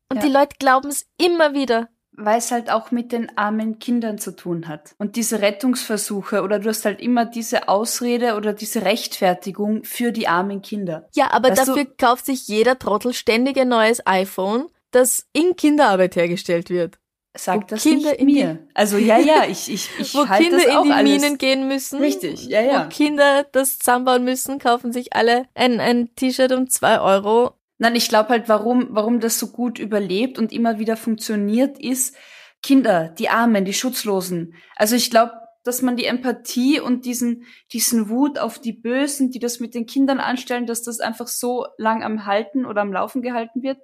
Und 0.09 0.17
Ja. 0.17 0.23
die 0.23 0.31
Leute 0.33 0.55
glauben 0.59 0.89
es 0.89 1.07
immer 1.17 1.53
wieder. 1.53 1.89
Weil 2.21 2.39
es 2.39 2.51
halt 2.51 2.69
auch 2.69 2.91
mit 2.91 3.11
den 3.11 3.37
armen 3.37 3.79
Kindern 3.79 4.17
zu 4.17 4.35
tun 4.35 4.67
hat. 4.67 4.93
Und 4.97 5.15
diese 5.15 5.41
Rettungsversuche 5.41 6.41
oder 6.43 6.59
du 6.59 6.67
hast 6.69 6.83
halt 6.85 6.99
immer 7.01 7.25
diese 7.25 7.69
Ausrede 7.69 8.35
oder 8.35 8.51
diese 8.53 8.83
Rechtfertigung 8.83 9.83
für 9.83 10.11
die 10.11 10.27
armen 10.27 10.61
Kinder. 10.61 11.07
Ja, 11.15 11.31
aber 11.31 11.49
Weißt 11.49 11.67
du- 11.67 11.75
dafür 11.75 11.85
kauft 11.97 12.25
sich 12.25 12.47
jeder 12.47 12.77
Trottel 12.77 13.13
ständig 13.13 13.57
ein 13.57 13.69
neues 13.69 14.05
iPhone, 14.05 14.67
das 14.91 15.27
in 15.33 15.55
Kinderarbeit 15.55 16.15
hergestellt 16.15 16.69
wird. 16.69 16.97
Sag 17.37 17.61
Wo 17.61 17.65
das 17.67 17.83
Kinder 17.83 18.09
nicht 18.09 18.21
die- 18.21 18.25
mir. 18.25 18.57
Also 18.73 18.97
ja, 18.97 19.17
ja, 19.19 19.45
ich, 19.45 19.71
ich, 19.71 19.87
ich 19.99 20.15
wo 20.15 20.27
halt 20.27 20.41
Kinder 20.41 20.57
das 20.65 20.75
auch 20.75 20.81
in 20.83 20.87
die 20.89 20.93
alles. 20.93 21.21
Minen 21.21 21.37
gehen 21.37 21.67
müssen. 21.67 21.99
Richtig, 21.99 22.47
ja, 22.47 22.59
ja. 22.61 22.85
Wo 22.85 22.89
Kinder 22.89 23.45
das 23.51 23.77
zusammenbauen 23.79 24.23
müssen, 24.23 24.59
kaufen 24.59 24.91
sich 24.91 25.13
alle 25.13 25.45
ein, 25.53 25.79
ein 25.79 26.13
T-Shirt 26.15 26.51
um 26.51 26.69
zwei 26.69 26.99
Euro. 26.99 27.53
Nein, 27.79 27.95
ich 27.95 28.09
glaube 28.09 28.29
halt, 28.29 28.49
warum, 28.49 28.87
warum 28.91 29.19
das 29.19 29.39
so 29.39 29.47
gut 29.47 29.79
überlebt 29.79 30.37
und 30.37 30.51
immer 30.51 30.79
wieder 30.79 30.97
funktioniert, 30.97 31.79
ist 31.79 32.15
Kinder, 32.61 33.09
die 33.17 33.29
Armen, 33.29 33.63
die 33.65 33.73
Schutzlosen. 33.73 34.53
Also 34.75 34.95
ich 34.95 35.09
glaube, 35.09 35.31
dass 35.63 35.81
man 35.81 35.95
die 35.95 36.05
Empathie 36.05 36.79
und 36.81 37.05
diesen, 37.05 37.45
diesen 37.71 38.09
Wut 38.09 38.37
auf 38.37 38.59
die 38.59 38.73
Bösen, 38.73 39.31
die 39.31 39.39
das 39.39 39.59
mit 39.61 39.73
den 39.75 39.85
Kindern 39.85 40.19
anstellen, 40.19 40.65
dass 40.65 40.83
das 40.83 40.99
einfach 40.99 41.27
so 41.27 41.67
lang 41.77 42.03
am 42.03 42.25
Halten 42.25 42.65
oder 42.65 42.81
am 42.81 42.91
Laufen 42.91 43.21
gehalten 43.21 43.63
wird, 43.63 43.77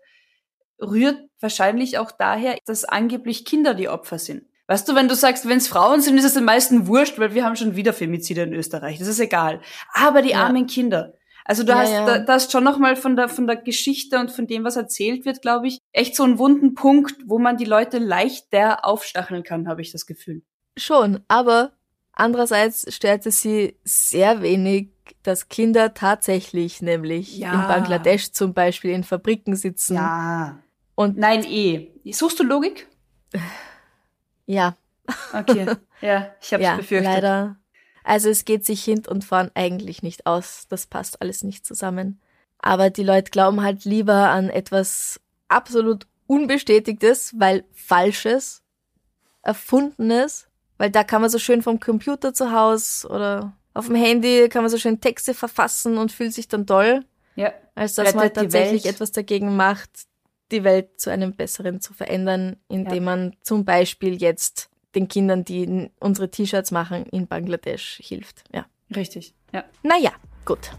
rührt 0.82 1.20
wahrscheinlich 1.40 1.98
auch 1.98 2.12
daher, 2.12 2.58
dass 2.66 2.84
angeblich 2.84 3.46
Kinder 3.46 3.74
die 3.74 3.88
Opfer 3.88 4.20
sind. 4.20 4.44
Weißt 4.68 4.90
du, 4.90 4.96
wenn 4.96 5.08
du 5.08 5.16
sagst, 5.16 5.48
wenn 5.48 5.60
es 5.60 5.68
Frauen 5.68 6.02
sind, 6.02 6.18
ist 6.18 6.26
es 6.26 6.34
den 6.34 6.44
meisten 6.44 6.88
wurscht, 6.88 7.20
weil 7.20 7.34
wir 7.34 7.46
haben 7.46 7.56
schon 7.56 7.76
wieder 7.76 7.94
Femizide 7.94 8.42
in 8.44 8.54
Österreich. 8.54 8.98
Das 8.98 9.08
ist 9.08 9.20
egal. 9.20 9.62
Aber 9.94 10.22
die 10.22 10.32
Ja. 10.32 10.44
armen 10.44 10.66
Kinder. 10.68 11.14
Also 11.46 11.64
du 11.64 11.70
Ja, 11.72 11.78
hast, 11.80 11.92
ja. 11.92 12.06
Da, 12.06 12.20
da 12.20 12.34
hast 12.34 12.52
schon 12.52 12.64
nochmal 12.64 12.96
von 12.96 13.16
der, 13.16 13.30
von 13.30 13.48
der 13.48 13.56
Geschichte 13.56 14.20
und 14.20 14.32
von 14.32 14.48
dem, 14.48 14.64
was 14.64 14.76
erzählt 14.76 15.26
wird, 15.26 15.42
glaube 15.42 15.68
ich, 15.68 15.80
echt 15.94 16.16
so 16.16 16.24
einen 16.24 16.38
wunden 16.40 16.74
Punkt, 16.74 17.16
wo 17.26 17.40
man 17.40 17.56
die 17.58 17.66
Leute 17.66 18.00
leichter 18.00 18.84
aufstacheln 18.84 19.44
kann, 19.44 19.68
habe 19.68 19.82
ich 19.82 19.92
das 19.92 20.06
Gefühl. 20.06 20.42
Schon, 20.76 21.22
aber 21.28 21.72
Andererseits 22.18 22.86
störte 22.96 23.30
sie 23.30 23.78
sehr 23.84 24.42
wenig, 24.42 24.88
dass 25.22 25.50
Kinder 25.50 25.94
tatsächlich 25.94 26.82
nämlich 26.82 27.38
Ja. 27.38 27.52
in 27.54 27.68
Bangladesch 27.68 28.32
zum 28.32 28.54
Beispiel 28.54 28.92
in 28.92 29.04
Fabriken 29.04 29.58
sitzen. 29.58 29.96
Ja. 29.96 30.60
Und 30.96 31.18
Nein, 31.18 31.44
eh. 31.44 31.92
Suchst 32.14 32.40
du 32.40 32.44
Logik? 32.46 32.88
ja, 34.46 34.78
Okay. 35.34 35.66
ja, 36.02 36.32
ich 36.42 36.54
hab's 36.54 36.64
ja, 36.64 36.76
befürchtet. 36.78 37.14
leider. 37.14 37.58
Also 38.08 38.30
es 38.30 38.46
geht 38.46 38.64
sich 38.64 38.84
hint 38.84 39.08
und 39.08 39.24
vorn 39.26 39.50
eigentlich 39.56 40.04
nicht 40.04 40.28
aus. 40.28 40.68
Das 40.70 40.86
passt 40.86 41.22
alles 41.22 41.44
nicht 41.44 41.66
zusammen. 41.66 42.22
Aber 42.60 42.92
die 42.92 43.04
Leute 43.04 43.32
glauben 43.32 43.64
halt 43.64 43.84
lieber 43.84 44.30
an 44.30 44.50
etwas 44.50 45.20
absolut 45.48 46.06
Unbestätigtes, 46.28 47.34
weil 47.38 47.66
Falsches, 47.74 48.62
Erfundenes, 49.42 50.48
weil 50.78 50.92
da 50.92 51.04
kann 51.04 51.22
man 51.22 51.30
so 51.30 51.40
schön 51.40 51.62
vom 51.62 51.80
Computer 51.80 52.34
zu 52.34 52.52
Hause 52.52 53.08
oder 53.08 53.54
auf 53.74 53.88
dem 53.88 53.96
Handy 53.96 54.50
kann 54.50 54.64
man 54.64 54.72
so 54.72 54.78
schön 54.78 55.02
Texte 55.02 55.34
verfassen 55.34 55.98
und 55.98 56.12
fühlt 56.12 56.34
sich 56.34 56.48
dann 56.48 56.66
toll, 56.66 57.04
Ja. 57.36 57.54
als 57.76 57.96
dass 57.96 58.14
man 58.16 58.28
die 58.28 58.34
tatsächlich 58.34 58.86
etwas 58.86 59.12
dagegen 59.12 59.56
macht, 59.56 59.90
die 60.52 60.64
Welt 60.64 61.00
zu 61.00 61.10
einem 61.10 61.36
besseren 61.36 61.82
zu 61.82 61.94
verändern, 61.94 62.58
indem 62.70 63.04
man 63.04 63.36
zum 63.42 63.66
Beispiel 63.66 64.16
jetzt 64.22 64.70
den 64.96 65.08
Kindern, 65.08 65.44
die 65.44 65.92
unsere 66.00 66.32
T-Shirts 66.32 66.72
machen, 66.72 67.06
in 67.06 67.28
Bangladesch 67.28 68.00
hilft. 68.02 68.44
Ja. 68.54 68.66
Richtig. 68.96 69.34
Ja. 69.52 69.64
Naja, 69.84 70.12
gut. 70.46 70.72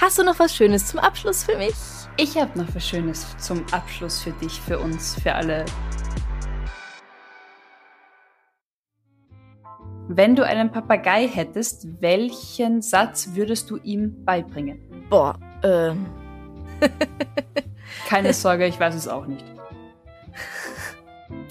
Hast 0.00 0.18
du 0.18 0.24
noch 0.24 0.38
was 0.38 0.54
Schönes 0.54 0.86
zum 0.86 0.98
Abschluss 0.98 1.44
für 1.44 1.56
mich? 1.56 1.74
Ich 2.16 2.36
habe 2.36 2.58
noch 2.58 2.74
was 2.74 2.86
Schönes 2.86 3.26
zum 3.38 3.64
Abschluss 3.70 4.20
für 4.20 4.32
dich, 4.32 4.60
für 4.60 4.78
uns, 4.78 5.14
für 5.22 5.34
alle. 5.34 5.64
Wenn 10.08 10.34
du 10.34 10.44
einen 10.44 10.70
Papagei 10.70 11.28
hättest, 11.28 11.86
welchen 12.02 12.82
Satz 12.82 13.30
würdest 13.32 13.70
du 13.70 13.76
ihm 13.78 14.24
beibringen? 14.24 15.06
Boah, 15.08 15.38
ähm, 15.62 16.06
Keine 18.08 18.32
Sorge, 18.34 18.66
ich 18.66 18.78
weiß 18.78 18.94
es 18.94 19.08
auch 19.08 19.26
nicht. 19.26 19.44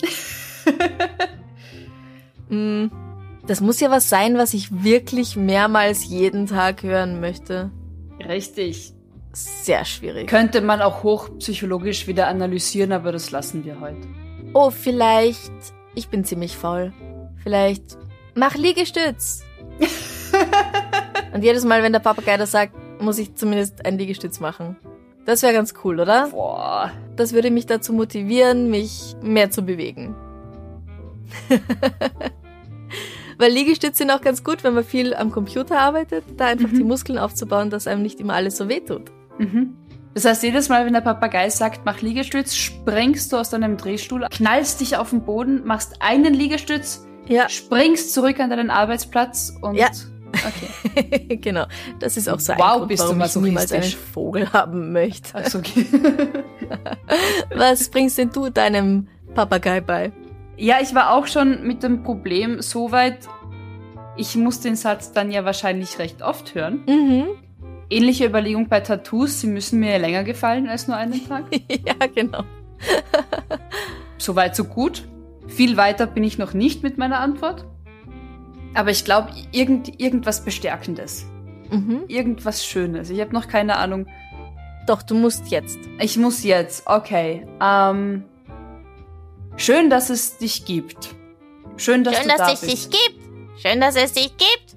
mh, 2.50 2.90
das 3.48 3.62
muss 3.62 3.80
ja 3.80 3.90
was 3.90 4.10
sein, 4.10 4.38
was 4.38 4.54
ich 4.54 4.84
wirklich 4.84 5.36
mehrmals 5.36 6.06
jeden 6.06 6.48
Tag 6.48 6.84
hören 6.84 7.20
möchte. 7.20 7.72
Richtig. 8.28 8.94
Sehr 9.34 9.86
schwierig. 9.86 10.28
Könnte 10.28 10.62
man 10.62 10.82
auch 10.82 11.04
hochpsychologisch 11.04 12.08
wieder 12.08 12.28
analysieren, 12.28 12.92
aber 12.92 13.12
das 13.12 13.32
lassen 13.32 13.64
wir 13.66 13.80
heute. 13.80 14.08
Oh, 14.54 14.70
vielleicht, 14.70 15.52
ich 15.96 16.10
bin 16.10 16.26
ziemlich 16.26 16.58
faul. 16.58 16.94
Vielleicht, 17.42 17.98
mach 18.36 18.56
Liegestütz. 18.56 19.44
Und 21.34 21.44
jedes 21.44 21.64
Mal, 21.64 21.82
wenn 21.82 21.94
der 21.94 22.00
Papagei 22.00 22.36
das 22.38 22.52
sagt, 22.52 22.76
muss 23.02 23.18
ich 23.18 23.36
zumindest 23.36 23.86
ein 23.86 23.98
Liegestütz 23.98 24.40
machen. 24.40 24.76
Das 25.26 25.44
wäre 25.44 25.54
ganz 25.54 25.74
cool, 25.84 26.00
oder? 26.00 26.28
Boah. 26.30 26.92
Das 27.16 27.32
würde 27.34 27.52
mich 27.52 27.66
dazu 27.66 27.94
motivieren, 27.94 28.70
mich 28.70 29.16
mehr 29.22 29.50
zu 29.50 29.62
bewegen. 29.62 30.16
Weil 33.38 33.52
Liegestütze 33.52 33.98
sind 34.00 34.12
auch 34.12 34.22
ganz 34.22 34.44
gut, 34.44 34.64
wenn 34.64 34.74
man 34.76 34.84
viel 34.84 35.16
am 35.16 35.32
Computer 35.32 35.80
arbeitet, 35.80 36.24
da 36.38 36.46
einfach 36.48 36.70
Mhm. 36.70 36.76
die 36.78 36.84
Muskeln 36.84 37.18
aufzubauen, 37.18 37.70
dass 37.70 37.88
einem 37.88 38.04
nicht 38.04 38.20
immer 38.20 38.34
alles 38.36 38.58
so 38.58 38.70
wehtut. 38.70 39.12
Mhm. 39.40 39.76
Das 40.14 40.26
heißt, 40.26 40.44
jedes 40.44 40.68
Mal, 40.70 40.86
wenn 40.86 40.94
der 40.94 41.02
Papagei 41.02 41.50
sagt, 41.50 41.82
mach 41.86 42.02
Liegestütz, 42.02 42.54
springst 42.56 43.32
du 43.32 43.38
aus 43.38 43.50
deinem 43.50 43.78
Drehstuhl, 43.78 44.28
knallst 44.30 44.82
dich 44.82 44.98
auf 44.98 45.10
den 45.12 45.24
Boden, 45.24 45.66
machst 45.66 45.96
einen 46.02 46.34
Liegestütz, 46.34 47.08
Ja, 47.28 47.48
springst 47.50 48.14
zurück 48.14 48.40
an 48.40 48.50
deinen 48.50 48.70
Arbeitsplatz 48.70 49.54
und. 49.62 49.76
Ja. 49.76 49.88
Okay. 50.34 51.38
genau. 51.42 51.66
Das 52.00 52.18
ist 52.18 52.28
auch 52.30 52.40
so 52.40 52.52
ein 52.54 52.60
Wow, 52.60 52.78
Grund, 52.78 52.88
bist 52.90 53.04
du 53.04 53.08
warum 53.08 53.22
ich 53.22 53.36
niemals 53.36 53.72
einen. 53.72 53.84
Vogel 53.84 54.52
haben 54.54 54.92
möchte. 54.92 55.34
Achso, 55.36 55.60
okay. 55.60 55.86
Was 57.56 57.90
bringst 57.90 58.18
denn 58.18 58.30
du 58.32 58.50
deinem 58.50 59.08
Papagei 59.34 59.82
bei? 59.82 60.12
Ja, 60.58 60.78
ich 60.82 60.94
war 60.94 61.14
auch 61.14 61.28
schon 61.28 61.66
mit 61.66 61.84
dem 61.84 62.04
Problem 62.04 62.62
so 62.62 62.92
weit, 62.92 63.28
ich 64.18 64.36
muss 64.36 64.60
den 64.60 64.76
Satz 64.76 65.12
dann 65.14 65.32
ja 65.32 65.46
wahrscheinlich 65.46 65.98
recht 66.00 66.22
oft 66.22 66.56
hören. 66.56 66.84
Mhm. 66.88 67.28
Ähnliche 67.90 68.26
Überlegung 68.26 68.70
bei 68.70 68.80
Tattoos, 68.80 69.42
sie 69.42 69.48
müssen 69.48 69.80
mir 69.80 69.98
länger 70.00 70.24
gefallen 70.24 70.70
als 70.70 70.88
nur 70.88 70.98
einen 70.98 71.28
Tag. 71.28 71.46
ja, 71.70 72.08
genau. 72.14 72.44
So 74.22 74.36
weit, 74.36 74.56
so 74.56 74.66
gut. 74.66 75.08
Viel 75.48 75.78
weiter 75.78 76.06
bin 76.06 76.24
ich 76.24 76.38
noch 76.38 76.54
nicht 76.54 76.84
mit 76.84 77.00
meiner 77.00 77.20
Antwort. 77.20 77.66
Aber 78.76 78.92
ich 78.92 79.04
glaube, 79.04 79.32
irgend, 79.52 80.00
irgendwas 80.00 80.46
Bestärkendes. 80.46 81.26
Mhm. 81.72 82.04
Irgendwas 82.08 82.64
Schönes. 82.64 83.10
Ich 83.10 83.20
habe 83.20 83.34
noch 83.34 83.48
keine 83.48 83.78
Ahnung. 83.78 84.06
Doch, 84.86 85.02
du 85.02 85.16
musst 85.16 85.50
jetzt. 85.50 85.80
Ich 86.00 86.18
muss 86.18 86.44
jetzt. 86.44 86.84
Okay. 86.86 87.48
Ähm, 87.60 88.26
schön, 89.58 89.90
dass 89.90 90.10
es 90.10 90.38
dich 90.38 90.66
gibt. 90.66 91.16
Schön, 91.78 92.04
dass 92.04 92.18
Schön, 92.18 92.28
dass 92.28 92.38
da 92.38 92.52
es 92.52 92.62
dich 92.62 92.90
gibt. 92.90 93.20
Schön, 93.62 93.80
dass 93.82 93.96
es 93.96 94.14
dich 94.14 94.36
gibt. 94.38 94.76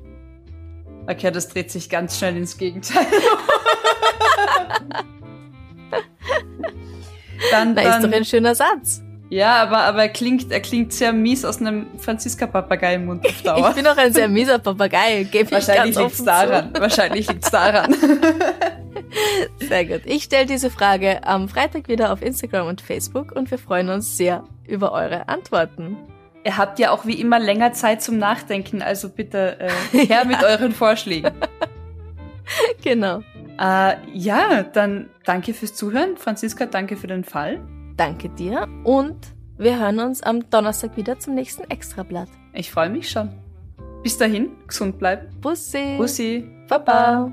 Okay, 1.06 1.30
das 1.30 1.48
dreht 1.48 1.70
sich 1.70 1.88
ganz 1.90 2.18
schnell 2.18 2.36
ins 2.36 2.56
Gegenteil. 2.56 3.06
dann, 7.50 7.74
Na, 7.74 7.82
ist 7.82 7.96
doch 7.96 8.00
dann, 8.02 8.14
ein 8.14 8.24
schöner 8.24 8.54
Satz. 8.54 9.02
ja, 9.28 9.62
aber, 9.62 9.78
aber 9.80 10.02
er 10.02 10.08
klingt, 10.08 10.50
er 10.50 10.60
klingt 10.60 10.92
sehr 10.92 11.12
mies 11.12 11.44
aus 11.44 11.60
einem 11.60 11.86
Franziska-Papagei 11.98 12.94
im 12.94 13.06
Mund 13.06 13.26
auf 13.26 13.42
Dauer. 13.44 13.68
Ich 13.68 13.74
bin 13.74 13.86
auch 13.86 13.96
ein 13.96 14.12
sehr 14.12 14.28
mieser 14.28 14.58
Papagei, 14.58 15.24
gebe 15.24 15.44
ich 15.44 15.52
Wahrscheinlich 15.52 15.96
ganz 15.96 16.06
offen 16.06 16.24
daran. 16.26 16.70
Wahrscheinlich 16.78 17.28
liegt's 17.28 17.50
daran. 17.50 17.94
Sehr 19.58 19.84
gut. 19.84 20.02
Ich 20.04 20.24
stelle 20.24 20.46
diese 20.46 20.70
Frage 20.70 21.26
am 21.26 21.48
Freitag 21.48 21.88
wieder 21.88 22.12
auf 22.12 22.22
Instagram 22.22 22.66
und 22.66 22.80
Facebook 22.80 23.32
und 23.32 23.50
wir 23.50 23.58
freuen 23.58 23.88
uns 23.88 24.16
sehr 24.16 24.44
über 24.66 24.92
eure 24.92 25.28
Antworten. 25.28 25.96
Ihr 26.44 26.56
habt 26.56 26.78
ja 26.78 26.90
auch 26.90 27.06
wie 27.06 27.20
immer 27.20 27.38
länger 27.38 27.72
Zeit 27.72 28.02
zum 28.02 28.18
Nachdenken, 28.18 28.82
also 28.82 29.08
bitte 29.08 29.58
äh, 29.60 29.98
her 30.06 30.24
mit 30.24 30.42
euren 30.42 30.72
Vorschlägen. 30.72 31.32
Genau. 32.82 33.22
Äh, 33.58 33.94
ja, 34.12 34.62
dann 34.64 35.08
danke 35.24 35.54
fürs 35.54 35.74
Zuhören. 35.74 36.18
Franziska, 36.18 36.66
danke 36.66 36.96
für 36.96 37.06
den 37.06 37.24
Fall. 37.24 37.58
Danke 37.96 38.28
dir 38.28 38.68
und 38.84 39.16
wir 39.56 39.78
hören 39.78 39.98
uns 40.00 40.22
am 40.22 40.50
Donnerstag 40.50 40.96
wieder 40.98 41.18
zum 41.18 41.34
nächsten 41.34 41.64
Extrablatt. 41.70 42.28
Ich 42.52 42.70
freue 42.70 42.90
mich 42.90 43.08
schon. 43.08 43.30
Bis 44.02 44.18
dahin, 44.18 44.50
gesund 44.66 44.98
bleiben. 44.98 45.28
Bussi. 45.40 45.94
Bussi. 45.96 46.46
Baba. 46.68 47.32